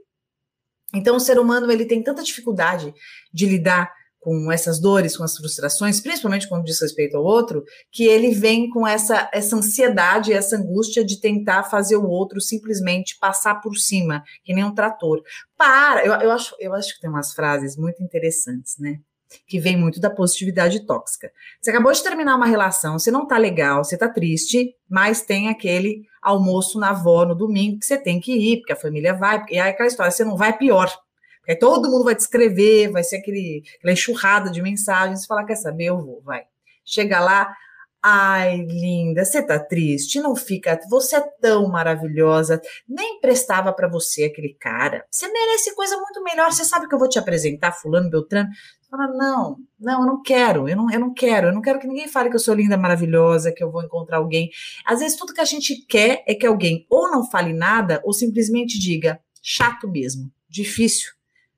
Então 0.93 1.16
o 1.16 1.22
ser 1.22 1.39
humano 1.39 1.72
ele 1.72 1.86
tem 1.86 2.03
tanta 2.03 2.22
dificuldade 2.22 2.93
de 3.32 3.45
lidar 3.45 3.89
com 4.20 4.51
essas 4.51 4.78
dores, 4.78 5.16
com 5.16 5.24
as 5.24 5.38
frustrações, 5.38 6.01
principalmente 6.01 6.49
quando 6.49 6.66
diz 6.66 6.82
respeito 6.82 7.16
ao 7.16 7.24
outro, 7.24 7.64
que 7.89 8.03
ele 8.03 8.32
vem 8.32 8.70
com 8.70 8.86
essa, 8.86 9.30
essa 9.34 9.55
ansiedade, 9.55 10.34
essa 10.34 10.57
angústia 10.57 11.05
de 11.05 11.22
tentar 11.22 11.64
fazer 11.64 11.95
o 11.95 12.10
outro 12.10 12.41
simplesmente 12.41 13.18
passar 13.20 13.62
por 13.62 13.78
cima, 13.78 14.22
que 14.43 14.53
nem 14.53 14.66
um 14.66 14.76
trator. 14.76 15.22
Para! 15.57 16.05
Eu, 16.05 16.14
eu, 16.16 16.32
acho, 16.32 16.53
eu 16.60 16.74
acho 16.74 16.93
que 16.93 16.99
tem 16.99 17.10
umas 17.10 17.34
frases 17.34 17.78
muito 17.78 18.03
interessantes, 18.03 18.76
né? 18.78 18.99
Que 19.47 19.59
vem 19.59 19.77
muito 19.77 19.99
da 19.99 20.09
positividade 20.09 20.86
tóxica. 20.86 21.32
Você 21.61 21.69
acabou 21.69 21.91
de 21.91 22.03
terminar 22.03 22.36
uma 22.36 22.45
relação, 22.45 22.97
você 22.97 23.11
não 23.11 23.27
tá 23.27 23.38
legal, 23.38 23.84
você 23.84 23.97
tá 23.97 24.09
triste, 24.09 24.75
mas 24.89 25.21
tem 25.21 25.49
aquele 25.49 26.03
almoço 26.21 26.80
na 26.80 26.89
avó 26.89 27.25
no 27.25 27.36
domingo 27.36 27.80
que 27.80 27.86
você 27.86 27.97
tem 27.97 28.19
que 28.19 28.34
ir, 28.34 28.57
porque 28.57 28.73
a 28.73 28.75
família 28.75 29.13
vai, 29.13 29.43
e 29.49 29.59
aí 29.59 29.69
aquela 29.69 29.88
história, 29.88 30.11
você 30.11 30.23
não 30.23 30.36
vai 30.36 30.57
pior. 30.57 30.91
Porque 31.39 31.55
todo 31.55 31.89
mundo 31.89 32.03
vai 32.03 32.15
te 32.15 32.19
escrever, 32.19 32.91
vai 32.91 33.03
ser 33.03 33.17
aquele, 33.17 33.63
aquela 33.77 33.93
enxurrada 33.93 34.49
de 34.49 34.61
mensagens, 34.61 35.21
você 35.21 35.27
fala, 35.27 35.45
quer 35.45 35.55
saber, 35.55 35.86
eu 35.86 35.99
vou, 35.99 36.21
vai. 36.21 36.43
Chega 36.86 37.19
lá, 37.19 37.55
Ai, 38.01 38.61
linda, 38.61 39.25
você 39.25 39.45
tá 39.45 39.59
triste? 39.59 40.21
Não 40.21 40.34
fica. 40.34 40.80
Você 40.89 41.17
é 41.17 41.21
tão 41.41 41.67
maravilhosa. 41.67 42.61
Nem 42.88 43.19
prestava 43.19 43.73
para 43.73 43.89
você 43.89 44.23
aquele 44.23 44.53
cara. 44.57 45.05
Você 45.11 45.27
merece 45.27 45.75
coisa 45.75 45.97
muito 45.97 46.23
melhor. 46.23 46.49
Você 46.51 46.63
sabe 46.63 46.88
que 46.88 46.95
eu 46.95 46.99
vou 46.99 47.09
te 47.09 47.19
apresentar, 47.19 47.73
Fulano 47.73 48.09
Beltrano? 48.09 48.49
Fala, 48.89 49.07
não, 49.07 49.57
não, 49.79 50.01
eu 50.01 50.07
não 50.07 50.21
quero. 50.23 50.67
Eu 50.67 50.75
não, 50.75 50.91
eu 50.91 50.99
não 50.99 51.13
quero. 51.13 51.47
Eu 51.47 51.53
não 51.53 51.61
quero 51.61 51.79
que 51.79 51.87
ninguém 51.87 52.07
fale 52.07 52.29
que 52.29 52.35
eu 52.35 52.39
sou 52.39 52.55
linda, 52.55 52.75
maravilhosa, 52.75 53.51
que 53.51 53.63
eu 53.63 53.71
vou 53.71 53.83
encontrar 53.83 54.17
alguém. 54.17 54.49
Às 54.85 54.99
vezes, 54.99 55.15
tudo 55.15 55.33
que 55.33 55.41
a 55.41 55.45
gente 55.45 55.85
quer 55.85 56.23
é 56.27 56.33
que 56.33 56.45
alguém 56.45 56.87
ou 56.89 57.11
não 57.11 57.29
fale 57.29 57.53
nada 57.53 58.01
ou 58.03 58.11
simplesmente 58.11 58.79
diga, 58.79 59.19
chato 59.43 59.87
mesmo, 59.87 60.31
difícil. 60.49 61.11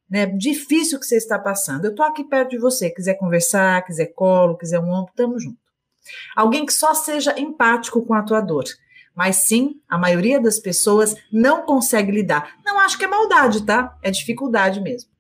Né? 0.09 0.25
Difícil 0.25 0.99
que 0.99 1.05
você 1.05 1.15
está 1.15 1.39
passando. 1.39 1.85
Eu 1.85 1.95
tô 1.95 2.03
aqui 2.03 2.25
perto 2.25 2.49
de 2.49 2.57
você. 2.57 2.89
Quiser 2.89 3.13
conversar, 3.13 3.85
quiser 3.85 4.07
colo, 4.07 4.57
quiser 4.57 4.79
um 4.79 4.91
ombro, 4.91 5.13
tamo 5.15 5.39
junto. 5.39 5.57
Alguém 6.35 6.65
que 6.65 6.73
só 6.73 6.93
seja 6.93 7.39
empático 7.39 8.05
com 8.05 8.13
a 8.13 8.23
tua 8.23 8.41
dor. 8.41 8.65
Mas 9.15 9.37
sim, 9.47 9.79
a 9.87 9.97
maioria 9.97 10.39
das 10.39 10.59
pessoas 10.59 11.15
não 11.31 11.65
consegue 11.65 12.11
lidar. 12.11 12.57
Não 12.65 12.77
acho 12.79 12.97
que 12.97 13.05
é 13.05 13.07
maldade, 13.07 13.65
tá? 13.65 13.97
É 14.01 14.11
dificuldade 14.11 14.81
mesmo. 14.81 15.10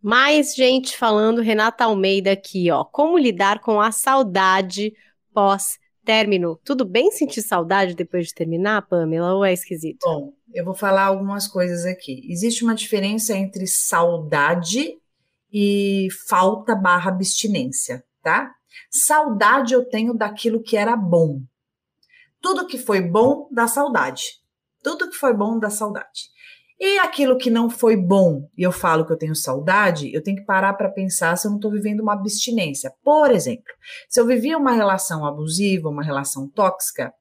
Mais 0.00 0.54
gente 0.54 0.96
falando, 0.96 1.42
Renata 1.42 1.84
Almeida 1.84 2.32
aqui, 2.32 2.70
ó. 2.70 2.84
Como 2.84 3.18
lidar 3.18 3.60
com 3.60 3.80
a 3.80 3.90
saudade 3.90 4.94
pós-término? 5.32 6.58
Tudo 6.64 6.84
bem 6.84 7.10
sentir 7.10 7.42
saudade 7.42 7.94
depois 7.94 8.28
de 8.28 8.34
terminar, 8.34 8.82
Pamela, 8.82 9.34
ou 9.34 9.44
é 9.44 9.52
esquisito? 9.52 9.98
Bom, 10.04 10.32
eu 10.54 10.64
vou 10.64 10.74
falar 10.74 11.04
algumas 11.04 11.48
coisas 11.48 11.84
aqui. 11.84 12.22
Existe 12.30 12.62
uma 12.62 12.74
diferença 12.74 13.36
entre 13.36 13.66
saudade 13.66 14.96
e 15.52 16.08
falta 16.28 16.76
barra 16.76 17.10
abstinência, 17.10 18.04
tá? 18.22 18.54
Saudade 18.90 19.74
eu 19.74 19.84
tenho 19.84 20.14
daquilo 20.14 20.62
que 20.62 20.76
era 20.76 20.96
bom. 20.96 21.40
Tudo 22.40 22.66
que 22.66 22.78
foi 22.78 23.00
bom 23.00 23.48
dá 23.50 23.66
saudade. 23.66 24.22
Tudo 24.82 25.10
que 25.10 25.16
foi 25.16 25.34
bom 25.34 25.58
dá 25.58 25.70
saudade. 25.70 26.30
E 26.80 26.98
aquilo 26.98 27.36
que 27.36 27.50
não 27.50 27.68
foi 27.68 27.96
bom, 27.96 28.48
e 28.56 28.62
eu 28.62 28.70
falo 28.70 29.04
que 29.04 29.12
eu 29.12 29.16
tenho 29.16 29.34
saudade, 29.34 30.14
eu 30.14 30.22
tenho 30.22 30.36
que 30.36 30.44
parar 30.44 30.74
para 30.74 30.88
pensar 30.88 31.36
se 31.36 31.46
eu 31.46 31.50
não 31.50 31.58
estou 31.58 31.72
vivendo 31.72 32.00
uma 32.00 32.12
abstinência. 32.12 32.92
Por 33.02 33.32
exemplo, 33.32 33.72
se 34.08 34.20
eu 34.20 34.26
vivia 34.26 34.56
uma 34.56 34.72
relação 34.72 35.26
abusiva, 35.26 35.88
uma 35.88 36.04
relação 36.04 36.48
tóxica, 36.48 37.12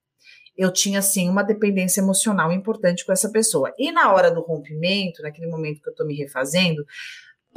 eu 0.56 0.72
tinha 0.72 1.02
sim 1.02 1.28
uma 1.30 1.44
dependência 1.44 2.02
emocional 2.02 2.52
importante 2.52 3.06
com 3.06 3.12
essa 3.12 3.32
pessoa. 3.32 3.74
E 3.80 3.92
na 3.92 4.14
hora 4.14 4.30
do 4.30 4.42
rompimento, 4.42 5.24
naquele 5.24 5.48
momento 5.48 5.82
que 5.82 5.90
eu 5.90 5.92
estou 5.92 6.06
me 6.06 6.16
refazendo, 6.16 6.86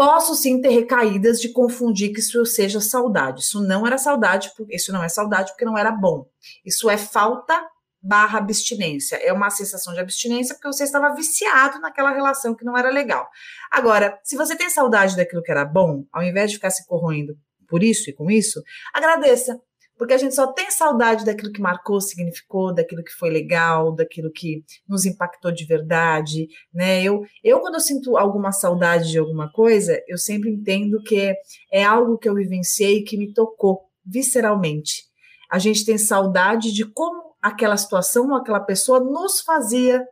Posso 0.01 0.35
sim 0.35 0.63
ter 0.63 0.71
recaídas 0.71 1.39
de 1.39 1.51
confundir 1.51 2.15
que 2.15 2.21
isso 2.21 2.47
seja 2.47 2.81
saudade. 2.81 3.43
Isso 3.43 3.61
não 3.61 3.87
era 3.87 3.99
saudade, 3.99 4.51
isso 4.71 4.91
não 4.95 5.05
é 5.05 5.11
saudade 5.11 5.51
porque 5.53 5.67
não 5.67 5.77
era 5.77 5.93
bom. 5.93 6.25
Isso 6.65 6.89
é 6.89 6.97
falta 6.97 7.63
barra 8.03 8.39
abstinência. 8.39 9.17
É 9.17 9.33
uma 9.33 9.51
sensação 9.51 9.93
de 9.93 10.01
abstinência 10.01 10.55
porque 10.55 10.69
você 10.69 10.85
estava 10.85 11.15
viciado 11.15 11.81
naquela 11.81 12.13
relação 12.13 12.55
que 12.55 12.65
não 12.65 12.77
era 12.77 12.91
legal. 12.91 13.29
Agora, 13.71 14.19
se 14.25 14.37
você 14.37 14.57
tem 14.57 14.71
saudade 14.71 15.17
daquilo 15.17 15.43
que 15.43 15.51
era 15.51 15.65
bom, 15.65 16.05
ao 16.13 16.23
invés 16.23 16.51
de 16.51 16.57
ficar 16.57 16.71
se 16.71 16.87
corroendo 16.87 17.37
por 17.69 17.83
isso 17.83 18.11
e 18.11 18.13
com 18.13 18.31
isso, 18.31 18.63
agradeça 18.93 19.61
porque 20.01 20.15
a 20.15 20.17
gente 20.17 20.35
só 20.35 20.51
tem 20.51 20.71
saudade 20.71 21.27
daquilo 21.27 21.53
que 21.53 21.61
marcou, 21.61 22.01
significou, 22.01 22.75
daquilo 22.75 23.05
que 23.05 23.13
foi 23.13 23.29
legal, 23.29 23.95
daquilo 23.95 24.33
que 24.33 24.65
nos 24.89 25.05
impactou 25.05 25.53
de 25.53 25.67
verdade, 25.67 26.49
né? 26.73 27.03
Eu, 27.03 27.23
eu 27.45 27.61
quando 27.61 27.75
eu 27.75 27.81
sinto 27.81 28.17
alguma 28.17 28.51
saudade 28.51 29.11
de 29.11 29.19
alguma 29.19 29.53
coisa, 29.53 30.03
eu 30.09 30.17
sempre 30.17 30.49
entendo 30.49 31.03
que 31.03 31.35
é, 31.71 31.85
algo 31.85 32.17
que 32.17 32.27
eu 32.27 32.35
vivenciei 32.35 33.03
que 33.03 33.19
me 33.19 33.35
tocou 33.35 33.91
visceralmente. 34.03 35.05
A 35.51 35.59
gente 35.59 35.85
tem 35.85 35.99
saudade 35.99 36.73
de 36.73 36.87
como 36.87 37.30
aquela 37.41 37.77
situação 37.77 38.29
ou 38.29 38.35
aquela 38.35 38.61
pessoa 38.61 39.01
nos 39.01 39.41
fazia 39.41 40.07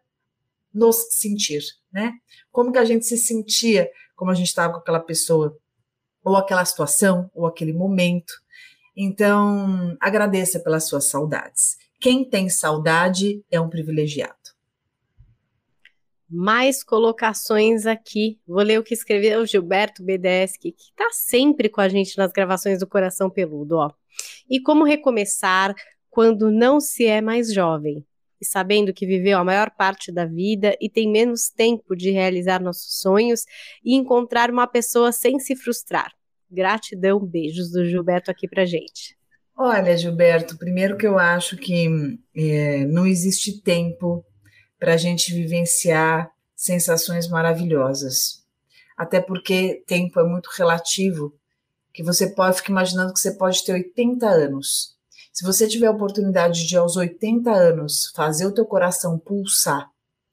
nos 0.73 0.97
sentir, 1.11 1.63
né? 1.93 2.13
Como 2.51 2.71
que 2.71 2.79
a 2.79 2.85
gente 2.85 3.07
se 3.07 3.17
sentia 3.17 3.91
como 4.19 4.33
a 4.33 4.35
gente 4.35 4.49
estava 4.49 4.73
com 4.73 4.81
aquela 4.81 4.99
pessoa, 4.99 5.57
ou 6.25 6.35
aquela 6.35 6.65
situação, 6.65 7.31
ou 7.33 7.47
aquele 7.47 7.73
momento. 7.73 8.33
Então, 8.97 9.97
agradeça 10.01 10.59
pelas 10.59 10.89
suas 10.89 11.09
saudades. 11.09 11.77
Quem 12.01 12.29
tem 12.29 12.49
saudade 12.49 13.45
é 13.49 13.61
um 13.61 13.71
privilegiado. 13.71 14.35
Mais 16.29 16.83
colocações 16.83 17.87
aqui. 17.87 18.41
Vou 18.45 18.61
ler 18.61 18.81
o 18.81 18.83
que 18.83 18.93
escreveu 18.93 19.41
o 19.41 19.47
Gilberto 19.47 20.03
BDS, 20.03 20.57
que 20.59 20.75
está 20.77 21.09
sempre 21.13 21.69
com 21.69 21.81
a 21.81 21.89
gente 21.89 22.19
nas 22.19 22.33
gravações 22.33 22.81
do 22.81 22.89
Coração 22.89 23.31
Peludo. 23.31 23.77
Ó. 23.77 23.93
E 24.51 24.61
como 24.61 24.85
recomeçar 24.85 25.77
quando 26.19 26.51
não 26.51 26.81
se 26.81 27.07
é 27.07 27.21
mais 27.21 27.55
jovem? 27.55 28.05
E 28.41 28.45
sabendo 28.45 28.93
que 28.93 29.07
viveu 29.07 29.39
a 29.39 29.45
maior 29.45 29.71
parte 29.71 30.11
da 30.11 30.25
vida 30.25 30.77
e 30.81 30.91
tem 30.91 31.09
menos 31.09 31.49
tempo 31.49 31.95
de 31.95 32.11
realizar 32.11 32.61
nossos 32.61 32.99
sonhos 32.99 33.45
e 33.85 33.95
encontrar 33.95 34.51
uma 34.51 34.67
pessoa 34.67 35.13
sem 35.13 35.39
se 35.39 35.55
frustrar. 35.55 36.13
Gratidão, 36.51 37.25
beijos 37.25 37.71
do 37.71 37.85
Gilberto 37.85 38.33
aqui 38.33 38.49
pra 38.49 38.65
gente. 38.65 39.17
Olha, 39.57 39.97
Gilberto, 39.97 40.59
primeiro 40.59 40.97
que 40.97 41.07
eu 41.07 41.21
acho 41.21 41.57
que 41.57 41.87
é, 42.35 42.85
não 42.87 43.07
existe 43.07 43.63
tempo 43.63 44.27
para 44.77 44.95
a 44.95 44.97
gente 44.97 45.33
vivenciar 45.33 46.33
sensações 46.53 47.29
maravilhosas. 47.29 48.45
Até 48.97 49.21
porque 49.21 49.85
tempo 49.87 50.19
é 50.19 50.25
muito 50.25 50.51
relativo, 50.59 51.33
que 51.95 52.03
você 52.03 52.35
pode 52.35 52.57
ficar 52.57 52.73
imaginando 52.73 53.13
que 53.13 53.21
você 53.21 53.37
pode 53.37 53.65
ter 53.65 53.73
80 53.75 54.27
anos. 54.27 54.98
Se 55.39 55.45
você 55.45 55.69
tiver 55.69 55.87
a 55.87 55.93
oportunidade 55.93 56.67
de 56.67 56.77
aos 56.77 56.97
80 56.97 57.49
anos 57.49 58.11
fazer 58.13 58.45
o 58.45 58.53
teu 58.53 58.67
coração 58.67 59.17
pulsar 59.17 59.89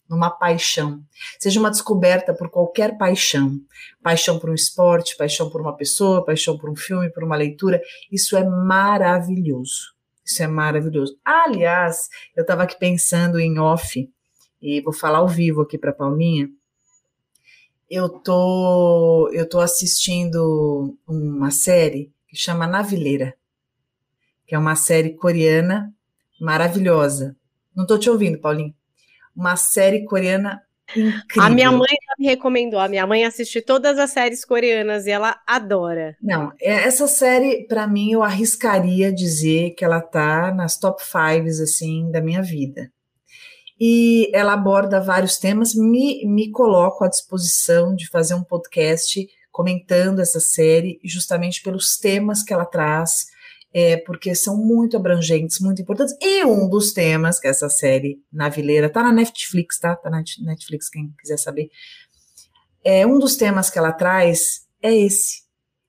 numa 0.09 0.31
paixão, 0.31 0.99
seja 1.39 1.59
uma 1.59 1.69
descoberta 1.69 2.33
por 2.33 2.49
qualquer 2.49 2.97
paixão, 2.97 3.55
paixão 4.01 4.39
por 4.39 4.49
um 4.49 4.55
esporte, 4.55 5.15
paixão 5.15 5.47
por 5.47 5.61
uma 5.61 5.77
pessoa, 5.77 6.25
paixão 6.25 6.57
por 6.57 6.71
um 6.71 6.75
filme, 6.75 7.11
por 7.11 7.23
uma 7.23 7.35
leitura, 7.35 7.79
isso 8.11 8.35
é 8.35 8.43
maravilhoso. 8.43 9.93
Isso 10.25 10.41
é 10.41 10.47
maravilhoso. 10.47 11.15
Aliás, 11.23 12.09
eu 12.35 12.41
estava 12.41 12.63
aqui 12.63 12.79
pensando 12.79 13.39
em 13.39 13.59
off, 13.59 14.11
e 14.59 14.81
vou 14.81 14.91
falar 14.91 15.19
ao 15.19 15.27
vivo 15.27 15.61
aqui 15.61 15.77
para 15.77 15.93
Paulinha. 15.93 16.49
Eu 17.87 18.09
tô, 18.09 19.29
eu 19.31 19.47
tô 19.47 19.59
assistindo 19.59 20.97
uma 21.07 21.51
série 21.51 22.11
que 22.27 22.35
chama 22.35 22.65
Navileira, 22.65 23.35
que 24.45 24.55
é 24.55 24.59
uma 24.59 24.75
série 24.75 25.15
coreana 25.15 25.93
maravilhosa. 26.39 27.35
Não 27.75 27.85
tô 27.85 27.97
te 27.97 28.09
ouvindo, 28.09 28.39
Paulinho 28.39 28.73
uma 29.35 29.57
série 29.57 30.05
coreana 30.05 30.61
incrível. 30.95 31.43
A 31.43 31.49
minha 31.49 31.71
mãe 31.71 31.95
me 32.17 32.27
recomendou. 32.27 32.79
A 32.79 32.87
minha 32.87 33.05
mãe 33.05 33.25
assiste 33.25 33.61
todas 33.61 33.99
as 33.99 34.11
séries 34.11 34.45
coreanas 34.45 35.05
e 35.05 35.11
ela 35.11 35.35
adora. 35.45 36.15
Não, 36.21 36.53
é, 36.61 36.85
essa 36.85 37.07
série, 37.07 37.67
para 37.67 37.85
mim, 37.85 38.11
eu 38.11 38.23
arriscaria 38.23 39.11
dizer 39.11 39.71
que 39.71 39.83
ela 39.83 39.99
tá 39.99 40.53
nas 40.53 40.77
top 40.77 41.03
fives, 41.03 41.59
assim, 41.59 42.09
da 42.11 42.21
minha 42.21 42.41
vida. 42.41 42.89
E 43.77 44.31
ela 44.33 44.53
aborda 44.53 45.01
vários 45.01 45.37
temas. 45.37 45.75
Me, 45.75 46.25
me 46.25 46.49
coloco 46.49 47.03
à 47.03 47.09
disposição 47.09 47.93
de 47.93 48.07
fazer 48.07 48.33
um 48.33 48.43
podcast 48.43 49.27
comentando 49.51 50.19
essa 50.19 50.39
série, 50.39 50.99
justamente 51.03 51.61
pelos 51.61 51.97
temas 51.97 52.43
que 52.43 52.53
ela 52.53 52.65
traz, 52.65 53.27
é, 53.77 53.97
porque 53.97 54.33
são 54.33 54.55
muito 54.55 54.95
abrangentes, 54.95 55.59
muito 55.59 55.81
importantes. 55.81 56.15
E 56.21 56.45
um 56.45 56.69
dos 56.69 56.93
temas 56.93 57.41
que 57.41 57.47
essa 57.49 57.67
série 57.67 58.21
Navileira 58.31 58.89
tá 58.89 59.03
na 59.03 59.11
Netflix, 59.11 59.77
tá? 59.77 59.93
Tá 59.97 60.09
na 60.09 60.23
Netflix, 60.43 60.87
quem 60.87 61.13
quiser 61.19 61.37
saber. 61.37 61.69
É, 62.85 63.05
um 63.05 63.19
dos 63.19 63.35
temas 63.35 63.69
que 63.69 63.77
ela 63.77 63.91
traz 63.91 64.61
é 64.81 64.95
esse: 64.95 65.43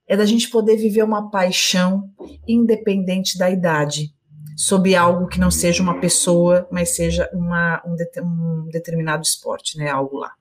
é 0.09 0.17
da 0.17 0.27
gente 0.27 0.51
poder 0.51 0.77
viver 0.77 1.05
uma 1.05 1.31
paixão 1.31 2.11
independente 2.49 3.39
da 3.39 3.49
idade, 3.49 4.13
sobre 4.57 4.97
algo 4.97 5.29
que 5.29 5.39
não 5.39 5.53
seja 5.53 5.81
uma 5.81 6.01
pessoa, 6.01 6.67
mas 6.73 6.97
seja 6.97 7.31
uma, 7.33 7.81
um, 7.87 7.95
de, 7.95 8.11
um 8.21 8.69
determinado 8.69 9.23
esporte, 9.23 9.79
né? 9.79 9.91
Algo 9.91 10.19
lá. 10.19 10.33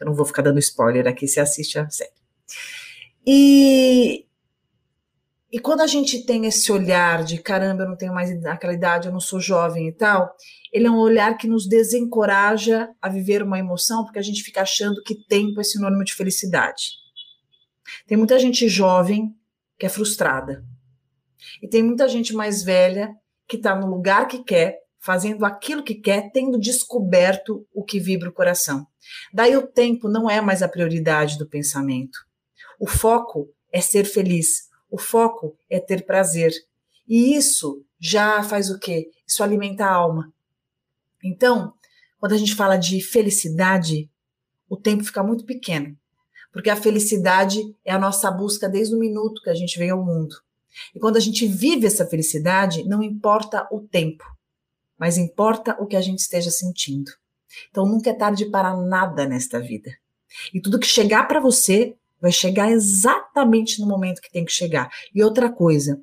Eu 0.00 0.06
não 0.06 0.14
vou 0.14 0.24
ficar 0.24 0.40
dando 0.40 0.58
spoiler 0.60 1.06
aqui, 1.06 1.28
se 1.28 1.40
assiste 1.40 1.78
a 1.78 1.90
série. 1.90 2.10
E, 3.26 4.25
e 5.56 5.58
quando 5.58 5.80
a 5.80 5.86
gente 5.86 6.22
tem 6.26 6.44
esse 6.44 6.70
olhar 6.70 7.24
de 7.24 7.38
caramba, 7.38 7.84
eu 7.84 7.88
não 7.88 7.96
tenho 7.96 8.12
mais 8.12 8.44
aquela 8.44 8.74
idade, 8.74 9.06
eu 9.06 9.12
não 9.12 9.18
sou 9.18 9.40
jovem 9.40 9.88
e 9.88 9.92
tal, 9.92 10.30
ele 10.70 10.86
é 10.86 10.90
um 10.90 10.98
olhar 10.98 11.34
que 11.38 11.48
nos 11.48 11.66
desencoraja 11.66 12.90
a 13.00 13.08
viver 13.08 13.42
uma 13.42 13.58
emoção, 13.58 14.04
porque 14.04 14.18
a 14.18 14.22
gente 14.22 14.42
fica 14.42 14.60
achando 14.60 15.02
que 15.02 15.14
tempo 15.26 15.58
é 15.58 15.64
sinônimo 15.64 16.04
de 16.04 16.12
felicidade. 16.12 16.90
Tem 18.06 18.18
muita 18.18 18.38
gente 18.38 18.68
jovem 18.68 19.34
que 19.78 19.86
é 19.86 19.88
frustrada. 19.88 20.62
E 21.62 21.66
tem 21.66 21.82
muita 21.82 22.06
gente 22.06 22.34
mais 22.34 22.62
velha 22.62 23.16
que 23.48 23.56
está 23.56 23.74
no 23.74 23.86
lugar 23.86 24.28
que 24.28 24.44
quer, 24.44 24.76
fazendo 25.00 25.46
aquilo 25.46 25.82
que 25.82 25.94
quer, 25.94 26.30
tendo 26.32 26.60
descoberto 26.60 27.66
o 27.72 27.82
que 27.82 27.98
vibra 27.98 28.28
o 28.28 28.34
coração. 28.34 28.86
Daí 29.32 29.56
o 29.56 29.66
tempo 29.66 30.06
não 30.06 30.28
é 30.28 30.38
mais 30.38 30.62
a 30.62 30.68
prioridade 30.68 31.38
do 31.38 31.48
pensamento. 31.48 32.18
O 32.78 32.86
foco 32.86 33.48
é 33.72 33.80
ser 33.80 34.04
feliz, 34.04 34.65
o 34.90 34.98
foco 34.98 35.56
é 35.68 35.80
ter 35.80 36.04
prazer. 36.04 36.52
E 37.08 37.36
isso 37.36 37.84
já 37.98 38.42
faz 38.42 38.70
o 38.70 38.78
quê? 38.78 39.10
Isso 39.26 39.42
alimenta 39.42 39.84
a 39.84 39.92
alma. 39.92 40.32
Então, 41.22 41.74
quando 42.18 42.32
a 42.32 42.38
gente 42.38 42.54
fala 42.54 42.76
de 42.76 43.00
felicidade, 43.00 44.10
o 44.68 44.76
tempo 44.76 45.04
fica 45.04 45.22
muito 45.22 45.44
pequeno. 45.44 45.96
Porque 46.52 46.70
a 46.70 46.76
felicidade 46.76 47.60
é 47.84 47.92
a 47.92 47.98
nossa 47.98 48.30
busca 48.30 48.68
desde 48.68 48.94
o 48.94 48.98
minuto 48.98 49.42
que 49.42 49.50
a 49.50 49.54
gente 49.54 49.78
veio 49.78 49.94
ao 49.94 50.04
mundo. 50.04 50.36
E 50.94 50.98
quando 50.98 51.16
a 51.16 51.20
gente 51.20 51.46
vive 51.46 51.86
essa 51.86 52.06
felicidade, 52.06 52.84
não 52.84 53.02
importa 53.02 53.66
o 53.70 53.80
tempo, 53.80 54.24
mas 54.98 55.18
importa 55.18 55.76
o 55.80 55.86
que 55.86 55.96
a 55.96 56.00
gente 56.00 56.20
esteja 56.20 56.50
sentindo. 56.50 57.10
Então 57.70 57.86
nunca 57.86 58.10
é 58.10 58.14
tarde 58.14 58.46
para 58.46 58.76
nada 58.76 59.26
nesta 59.26 59.60
vida. 59.60 59.90
E 60.52 60.60
tudo 60.60 60.78
que 60.78 60.86
chegar 60.86 61.26
para 61.28 61.40
você 61.40 61.96
vai 62.20 62.32
chegar 62.32 62.70
exatamente 62.70 63.80
no 63.80 63.86
momento 63.86 64.20
que 64.20 64.30
tem 64.30 64.44
que 64.44 64.52
chegar. 64.52 64.90
E 65.14 65.22
outra 65.22 65.50
coisa, 65.50 66.00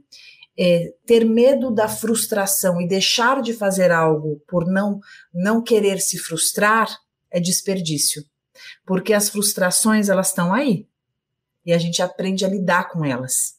é, 0.57 0.93
ter 1.05 1.25
medo 1.25 1.71
da 1.71 1.87
frustração 1.87 2.79
e 2.79 2.87
deixar 2.87 3.41
de 3.41 3.53
fazer 3.53 3.91
algo 3.91 4.41
por 4.47 4.67
não 4.67 4.99
não 5.33 5.61
querer 5.61 5.99
se 5.99 6.17
frustrar 6.17 6.87
é 7.31 7.39
desperdício, 7.39 8.23
porque 8.85 9.13
as 9.13 9.29
frustrações 9.29 10.09
elas 10.09 10.27
estão 10.27 10.53
aí 10.53 10.87
e 11.65 11.73
a 11.73 11.77
gente 11.77 12.01
aprende 12.01 12.45
a 12.45 12.49
lidar 12.49 12.89
com 12.89 13.03
elas. 13.03 13.55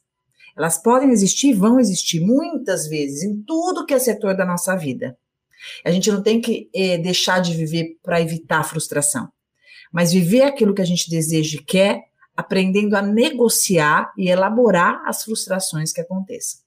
Elas 0.56 0.80
podem 0.80 1.10
existir, 1.10 1.52
vão 1.52 1.80
existir 1.80 2.20
muitas 2.20 2.86
vezes 2.86 3.24
em 3.24 3.42
tudo 3.42 3.84
que 3.84 3.92
é 3.92 3.98
setor 3.98 4.36
da 4.36 4.44
nossa 4.44 4.76
vida. 4.76 5.18
A 5.84 5.90
gente 5.90 6.12
não 6.12 6.22
tem 6.22 6.40
que 6.40 6.70
é, 6.72 6.96
deixar 6.98 7.40
de 7.40 7.54
viver 7.54 7.98
para 8.02 8.20
evitar 8.20 8.60
a 8.60 8.64
frustração, 8.64 9.28
mas 9.92 10.12
viver 10.12 10.42
aquilo 10.42 10.74
que 10.74 10.82
a 10.82 10.86
gente 10.86 11.10
deseja 11.10 11.58
e 11.58 11.64
quer 11.64 12.02
aprendendo 12.36 12.94
a 12.94 13.02
negociar 13.02 14.12
e 14.16 14.28
elaborar 14.28 15.02
as 15.06 15.22
frustrações 15.22 15.92
que 15.92 16.00
aconteçam. 16.00 16.60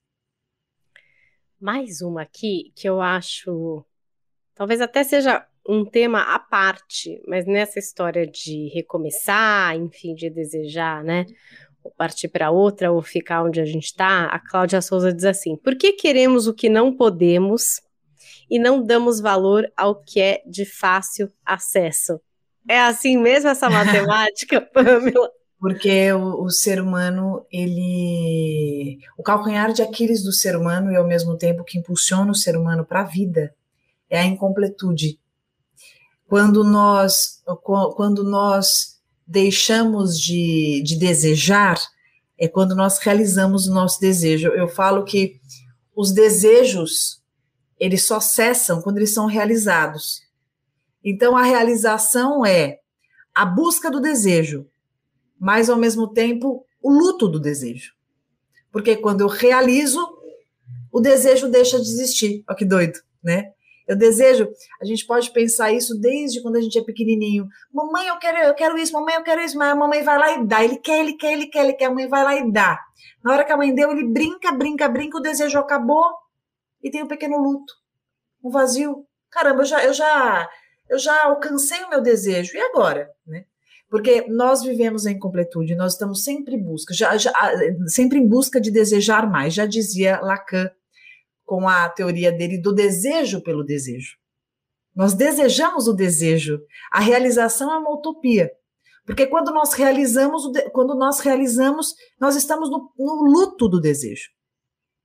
Mais 1.59 2.01
uma 2.01 2.21
aqui 2.21 2.71
que 2.75 2.87
eu 2.87 3.01
acho, 3.01 3.83
talvez 4.53 4.79
até 4.79 5.03
seja 5.03 5.45
um 5.67 5.83
tema 5.83 6.21
à 6.33 6.39
parte, 6.39 7.21
mas 7.27 7.45
nessa 7.45 7.79
história 7.79 8.25
de 8.25 8.69
recomeçar, 8.73 9.75
enfim, 9.75 10.13
de 10.13 10.29
desejar, 10.29 11.03
né? 11.03 11.25
Ou 11.83 11.91
partir 11.91 12.29
para 12.29 12.51
outra 12.51 12.91
ou 12.91 13.01
ficar 13.01 13.43
onde 13.43 13.59
a 13.59 13.65
gente 13.65 13.85
está, 13.85 14.25
a 14.25 14.39
Cláudia 14.39 14.81
Souza 14.81 15.11
diz 15.11 15.25
assim: 15.25 15.57
por 15.57 15.75
que 15.75 15.93
queremos 15.93 16.47
o 16.47 16.53
que 16.53 16.69
não 16.69 16.95
podemos 16.95 17.81
e 18.49 18.57
não 18.59 18.81
damos 18.81 19.19
valor 19.19 19.69
ao 19.75 20.01
que 20.01 20.21
é 20.21 20.41
de 20.45 20.63
fácil 20.63 21.31
acesso? 21.45 22.21
É 22.69 22.79
assim 22.79 23.17
mesmo 23.17 23.49
essa 23.49 23.67
matemática, 23.69 24.61
Pamela? 24.61 25.31
Porque 25.59 26.11
o, 26.13 26.43
o, 26.43 26.49
ser 26.49 26.79
humano, 26.81 27.45
ele. 27.51 28.99
O 29.17 29.23
calcanhar 29.23 29.73
de 29.73 29.81
Aquiles 29.81 30.23
do 30.23 30.31
ser 30.31 30.55
humano 30.55 30.91
e 30.91 30.95
ao 30.95 31.07
mesmo 31.07 31.35
tempo 31.37 31.63
que 31.63 31.79
impulsiona 31.79 32.31
o 32.31 32.35
ser 32.35 32.55
humano 32.55 32.85
para 32.85 33.01
a 33.01 33.05
vida 33.05 33.53
é 34.09 34.19
a 34.19 34.25
incompletude. 34.25 35.19
Quando 36.27 36.63
nós, 36.63 37.41
quando 37.95 38.23
nós 38.23 38.99
deixamos 39.25 40.19
de, 40.19 40.81
de 40.83 40.97
desejar, 40.97 41.77
é 42.37 42.47
quando 42.47 42.75
nós 42.75 42.99
realizamos 42.99 43.67
o 43.67 43.73
nosso 43.73 43.99
desejo. 43.99 44.49
Eu 44.49 44.67
falo 44.67 45.03
que 45.03 45.39
os 45.95 46.11
desejos, 46.11 47.21
eles 47.79 48.05
só 48.05 48.19
cessam 48.19 48.81
quando 48.81 48.97
eles 48.97 49.13
são 49.13 49.25
realizados. 49.25 50.21
Então, 51.03 51.35
a 51.35 51.43
realização 51.43 52.45
é 52.45 52.79
a 53.33 53.45
busca 53.45 53.89
do 53.89 53.99
desejo, 53.99 54.67
mas 55.39 55.69
ao 55.69 55.77
mesmo 55.77 56.07
tempo 56.07 56.65
o 56.81 56.91
luto 56.91 57.27
do 57.27 57.39
desejo. 57.39 57.93
Porque 58.71 58.95
quando 58.95 59.21
eu 59.21 59.27
realizo, 59.27 59.99
o 60.91 60.99
desejo 60.99 61.49
deixa 61.49 61.77
de 61.77 61.87
existir. 61.87 62.43
Olha 62.47 62.57
que 62.57 62.65
doido, 62.65 62.99
né? 63.23 63.51
Eu 63.87 63.95
desejo, 63.95 64.49
a 64.81 64.85
gente 64.85 65.05
pode 65.05 65.31
pensar 65.31 65.71
isso 65.71 65.97
desde 65.97 66.41
quando 66.41 66.57
a 66.57 66.61
gente 66.61 66.77
é 66.77 66.83
pequenininho. 66.83 67.47
Mamãe, 67.71 68.07
eu 68.07 68.17
quero, 68.17 68.37
eu 68.39 68.53
quero 68.53 68.77
isso, 68.77 68.91
mamãe, 68.91 69.15
eu 69.15 69.23
quero 69.23 69.39
isso, 69.39 69.57
mas 69.57 69.71
a 69.71 69.75
mamãe 69.75 70.03
vai 70.03 70.17
lá 70.17 70.31
e 70.33 70.45
dá. 70.45 70.61
Ele 70.61 70.75
quer, 70.75 70.99
ele 70.99 71.13
quer, 71.13 71.31
ele 71.31 71.47
quer, 71.47 71.63
ele 71.63 71.73
quer, 71.73 71.85
a 71.85 71.93
mãe 71.93 72.07
vai 72.07 72.23
lá 72.23 72.35
e 72.35 72.51
dá. 72.51 72.77
Na 73.23 73.31
hora 73.31 73.45
que 73.45 73.51
a 73.51 73.57
mãe 73.57 73.73
deu, 73.73 73.91
ele 73.91 74.05
brinca, 74.05 74.51
brinca, 74.51 74.89
brinca, 74.89 75.17
o 75.17 75.21
desejo 75.21 75.57
acabou 75.57 76.05
e 76.83 76.91
tem 76.91 77.01
um 77.01 77.07
pequeno 77.07 77.37
luto, 77.37 77.73
um 78.43 78.49
vazio. 78.49 79.05
Caramba, 79.29 79.61
eu 79.61 79.65
já, 79.65 79.83
eu 79.85 79.93
já, 79.93 80.49
eu 80.89 80.99
já 80.99 81.23
alcancei 81.23 81.81
o 81.83 81.89
meu 81.89 82.01
desejo. 82.01 82.57
E 82.57 82.59
agora, 82.59 83.09
né? 83.25 83.45
Porque 83.89 84.25
nós 84.27 84.63
vivemos 84.63 85.05
em 85.05 85.17
completude, 85.17 85.75
nós 85.75 85.93
estamos 85.93 86.23
sempre 86.23 86.55
em 86.55 86.61
busca, 86.61 86.93
já, 86.93 87.17
já, 87.17 87.31
sempre 87.87 88.19
em 88.19 88.27
busca 88.27 88.59
de 88.59 88.69
desejar 88.69 89.29
mais. 89.29 89.53
Já 89.53 89.65
dizia 89.65 90.19
Lacan 90.21 90.69
com 91.45 91.67
a 91.67 91.87
teoria 91.87 92.31
dele 92.31 92.61
do 92.61 92.73
desejo 92.73 93.41
pelo 93.41 93.63
desejo. 93.63 94.17
Nós 94.93 95.13
desejamos 95.13 95.87
o 95.87 95.93
desejo. 95.93 96.59
A 96.91 96.99
realização 96.99 97.71
é 97.71 97.77
uma 97.77 97.93
utopia. 97.93 98.51
Porque 99.05 99.25
quando 99.25 99.53
nós 99.53 99.71
realizamos, 99.71 100.43
quando 100.73 100.93
nós 100.93 101.19
realizamos, 101.21 101.93
nós 102.19 102.35
estamos 102.35 102.69
no, 102.69 102.91
no 102.97 103.23
luto 103.23 103.69
do 103.69 103.79
desejo. 103.79 104.29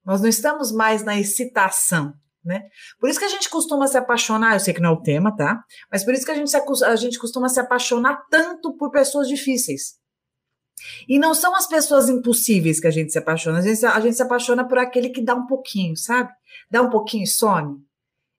Nós 0.05 0.21
não 0.21 0.29
estamos 0.29 0.73
mais 0.73 1.05
na 1.05 1.21
excitação, 1.21 2.13
né? 2.45 2.65
Por 2.99 3.09
isso 3.09 3.19
que 3.19 3.25
a 3.25 3.29
gente 3.29 3.49
costuma 3.49 3.87
se 3.87 3.97
apaixonar, 3.97 4.55
eu 4.55 4.61
sei 4.61 4.75
que 4.75 4.81
não 4.81 4.91
é 4.91 4.93
o 4.93 5.03
tema, 5.03 5.35
tá? 5.35 5.63
Mas 5.91 6.05
por 6.05 6.13
isso 6.13 6.25
que 6.25 6.31
a 6.31 6.35
gente, 6.35 6.51
se, 6.51 6.85
a 6.85 6.97
gente 6.97 7.19
costuma 7.19 7.49
se 7.49 7.61
apaixonar 7.61 8.27
tanto 8.31 8.77
por 8.77 8.91
pessoas 8.91 9.29
difíceis. 9.29 10.01
E 11.09 11.19
não 11.19 11.35
são 11.35 11.55
as 11.55 11.67
pessoas 11.67 12.09
impossíveis 12.09 12.81
que 12.81 12.87
a 12.87 12.91
gente 12.91 13.13
se 13.13 13.19
apaixona, 13.19 13.59
a 13.59 13.63
gente, 13.63 13.85
a 13.87 14.01
gente 14.01 14.17
se 14.17 14.23
apaixona 14.23 14.67
por 14.67 14.79
aquele 14.79 15.11
que 15.11 15.23
dá 15.23 15.35
um 15.35 15.47
pouquinho, 15.47 15.97
sabe? 15.97 16.31
Dá 16.71 16.83
um 16.83 16.91
pouquinho 16.91 17.25
e 17.25 17.29
some. 17.29 17.79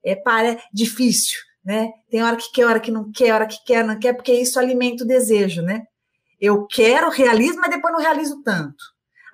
É, 0.04 0.16
para, 0.16 0.51
é 0.54 0.62
difícil, 0.74 1.39
né? 1.64 1.89
Tem 2.10 2.22
hora 2.22 2.36
que 2.36 2.51
quer, 2.51 2.66
hora 2.66 2.80
que 2.80 2.91
não 2.91 3.10
quer, 3.12 3.34
hora 3.34 3.47
que 3.47 3.64
quer, 3.66 3.86
não 3.86 3.97
quer, 3.97 4.14
porque 4.14 4.34
isso 4.34 4.60
alimenta 4.60 5.04
o 5.04 5.08
desejo, 5.08 5.62
né? 5.62 5.84
Eu 6.39 6.68
quero, 6.68 7.10
realizo, 7.10 7.58
mas 7.58 7.70
depois 7.70 7.93
não 7.93 8.01
realizo 8.01 8.41
tanto. 8.43 8.84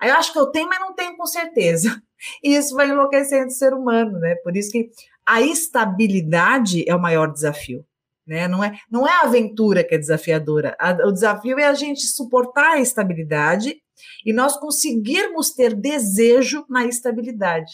Aí 0.00 0.10
eu 0.10 0.16
acho 0.16 0.32
que 0.32 0.38
eu 0.38 0.46
tenho, 0.46 0.68
mas 0.68 0.78
não 0.78 0.94
tenho 0.94 1.16
com 1.16 1.26
certeza. 1.26 2.00
E 2.42 2.54
isso 2.54 2.74
vai 2.74 2.88
enlouquecendo 2.88 3.48
o 3.48 3.50
ser 3.50 3.72
humano, 3.72 4.18
né? 4.18 4.34
Por 4.36 4.56
isso 4.56 4.70
que 4.70 4.90
a 5.26 5.40
estabilidade 5.40 6.88
é 6.88 6.94
o 6.94 7.00
maior 7.00 7.32
desafio. 7.32 7.84
Né? 8.26 8.46
Não, 8.46 8.62
é, 8.62 8.78
não 8.90 9.06
é 9.06 9.12
a 9.12 9.22
aventura 9.22 9.82
que 9.82 9.94
é 9.94 9.98
desafiadora. 9.98 10.76
A, 10.78 10.92
o 11.06 11.12
desafio 11.12 11.58
é 11.58 11.64
a 11.64 11.74
gente 11.74 12.06
suportar 12.06 12.72
a 12.72 12.80
estabilidade 12.80 13.76
e 14.24 14.32
nós 14.32 14.56
conseguirmos 14.56 15.50
ter 15.50 15.74
desejo 15.74 16.64
na 16.68 16.86
estabilidade. 16.86 17.72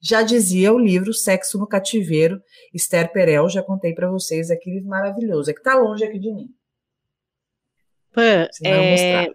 Já 0.00 0.22
dizia 0.22 0.72
o 0.72 0.78
livro 0.78 1.14
Sexo 1.14 1.58
no 1.58 1.66
Cativeiro, 1.66 2.40
Esther 2.74 3.10
Perel, 3.12 3.48
já 3.48 3.62
contei 3.62 3.94
para 3.94 4.10
vocês 4.10 4.50
aqui, 4.50 4.70
livro 4.70 4.88
maravilhoso. 4.88 5.50
É 5.50 5.54
que 5.54 5.60
está 5.60 5.74
longe 5.74 6.04
aqui 6.04 6.18
de 6.18 6.32
mim. 6.32 6.48
Pan, 8.12 8.48
é, 8.64 9.26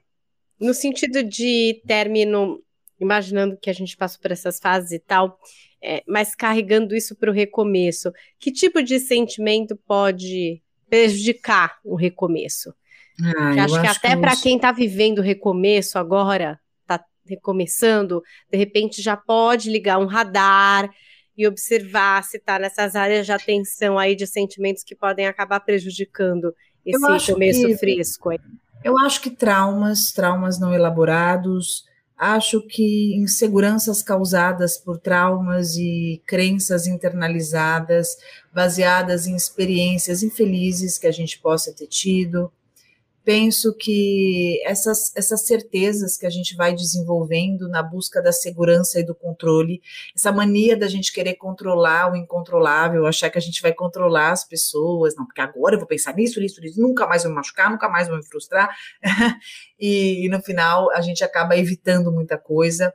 no 0.59 0.73
sentido 0.73 1.23
de 1.23 1.81
término, 1.87 2.63
imaginando 2.99 3.57
que 3.57 3.69
a 3.69 3.73
gente 3.73 3.95
passou 3.95 4.21
por 4.21 4.31
essas 4.31 4.59
fases 4.59 4.91
e 4.91 4.99
tal, 4.99 5.39
é, 5.81 6.03
mas 6.07 6.35
carregando 6.35 6.95
isso 6.95 7.15
para 7.15 7.29
o 7.29 7.33
recomeço, 7.33 8.11
que 8.39 8.51
tipo 8.51 8.83
de 8.83 8.99
sentimento 8.99 9.75
pode 9.87 10.61
prejudicar 10.89 11.77
o 11.83 11.95
recomeço? 11.95 12.73
Ah, 13.21 13.63
acho 13.63 13.81
que 13.81 13.87
até 13.87 14.15
para 14.15 14.35
quem 14.35 14.55
está 14.55 14.71
vivendo 14.71 15.19
o 15.19 15.23
recomeço 15.23 15.97
agora, 15.97 16.59
está 16.81 17.03
recomeçando, 17.27 18.21
de 18.49 18.57
repente 18.57 19.01
já 19.01 19.15
pode 19.15 19.69
ligar 19.69 19.99
um 19.99 20.05
radar 20.05 20.89
e 21.37 21.47
observar 21.47 22.23
se 22.23 22.37
está 22.37 22.59
nessas 22.59 22.95
áreas 22.95 23.25
de 23.25 23.31
atenção 23.31 23.97
aí 23.97 24.15
de 24.15 24.27
sentimentos 24.27 24.83
que 24.83 24.95
podem 24.95 25.27
acabar 25.27 25.59
prejudicando 25.61 26.53
esse 26.85 27.31
começo 27.31 27.65
que... 27.65 27.77
fresco. 27.77 28.29
Aí. 28.29 28.39
Eu 28.83 28.97
acho 28.97 29.21
que 29.21 29.29
traumas, 29.29 30.11
traumas 30.11 30.59
não 30.59 30.73
elaborados, 30.73 31.85
acho 32.19 32.61
que 32.61 33.15
inseguranças 33.15 34.03
causadas 34.03 34.77
por 34.77 34.99
traumas 34.99 35.77
e 35.77 36.21
crenças 36.25 36.85
internalizadas, 36.85 38.17
baseadas 38.53 39.25
em 39.25 39.37
experiências 39.37 40.21
infelizes 40.21 40.97
que 40.97 41.07
a 41.07 41.11
gente 41.11 41.39
possa 41.39 41.73
ter 41.73 41.87
tido, 41.87 42.51
penso 43.23 43.75
que 43.75 44.61
essas, 44.65 45.15
essas 45.15 45.45
certezas 45.45 46.17
que 46.17 46.25
a 46.25 46.29
gente 46.29 46.55
vai 46.55 46.73
desenvolvendo 46.73 47.67
na 47.67 47.83
busca 47.83 48.21
da 48.21 48.31
segurança 48.31 48.99
e 48.99 49.05
do 49.05 49.13
controle, 49.13 49.81
essa 50.15 50.31
mania 50.31 50.77
da 50.77 50.87
gente 50.87 51.11
querer 51.11 51.35
controlar 51.35 52.11
o 52.11 52.15
incontrolável, 52.15 53.05
achar 53.05 53.29
que 53.29 53.37
a 53.37 53.41
gente 53.41 53.61
vai 53.61 53.73
controlar 53.73 54.31
as 54.31 54.43
pessoas, 54.43 55.15
não, 55.15 55.25
porque 55.25 55.41
agora 55.41 55.75
eu 55.75 55.79
vou 55.79 55.87
pensar 55.87 56.13
nisso, 56.15 56.39
nisso, 56.39 56.61
nisso, 56.61 56.81
nunca 56.81 57.07
mais 57.07 57.23
vou 57.23 57.31
me 57.31 57.35
machucar, 57.35 57.69
nunca 57.69 57.89
mais 57.89 58.07
vou 58.07 58.17
me 58.17 58.25
frustrar, 58.25 58.69
e, 59.79 60.25
e 60.25 60.29
no 60.29 60.41
final 60.41 60.91
a 60.91 61.01
gente 61.01 61.23
acaba 61.23 61.57
evitando 61.57 62.11
muita 62.11 62.37
coisa. 62.37 62.93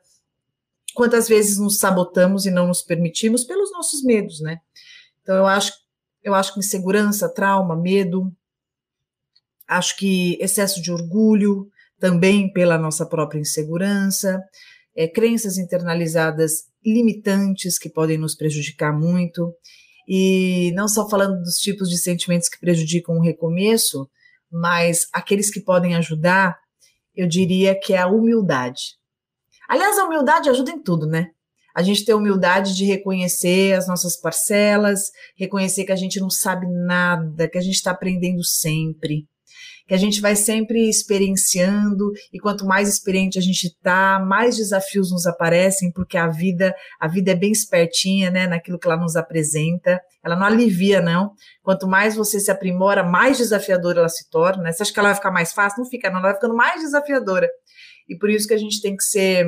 Quantas 0.95 1.29
vezes 1.29 1.59
nos 1.59 1.79
sabotamos 1.79 2.47
e 2.47 2.51
não 2.51 2.69
nos 2.69 2.83
permitimos 2.83 3.45
pelos 3.45 3.73
nossos 3.73 4.03
medos, 4.03 4.41
né? 4.41 4.61
Então 5.23 5.37
eu 5.37 5.47
acho, 5.47 5.73
eu 6.23 6.35
acho 6.35 6.55
que 6.55 6.61
insegurança, 6.61 7.29
trauma, 7.29 7.75
medo, 7.75 8.33
Acho 9.69 9.97
que 9.97 10.37
excesso 10.41 10.81
de 10.83 10.93
orgulho, 10.93 11.69
também 11.99 12.53
pela 12.53 12.79
nossa 12.79 13.07
própria 13.07 13.41
insegurança, 13.41 14.43
é, 14.97 15.09
crenças 15.09 15.59
internalizadas 15.59 16.65
limitantes 16.85 17.79
que 17.79 17.89
podem 17.89 18.19
nos 18.19 18.35
prejudicar 18.35 18.93
muito. 18.93 19.55
E 20.07 20.71
não 20.75 20.87
só 20.87 21.09
falando 21.09 21.41
dos 21.41 21.57
tipos 21.57 21.89
de 21.89 21.97
sentimentos 21.97 22.49
que 22.49 22.61
prejudicam 22.61 23.17
o 23.17 23.23
recomeço, 23.23 24.09
mas 24.53 25.09
aqueles 25.13 25.51
que 25.51 25.61
podem 25.61 25.95
ajudar, 25.95 26.57
eu 27.15 27.27
diria 27.27 27.79
que 27.79 27.95
é 27.95 27.99
a 27.99 28.07
humildade. 28.07 28.99
Aliás, 29.69 29.99
a 29.99 30.05
humildade 30.05 30.51
ajuda 30.51 30.71
em 30.71 30.83
tudo, 30.83 31.07
né? 31.07 31.31
A 31.75 31.83
gente 31.83 32.05
ter 32.05 32.15
humildade 32.15 32.77
de 32.77 32.85
reconhecer 32.85 33.73
as 33.73 33.89
nossas 33.89 34.17
parcelas, 34.17 35.11
reconhecer 35.37 35.85
que 35.85 35.93
a 35.93 35.97
gente 35.97 36.21
não 36.21 36.31
sabe 36.31 36.67
nada, 36.69 37.49
que 37.49 37.59
a 37.59 37.61
gente 37.61 37.75
está 37.75 37.91
aprendendo 37.91 38.45
sempre, 38.45 39.27
que 39.87 39.95
a 39.95 39.99
gente 39.99 40.21
vai 40.21 40.35
sempre 40.35 40.89
experienciando 40.89 42.11
e 42.33 42.39
quanto 42.39 42.65
mais 42.65 42.89
experiente 42.89 43.39
a 43.39 43.43
gente 43.43 43.67
está, 43.67 44.19
mais 44.19 44.57
desafios 44.57 45.11
nos 45.11 45.27
aparecem, 45.27 45.93
porque 45.93 46.17
a 46.17 46.29
vida, 46.29 46.75
a 46.99 47.07
vida 47.07 47.33
é 47.33 47.35
bem 47.35 47.53
espertinha, 47.53 48.31
né, 48.31 48.47
naquilo 48.47 48.79
que 48.79 48.87
ela 48.87 48.97
nos 48.97 49.15
apresenta. 49.15 50.01
Ela 50.25 50.37
não 50.37 50.47
alivia, 50.47 51.03
não. 51.03 51.33
Quanto 51.63 51.87
mais 51.87 52.17
você 52.17 52.41
se 52.41 52.51
aprimora, 52.51 53.03
mais 53.03 53.37
desafiadora 53.37 53.99
ela 53.99 54.09
se 54.09 54.29
torna. 54.31 54.65
Né? 54.65 54.73
Você 54.73 54.83
acha 54.83 54.93
que 54.93 54.99
ela 54.99 55.09
vai 55.09 55.17
ficar 55.17 55.31
mais 55.31 55.53
fácil? 55.53 55.83
Não 55.83 55.91
fica, 55.91 56.09
não. 56.09 56.19
Ela 56.19 56.29
vai 56.29 56.35
ficando 56.35 56.57
mais 56.57 56.81
desafiadora. 56.81 57.49
E 58.09 58.17
por 58.17 58.31
isso 58.31 58.49
que 58.49 58.55
a 58.55 58.59
gente 58.59 58.81
tem 58.81 58.97
que 58.97 59.05
ser 59.05 59.47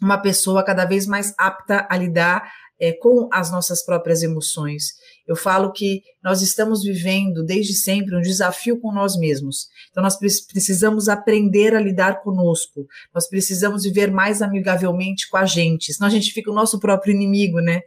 uma 0.00 0.18
pessoa 0.18 0.64
cada 0.64 0.84
vez 0.84 1.06
mais 1.06 1.34
apta 1.38 1.86
a 1.88 1.96
lidar 1.96 2.50
é, 2.82 2.90
com 2.90 3.28
as 3.32 3.48
nossas 3.52 3.84
próprias 3.84 4.24
emoções. 4.24 4.94
Eu 5.24 5.36
falo 5.36 5.70
que 5.70 6.02
nós 6.20 6.42
estamos 6.42 6.82
vivendo 6.82 7.44
desde 7.44 7.74
sempre 7.74 8.16
um 8.16 8.20
desafio 8.20 8.80
com 8.80 8.92
nós 8.92 9.16
mesmos. 9.16 9.68
Então, 9.88 10.02
nós 10.02 10.18
precisamos 10.18 11.08
aprender 11.08 11.76
a 11.76 11.80
lidar 11.80 12.24
conosco. 12.24 12.84
Nós 13.14 13.28
precisamos 13.28 13.84
viver 13.84 14.10
mais 14.10 14.42
amigavelmente 14.42 15.30
com 15.30 15.36
a 15.36 15.46
gente. 15.46 15.94
Senão 15.94 16.08
a 16.08 16.10
gente 16.10 16.32
fica 16.32 16.50
o 16.50 16.54
nosso 16.54 16.80
próprio 16.80 17.14
inimigo, 17.14 17.60
né? 17.60 17.82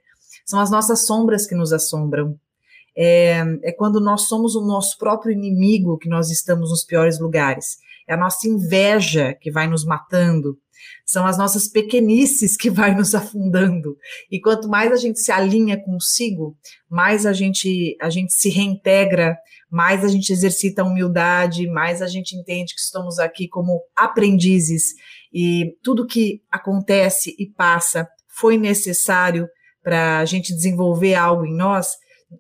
São 0.46 0.62
as 0.62 0.72
nossas 0.72 1.06
sombras 1.06 1.46
que 1.46 1.56
nos 1.56 1.74
assombram. 1.74 2.39
É, 2.98 3.43
é 3.64 3.74
quando 3.74 4.00
nós 4.00 4.30
somos 4.30 4.56
o 4.56 4.66
nosso 4.66 4.98
próprio 4.98 5.34
inimigo 5.34 5.98
que 5.98 6.08
nós 6.08 6.32
estamos 6.32 6.70
nos 6.70 6.86
piores 6.86 7.20
lugares. 7.20 7.80
É 8.08 8.14
a 8.14 8.18
nossa 8.18 8.48
inveja 8.48 9.34
que 9.41 9.52
vai 9.52 9.68
nos 9.68 9.84
matando 9.84 10.58
são 11.05 11.25
as 11.25 11.38
nossas 11.38 11.67
pequenices 11.67 12.57
que 12.57 12.69
vai 12.69 12.95
nos 12.95 13.13
afundando. 13.15 13.95
E 14.31 14.39
quanto 14.39 14.67
mais 14.67 14.91
a 14.91 14.95
gente 14.95 15.19
se 15.19 15.31
alinha 15.31 15.81
consigo, 15.81 16.57
mais 16.89 17.25
a 17.25 17.33
gente, 17.33 17.95
a 18.01 18.09
gente 18.09 18.33
se 18.33 18.49
reintegra, 18.49 19.38
mais 19.69 20.03
a 20.03 20.07
gente 20.07 20.31
exercita 20.31 20.81
a 20.81 20.86
humildade, 20.86 21.67
mais 21.67 22.01
a 22.01 22.07
gente 22.07 22.36
entende 22.36 22.73
que 22.73 22.81
estamos 22.81 23.19
aqui 23.19 23.47
como 23.47 23.81
aprendizes 23.95 24.93
e 25.33 25.75
tudo 25.83 26.07
que 26.07 26.41
acontece 26.51 27.36
e 27.38 27.47
passa 27.47 28.07
foi 28.39 28.57
necessário 28.57 29.47
para 29.83 30.19
a 30.19 30.25
gente 30.25 30.53
desenvolver 30.53 31.13
algo 31.13 31.45
em 31.45 31.55
nós, 31.55 31.91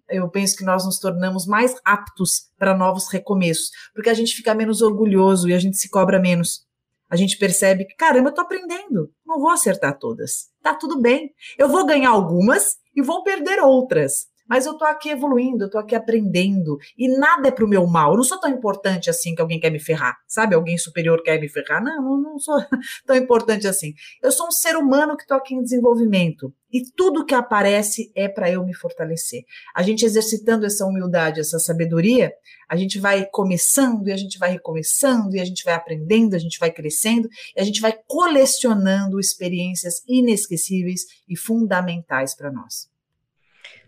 eu 0.09 0.29
penso 0.29 0.55
que 0.57 0.63
nós 0.63 0.85
nos 0.85 0.99
tornamos 0.99 1.45
mais 1.45 1.75
aptos 1.85 2.49
para 2.57 2.75
novos 2.75 3.07
recomeços, 3.07 3.69
porque 3.93 4.09
a 4.09 4.13
gente 4.13 4.33
fica 4.33 4.55
menos 4.55 4.81
orgulhoso 4.81 5.47
e 5.47 5.53
a 5.53 5.59
gente 5.59 5.77
se 5.77 5.89
cobra 5.89 6.19
menos 6.19 6.64
a 7.09 7.15
gente 7.15 7.37
percebe 7.37 7.85
que, 7.85 7.95
caramba, 7.95 8.29
eu 8.29 8.33
tô 8.33 8.41
aprendendo, 8.41 9.11
não 9.25 9.39
vou 9.39 9.49
acertar 9.49 9.97
todas. 9.97 10.49
Tá 10.61 10.73
tudo 10.73 10.99
bem. 10.99 11.31
Eu 11.57 11.69
vou 11.69 11.85
ganhar 11.85 12.09
algumas 12.09 12.77
e 12.95 13.01
vou 13.01 13.23
perder 13.23 13.59
outras. 13.59 14.27
Mas 14.47 14.65
eu 14.65 14.77
tô 14.77 14.85
aqui 14.85 15.09
evoluindo, 15.09 15.65
eu 15.65 15.69
tô 15.69 15.77
aqui 15.77 15.95
aprendendo. 15.95 16.77
E 16.97 17.07
nada 17.07 17.47
é 17.47 17.51
pro 17.51 17.67
meu 17.67 17.87
mal. 17.87 18.11
Eu 18.11 18.17
não 18.17 18.23
sou 18.23 18.39
tão 18.39 18.49
importante 18.49 19.09
assim 19.09 19.33
que 19.33 19.41
alguém 19.41 19.59
quer 19.59 19.71
me 19.71 19.79
ferrar. 19.79 20.15
Sabe? 20.27 20.55
Alguém 20.55 20.77
superior 20.77 21.21
quer 21.23 21.39
me 21.39 21.49
ferrar. 21.49 21.83
Não, 21.83 22.01
não, 22.01 22.21
não 22.21 22.39
sou 22.39 22.55
tão 23.05 23.15
importante 23.15 23.67
assim. 23.67 23.93
Eu 24.21 24.31
sou 24.31 24.47
um 24.47 24.51
ser 24.51 24.75
humano 24.75 25.17
que 25.17 25.25
tô 25.25 25.33
aqui 25.33 25.55
em 25.55 25.61
desenvolvimento. 25.61 26.53
E 26.71 26.83
tudo 26.95 27.25
que 27.25 27.33
aparece 27.33 28.11
é 28.15 28.27
para 28.27 28.51
eu 28.51 28.63
me 28.65 28.75
fortalecer. 28.75 29.43
A 29.73 29.81
gente 29.81 30.05
exercitando 30.05 30.65
essa 30.65 30.85
humildade, 30.85 31.39
essa 31.39 31.57
sabedoria, 31.57 32.31
a 32.69 32.75
gente 32.75 32.99
vai 32.99 33.25
começando 33.31 34.07
e 34.07 34.11
a 34.11 34.17
gente 34.17 34.37
vai 34.37 34.51
recomeçando 34.51 35.35
e 35.35 35.39
a 35.39 35.45
gente 35.45 35.63
vai 35.63 35.73
aprendendo, 35.73 36.35
a 36.35 36.39
gente 36.39 36.59
vai 36.59 36.71
crescendo 36.71 37.29
e 37.55 37.61
a 37.61 37.63
gente 37.63 37.79
vai 37.79 37.97
colecionando 38.07 39.19
experiências 39.19 40.03
inesquecíveis 40.07 41.05
e 41.27 41.37
fundamentais 41.37 42.35
para 42.35 42.51
nós. 42.51 42.94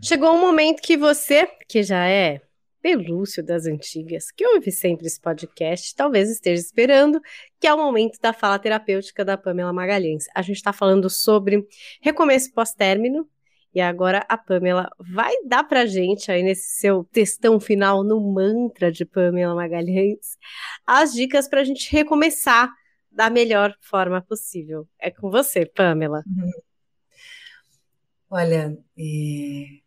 Chegou 0.01 0.31
um 0.31 0.39
momento 0.39 0.81
que 0.81 0.95
você, 0.95 1.47
que 1.67 1.81
já 1.81 2.07
é 2.07 2.41
pelúcio 2.81 3.43
das 3.43 3.65
antigas, 3.65 4.31
que 4.31 4.45
ouve 4.45 4.71
sempre 4.71 5.07
esse 5.07 5.19
podcast, 5.19 5.95
talvez 5.95 6.29
esteja 6.29 6.61
esperando, 6.61 7.19
que 7.59 7.67
é 7.67 7.73
o 7.73 7.77
momento 7.77 8.19
da 8.21 8.31
fala 8.31 8.59
terapêutica 8.59 9.25
da 9.25 9.37
Pamela 9.37 9.73
Magalhães. 9.73 10.25
A 10.35 10.41
gente 10.41 10.57
está 10.57 10.71
falando 10.71 11.09
sobre 11.09 11.67
recomeço 12.01 12.53
pós-término, 12.53 13.27
e 13.73 13.81
agora 13.81 14.25
a 14.29 14.37
Pamela 14.37 14.89
vai 14.99 15.33
dar 15.45 15.63
pra 15.63 15.85
gente 15.85 16.31
aí 16.31 16.41
nesse 16.41 16.79
seu 16.79 17.03
textão 17.11 17.59
final 17.59 18.03
no 18.03 18.21
mantra 18.21 18.91
de 18.91 19.05
Pamela 19.05 19.53
Magalhães 19.53 20.37
as 20.85 21.13
dicas 21.13 21.47
para 21.47 21.61
a 21.61 21.63
gente 21.63 21.91
recomeçar 21.91 22.71
da 23.11 23.29
melhor 23.29 23.75
forma 23.81 24.21
possível. 24.21 24.87
É 24.99 25.11
com 25.11 25.29
você, 25.29 25.65
Pamela. 25.65 26.23
Uhum. 26.25 26.51
Olha, 28.29 28.77
é... 28.97 29.86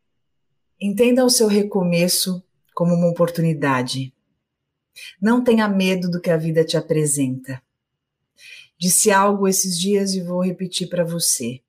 entenda 0.81 1.25
o 1.25 1.31
seu 1.31 1.47
recomeço 1.47 2.43
como 2.75 2.95
uma 2.95 3.09
oportunidade. 3.09 4.15
Não 5.21 5.45
tenha 5.45 5.69
medo 5.69 6.11
do 6.11 6.21
que 6.21 6.31
a 6.31 6.37
vida 6.37 6.65
te 6.65 6.77
apresenta. 6.77 7.63
Disse 8.79 9.11
algo 9.11 9.47
esses 9.47 9.79
dias 9.79 10.15
e 10.15 10.23
vou 10.23 10.43
repetir 10.43 10.89
para 10.89 11.05
você. 11.05 11.61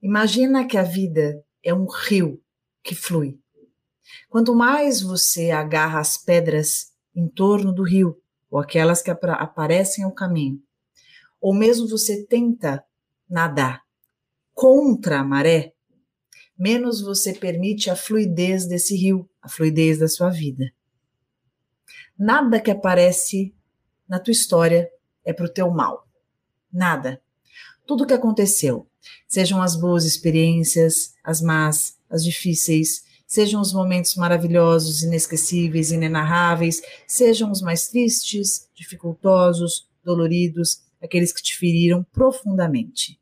Imagina 0.00 0.66
que 0.66 0.78
a 0.78 0.82
vida 0.82 1.44
é 1.62 1.74
um 1.74 1.86
rio 1.86 2.40
que 2.82 2.94
flui. 2.94 3.38
Quanto 4.30 4.54
mais 4.54 5.02
você 5.02 5.50
agarra 5.50 6.00
as 6.00 6.16
pedras 6.16 6.92
em 7.14 7.28
torno 7.28 7.72
do 7.72 7.82
rio, 7.82 8.18
ou 8.50 8.58
aquelas 8.58 9.02
que 9.02 9.10
aparecem 9.10 10.04
ao 10.04 10.12
caminho, 10.12 10.62
ou 11.40 11.52
mesmo 11.52 11.86
você 11.88 12.24
tenta 12.24 12.82
nadar 13.28 13.82
contra 14.54 15.20
a 15.20 15.24
maré, 15.24 15.74
menos 16.58 17.00
você 17.00 17.32
permite 17.32 17.88
a 17.88 17.96
fluidez 17.96 18.66
desse 18.66 18.96
rio, 18.96 19.28
a 19.40 19.48
fluidez 19.48 19.98
da 19.98 20.08
sua 20.08 20.28
vida. 20.28 20.72
Nada 22.18 22.60
que 22.60 22.70
aparece 22.70 23.54
na 24.08 24.18
tua 24.18 24.32
história 24.32 24.90
é 25.24 25.32
para 25.32 25.46
o 25.46 25.52
teu 25.52 25.70
mal. 25.70 26.08
Nada. 26.72 27.22
Tudo 27.86 28.06
que 28.06 28.12
aconteceu, 28.12 28.88
sejam 29.26 29.62
as 29.62 29.76
boas 29.76 30.04
experiências, 30.04 31.14
as 31.22 31.40
más, 31.40 31.96
as 32.10 32.24
difíceis, 32.24 33.04
sejam 33.26 33.60
os 33.60 33.72
momentos 33.72 34.16
maravilhosos, 34.16 35.02
inesquecíveis, 35.02 35.92
inenarráveis, 35.92 36.82
sejam 37.06 37.52
os 37.52 37.62
mais 37.62 37.88
tristes, 37.88 38.68
dificultosos, 38.74 39.86
doloridos, 40.02 40.82
aqueles 41.00 41.32
que 41.32 41.42
te 41.42 41.56
feriram 41.56 42.02
profundamente. 42.12 43.20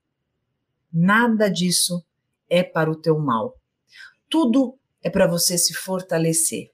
Nada 0.92 1.48
disso 1.48 2.04
é 2.48 2.62
para 2.62 2.90
o 2.90 2.96
teu 2.96 3.18
mal. 3.18 3.60
Tudo 4.28 4.78
é 5.02 5.10
para 5.10 5.26
você 5.26 5.56
se 5.56 5.74
fortalecer. 5.74 6.70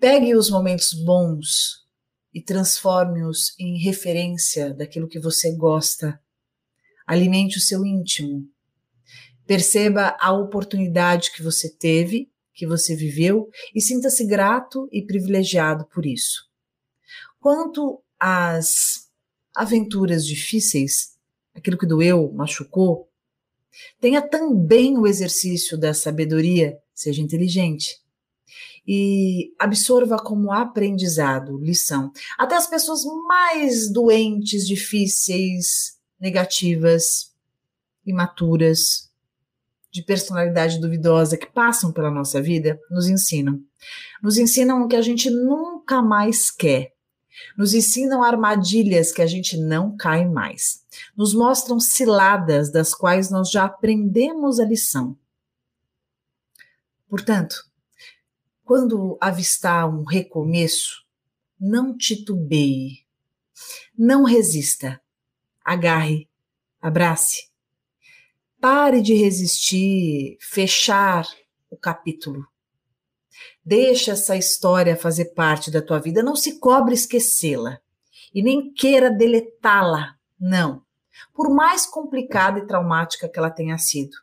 Pegue 0.00 0.34
os 0.34 0.50
momentos 0.50 0.92
bons 0.92 1.86
e 2.32 2.42
transforme-os 2.42 3.54
em 3.58 3.78
referência 3.78 4.72
daquilo 4.72 5.08
que 5.08 5.18
você 5.18 5.54
gosta. 5.56 6.20
Alimente 7.06 7.58
o 7.58 7.60
seu 7.60 7.84
íntimo. 7.84 8.48
Perceba 9.46 10.16
a 10.20 10.32
oportunidade 10.32 11.32
que 11.32 11.42
você 11.42 11.70
teve, 11.70 12.30
que 12.52 12.66
você 12.66 12.94
viveu 12.94 13.48
e 13.74 13.80
sinta-se 13.80 14.26
grato 14.26 14.88
e 14.92 15.02
privilegiado 15.02 15.86
por 15.86 16.04
isso. 16.04 16.48
Quanto 17.40 18.02
às 18.20 19.08
aventuras 19.54 20.26
difíceis, 20.26 21.16
aquilo 21.54 21.78
que 21.78 21.86
doeu, 21.86 22.30
machucou, 22.32 23.07
tenha 24.00 24.22
também 24.22 24.98
o 24.98 25.06
exercício 25.06 25.78
da 25.78 25.94
sabedoria, 25.94 26.78
seja 26.94 27.22
inteligente 27.22 28.00
e 28.90 29.52
absorva 29.58 30.16
como 30.18 30.50
aprendizado, 30.50 31.58
lição. 31.58 32.10
Até 32.38 32.56
as 32.56 32.66
pessoas 32.66 33.04
mais 33.26 33.92
doentes, 33.92 34.66
difíceis, 34.66 35.98
negativas, 36.18 37.34
imaturas, 38.06 39.08
de 39.90 40.02
personalidade 40.02 40.80
duvidosa 40.80 41.36
que 41.36 41.46
passam 41.46 41.92
pela 41.92 42.10
nossa 42.10 42.40
vida, 42.40 42.78
nos 42.90 43.08
ensinam. 43.08 43.60
Nos 44.22 44.38
ensinam 44.38 44.82
o 44.82 44.88
que 44.88 44.96
a 44.96 45.02
gente 45.02 45.30
nunca 45.30 46.00
mais 46.00 46.50
quer. 46.50 46.92
Nos 47.56 47.74
ensinam 47.74 48.22
armadilhas 48.22 49.12
que 49.12 49.22
a 49.22 49.26
gente 49.26 49.56
não 49.56 49.96
cai 49.96 50.24
mais. 50.24 50.84
Nos 51.16 51.34
mostram 51.34 51.80
ciladas 51.80 52.70
das 52.70 52.94
quais 52.94 53.30
nós 53.30 53.50
já 53.50 53.64
aprendemos 53.64 54.60
a 54.60 54.64
lição. 54.64 55.16
Portanto, 57.08 57.56
quando 58.64 59.16
avistar 59.20 59.88
um 59.88 60.04
recomeço, 60.04 61.04
não 61.58 61.96
titubeie, 61.96 63.06
não 63.96 64.24
resista, 64.24 65.00
agarre, 65.64 66.28
abrace. 66.80 67.48
Pare 68.60 69.00
de 69.00 69.14
resistir, 69.14 70.36
fechar 70.40 71.26
o 71.70 71.76
capítulo. 71.76 72.46
Deixa 73.68 74.12
essa 74.12 74.34
história 74.34 74.96
fazer 74.96 75.34
parte 75.34 75.70
da 75.70 75.82
tua 75.82 75.98
vida, 75.98 76.22
não 76.22 76.34
se 76.34 76.58
cobre 76.58 76.94
esquecê-la 76.94 77.78
e 78.34 78.42
nem 78.42 78.72
queira 78.72 79.10
deletá-la, 79.10 80.16
não. 80.40 80.82
Por 81.34 81.50
mais 81.50 81.84
complicada 81.84 82.60
e 82.60 82.66
traumática 82.66 83.28
que 83.28 83.38
ela 83.38 83.50
tenha 83.50 83.76
sido. 83.76 84.16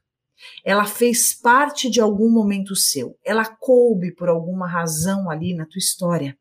Ela 0.64 0.86
fez 0.86 1.32
parte 1.32 1.92
de 1.92 2.02
algum 2.02 2.32
momento 2.32 2.76
seu. 2.76 3.20
Ela 3.24 3.46
coube 3.46 4.16
por 4.16 4.30
alguma 4.30 4.68
razão 4.68 5.30
ali 5.30 5.54
na 5.54 5.68
tua 5.68 5.78
história. 5.78 6.36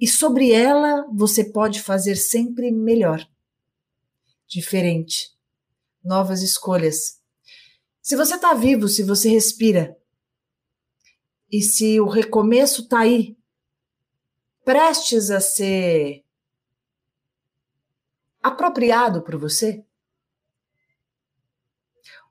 E 0.00 0.06
sobre 0.06 0.52
ela 0.52 1.08
você 1.12 1.42
pode 1.42 1.82
fazer 1.82 2.14
sempre 2.14 2.70
melhor, 2.70 3.28
diferente, 4.46 5.32
novas 6.04 6.40
escolhas. 6.40 7.20
Se 8.00 8.14
você 8.14 8.36
está 8.36 8.54
vivo, 8.54 8.86
se 8.86 9.02
você 9.02 9.28
respira, 9.28 10.00
e 11.52 11.62
se 11.62 12.00
o 12.00 12.08
recomeço 12.08 12.82
está 12.82 13.00
aí, 13.00 13.36
prestes 14.64 15.30
a 15.30 15.40
ser 15.40 16.24
apropriado 18.42 19.22
por 19.22 19.36
você, 19.36 19.84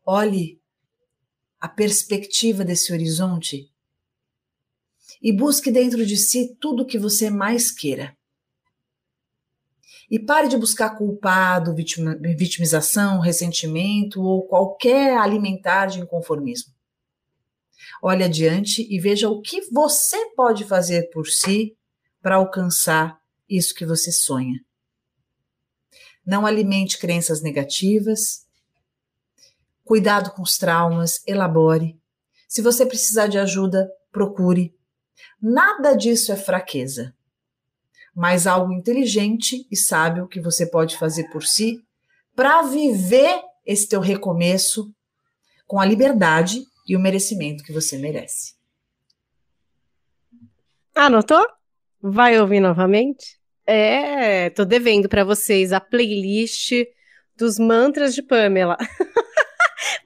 Olhe 0.05 0.59
a 1.59 1.69
perspectiva 1.69 2.65
desse 2.65 2.91
horizonte 2.91 3.71
e 5.21 5.31
busque 5.31 5.71
dentro 5.71 6.03
de 6.05 6.17
si 6.17 6.55
tudo 6.55 6.81
o 6.81 6.85
que 6.85 6.97
você 6.97 7.29
mais 7.29 7.71
queira. 7.71 8.17
E 10.09 10.19
pare 10.19 10.47
de 10.47 10.57
buscar 10.57 10.97
culpado, 10.97 11.75
vitimização, 11.75 13.19
ressentimento 13.19 14.21
ou 14.21 14.47
qualquer 14.47 15.15
alimentar 15.17 15.85
de 15.85 15.99
inconformismo. 15.99 16.73
Olhe 18.01 18.23
adiante 18.23 18.87
e 18.89 18.99
veja 18.99 19.29
o 19.29 19.41
que 19.41 19.61
você 19.71 20.33
pode 20.35 20.63
fazer 20.65 21.09
por 21.09 21.27
si 21.27 21.75
para 22.21 22.35
alcançar 22.35 23.19
isso 23.49 23.75
que 23.75 23.85
você 23.85 24.11
sonha. 24.11 24.59
Não 26.25 26.45
alimente 26.45 26.97
crenças 26.99 27.41
negativas, 27.41 28.45
Cuidado 29.91 30.31
com 30.31 30.41
os 30.41 30.57
traumas, 30.57 31.21
elabore. 31.27 31.99
Se 32.47 32.61
você 32.61 32.85
precisar 32.85 33.27
de 33.27 33.37
ajuda, 33.37 33.91
procure. 34.09 34.73
Nada 35.41 35.93
disso 35.93 36.31
é 36.31 36.37
fraqueza, 36.37 37.13
mas 38.15 38.47
algo 38.47 38.71
inteligente 38.71 39.67
e 39.69 39.75
sábio 39.75 40.29
que 40.29 40.39
você 40.39 40.65
pode 40.65 40.97
fazer 40.97 41.25
por 41.25 41.43
si 41.43 41.83
para 42.33 42.61
viver 42.61 43.41
esse 43.65 43.85
teu 43.89 43.99
recomeço 43.99 44.89
com 45.67 45.77
a 45.77 45.85
liberdade 45.85 46.65
e 46.87 46.95
o 46.95 46.99
merecimento 46.99 47.63
que 47.63 47.73
você 47.73 47.97
merece. 47.97 48.53
Anotou? 50.95 51.45
Vai 52.01 52.39
ouvir 52.39 52.59
novamente? 52.59 53.39
É, 53.65 54.49
tô 54.49 54.65
devendo 54.65 55.07
para 55.07 55.23
vocês 55.23 55.71
a 55.71 55.79
playlist 55.79 56.71
dos 57.37 57.57
mantras 57.57 58.13
de 58.13 58.21
Pamela. 58.21 58.77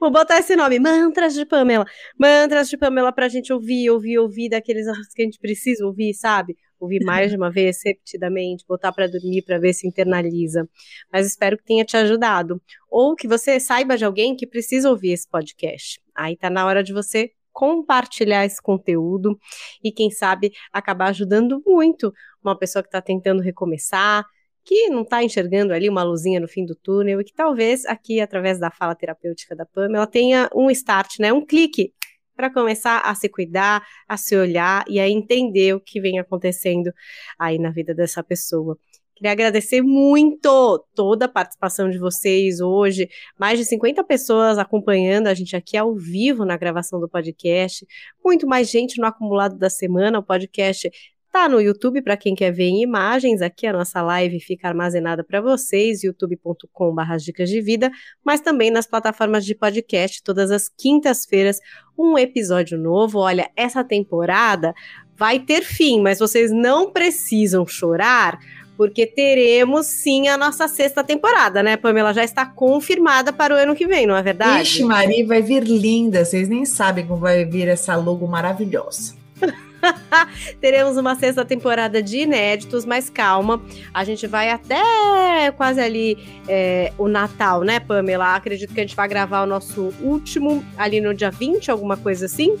Vou 0.00 0.10
botar 0.10 0.38
esse 0.38 0.54
nome, 0.54 0.78
Mantras 0.78 1.34
de 1.34 1.44
Pamela. 1.44 1.86
Mantras 2.18 2.68
de 2.68 2.76
Pamela 2.76 3.12
pra 3.12 3.28
gente 3.28 3.52
ouvir, 3.52 3.90
ouvir, 3.90 4.18
ouvir 4.18 4.48
daqueles 4.48 4.86
que 5.14 5.22
a 5.22 5.24
gente 5.24 5.38
precisa 5.38 5.84
ouvir, 5.86 6.14
sabe? 6.14 6.56
Ouvir 6.78 7.04
mais 7.04 7.30
de 7.30 7.36
uma 7.36 7.50
vez, 7.50 7.78
repetidamente, 7.84 8.64
botar 8.66 8.92
para 8.92 9.06
dormir 9.06 9.42
para 9.42 9.58
ver 9.58 9.72
se 9.72 9.86
internaliza. 9.86 10.68
Mas 11.12 11.26
espero 11.26 11.56
que 11.56 11.64
tenha 11.64 11.84
te 11.84 11.96
ajudado. 11.96 12.60
Ou 12.90 13.14
que 13.14 13.26
você 13.26 13.58
saiba 13.58 13.96
de 13.96 14.04
alguém 14.04 14.36
que 14.36 14.46
precisa 14.46 14.90
ouvir 14.90 15.12
esse 15.12 15.28
podcast. 15.28 16.00
Aí 16.14 16.36
tá 16.36 16.50
na 16.50 16.66
hora 16.66 16.82
de 16.82 16.92
você 16.92 17.30
compartilhar 17.52 18.44
esse 18.44 18.60
conteúdo 18.60 19.38
e, 19.82 19.90
quem 19.90 20.10
sabe, 20.10 20.52
acabar 20.70 21.08
ajudando 21.08 21.62
muito 21.66 22.12
uma 22.44 22.54
pessoa 22.54 22.82
que 22.82 22.88
está 22.88 23.00
tentando 23.00 23.40
recomeçar, 23.40 24.26
que 24.62 24.88
não 24.90 25.02
está 25.02 25.24
enxergando 25.24 25.72
ali 25.72 25.88
uma 25.88 26.02
luzinha 26.02 26.38
no 26.38 26.46
fim 26.46 26.66
do 26.66 26.74
túnel 26.74 27.20
e 27.20 27.24
que 27.24 27.32
talvez 27.32 27.86
aqui, 27.86 28.20
através 28.20 28.58
da 28.58 28.70
fala 28.70 28.94
terapêutica 28.94 29.56
da 29.56 29.64
Pamela, 29.64 30.06
tenha 30.06 30.50
um 30.54 30.70
start, 30.70 31.18
né, 31.18 31.32
um 31.32 31.44
clique 31.46 31.94
para 32.36 32.52
começar 32.52 33.00
a 33.00 33.14
se 33.14 33.28
cuidar, 33.28 33.82
a 34.06 34.16
se 34.16 34.36
olhar 34.36 34.84
e 34.88 35.00
a 35.00 35.08
entender 35.08 35.74
o 35.74 35.80
que 35.80 36.00
vem 36.00 36.18
acontecendo 36.18 36.92
aí 37.38 37.58
na 37.58 37.70
vida 37.70 37.94
dessa 37.94 38.22
pessoa. 38.22 38.78
Queria 39.16 39.32
agradecer 39.32 39.80
muito 39.80 40.84
toda 40.94 41.24
a 41.24 41.28
participação 41.28 41.88
de 41.88 41.98
vocês 41.98 42.60
hoje. 42.60 43.08
Mais 43.38 43.58
de 43.58 43.64
50 43.64 44.04
pessoas 44.04 44.58
acompanhando 44.58 45.28
a 45.28 45.32
gente 45.32 45.56
aqui 45.56 45.74
ao 45.74 45.94
vivo 45.94 46.44
na 46.44 46.54
gravação 46.58 47.00
do 47.00 47.08
podcast. 47.08 47.86
Muito 48.22 48.46
mais 48.46 48.68
gente 48.68 49.00
no 49.00 49.06
acumulado 49.06 49.56
da 49.56 49.70
semana. 49.70 50.18
O 50.18 50.22
podcast 50.22 50.90
Tá 51.36 51.50
no 51.50 51.60
YouTube 51.60 52.00
para 52.00 52.16
quem 52.16 52.34
quer 52.34 52.50
ver 52.50 52.64
em 52.64 52.82
imagens. 52.82 53.42
Aqui 53.42 53.66
a 53.66 53.72
nossa 53.74 54.00
live 54.00 54.40
fica 54.40 54.68
armazenada 54.68 55.22
para 55.22 55.38
vocês, 55.38 56.02
youtube.com/barra 56.02 57.18
dicas 57.18 57.50
de 57.50 57.60
vida, 57.60 57.90
mas 58.24 58.40
também 58.40 58.70
nas 58.70 58.86
plataformas 58.86 59.44
de 59.44 59.54
podcast, 59.54 60.22
todas 60.22 60.50
as 60.50 60.66
quintas-feiras, 60.66 61.60
um 61.96 62.16
episódio 62.16 62.78
novo. 62.78 63.18
Olha, 63.18 63.50
essa 63.54 63.84
temporada 63.84 64.72
vai 65.14 65.38
ter 65.38 65.60
fim, 65.60 66.00
mas 66.00 66.20
vocês 66.20 66.50
não 66.50 66.90
precisam 66.90 67.66
chorar, 67.66 68.38
porque 68.74 69.06
teremos 69.06 69.88
sim 69.88 70.28
a 70.28 70.38
nossa 70.38 70.66
sexta 70.66 71.04
temporada, 71.04 71.62
né, 71.62 71.76
Pamela? 71.76 72.14
Já 72.14 72.24
está 72.24 72.46
confirmada 72.46 73.30
para 73.30 73.54
o 73.54 73.58
ano 73.58 73.76
que 73.76 73.86
vem, 73.86 74.06
não 74.06 74.16
é 74.16 74.22
verdade? 74.22 74.62
Ixi, 74.62 74.84
Maria, 74.84 75.26
vai 75.26 75.42
vir 75.42 75.64
linda. 75.64 76.24
Vocês 76.24 76.48
nem 76.48 76.64
sabem 76.64 77.06
como 77.06 77.20
vai 77.20 77.44
vir 77.44 77.68
essa 77.68 77.94
logo 77.94 78.26
maravilhosa. 78.26 79.14
Teremos 80.60 80.96
uma 80.96 81.14
sexta 81.14 81.44
temporada 81.44 82.02
de 82.02 82.18
inéditos, 82.18 82.84
mas 82.84 83.10
calma, 83.10 83.62
a 83.92 84.04
gente 84.04 84.26
vai 84.26 84.50
até 84.50 85.50
quase 85.56 85.80
ali 85.80 86.18
é, 86.48 86.92
o 86.98 87.08
Natal, 87.08 87.62
né, 87.62 87.80
Pamela? 87.80 88.34
Acredito 88.34 88.72
que 88.72 88.80
a 88.80 88.82
gente 88.82 88.96
vai 88.96 89.08
gravar 89.08 89.42
o 89.42 89.46
nosso 89.46 89.92
último 90.00 90.64
ali 90.76 91.00
no 91.00 91.14
dia 91.14 91.30
20, 91.30 91.70
alguma 91.70 91.96
coisa 91.96 92.26
assim. 92.26 92.56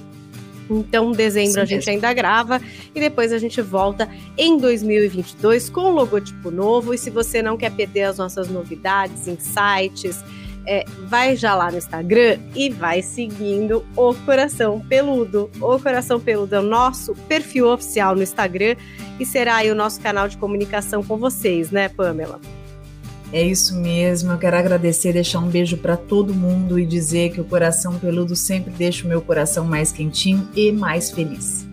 Então, 0.68 1.12
dezembro 1.12 1.52
Sim, 1.52 1.60
a 1.60 1.64
gente 1.64 1.86
mesmo. 1.86 1.92
ainda 1.92 2.12
grava 2.12 2.60
e 2.94 3.00
depois 3.00 3.32
a 3.32 3.38
gente 3.38 3.60
volta 3.62 4.08
em 4.36 4.58
2022 4.58 5.70
com 5.70 5.82
um 5.82 5.90
logotipo 5.90 6.50
novo. 6.50 6.92
E 6.92 6.98
se 6.98 7.08
você 7.08 7.40
não 7.40 7.56
quer 7.56 7.70
perder 7.70 8.02
as 8.02 8.18
nossas 8.18 8.48
novidades, 8.48 9.28
insights, 9.28 10.24
é, 10.66 10.84
vai 11.06 11.36
já 11.36 11.54
lá 11.54 11.70
no 11.70 11.78
Instagram 11.78 12.38
e 12.54 12.70
vai 12.70 13.02
seguindo 13.02 13.84
o 13.96 14.14
Coração 14.14 14.80
Peludo. 14.80 15.50
O 15.60 15.78
Coração 15.78 16.20
Peludo 16.20 16.54
é 16.54 16.60
o 16.60 16.62
nosso 16.62 17.14
perfil 17.28 17.68
oficial 17.68 18.14
no 18.14 18.22
Instagram 18.22 18.76
e 19.18 19.24
será 19.24 19.56
aí 19.56 19.70
o 19.70 19.74
nosso 19.74 20.00
canal 20.00 20.28
de 20.28 20.36
comunicação 20.36 21.02
com 21.02 21.16
vocês, 21.16 21.70
né, 21.70 21.88
Pamela? 21.88 22.40
É 23.32 23.42
isso 23.42 23.74
mesmo. 23.76 24.32
Eu 24.32 24.38
quero 24.38 24.56
agradecer, 24.56 25.12
deixar 25.12 25.40
um 25.40 25.48
beijo 25.48 25.76
para 25.76 25.96
todo 25.96 26.34
mundo 26.34 26.78
e 26.78 26.86
dizer 26.86 27.30
que 27.30 27.40
o 27.40 27.44
coração 27.44 27.98
peludo 27.98 28.36
sempre 28.36 28.70
deixa 28.70 29.04
o 29.04 29.08
meu 29.08 29.20
coração 29.20 29.64
mais 29.64 29.90
quentinho 29.90 30.48
e 30.54 30.70
mais 30.70 31.10
feliz. 31.10 31.66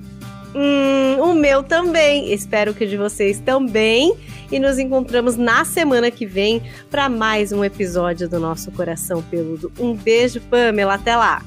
Hum, 0.55 1.19
o 1.19 1.33
meu 1.33 1.63
também. 1.63 2.31
Espero 2.31 2.73
que 2.73 2.85
o 2.85 2.87
de 2.87 2.97
vocês 2.97 3.39
também. 3.39 4.13
E 4.51 4.59
nos 4.59 4.77
encontramos 4.77 5.35
na 5.35 5.65
semana 5.65 6.11
que 6.11 6.25
vem 6.25 6.61
para 6.91 7.09
mais 7.09 7.51
um 7.51 7.63
episódio 7.63 8.29
do 8.29 8.39
nosso 8.39 8.71
Coração 8.71 9.21
Peludo. 9.23 9.71
Um 9.79 9.95
beijo, 9.95 10.39
Pamela. 10.41 10.93
Até 10.93 11.15
lá. 11.15 11.41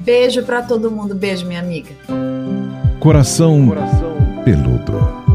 Beijo 0.00 0.42
para 0.42 0.62
todo 0.62 0.90
mundo. 0.90 1.14
Beijo, 1.14 1.46
minha 1.46 1.60
amiga. 1.60 1.90
Coração, 3.00 3.68
Coração. 3.68 4.16
Peludo. 4.44 5.25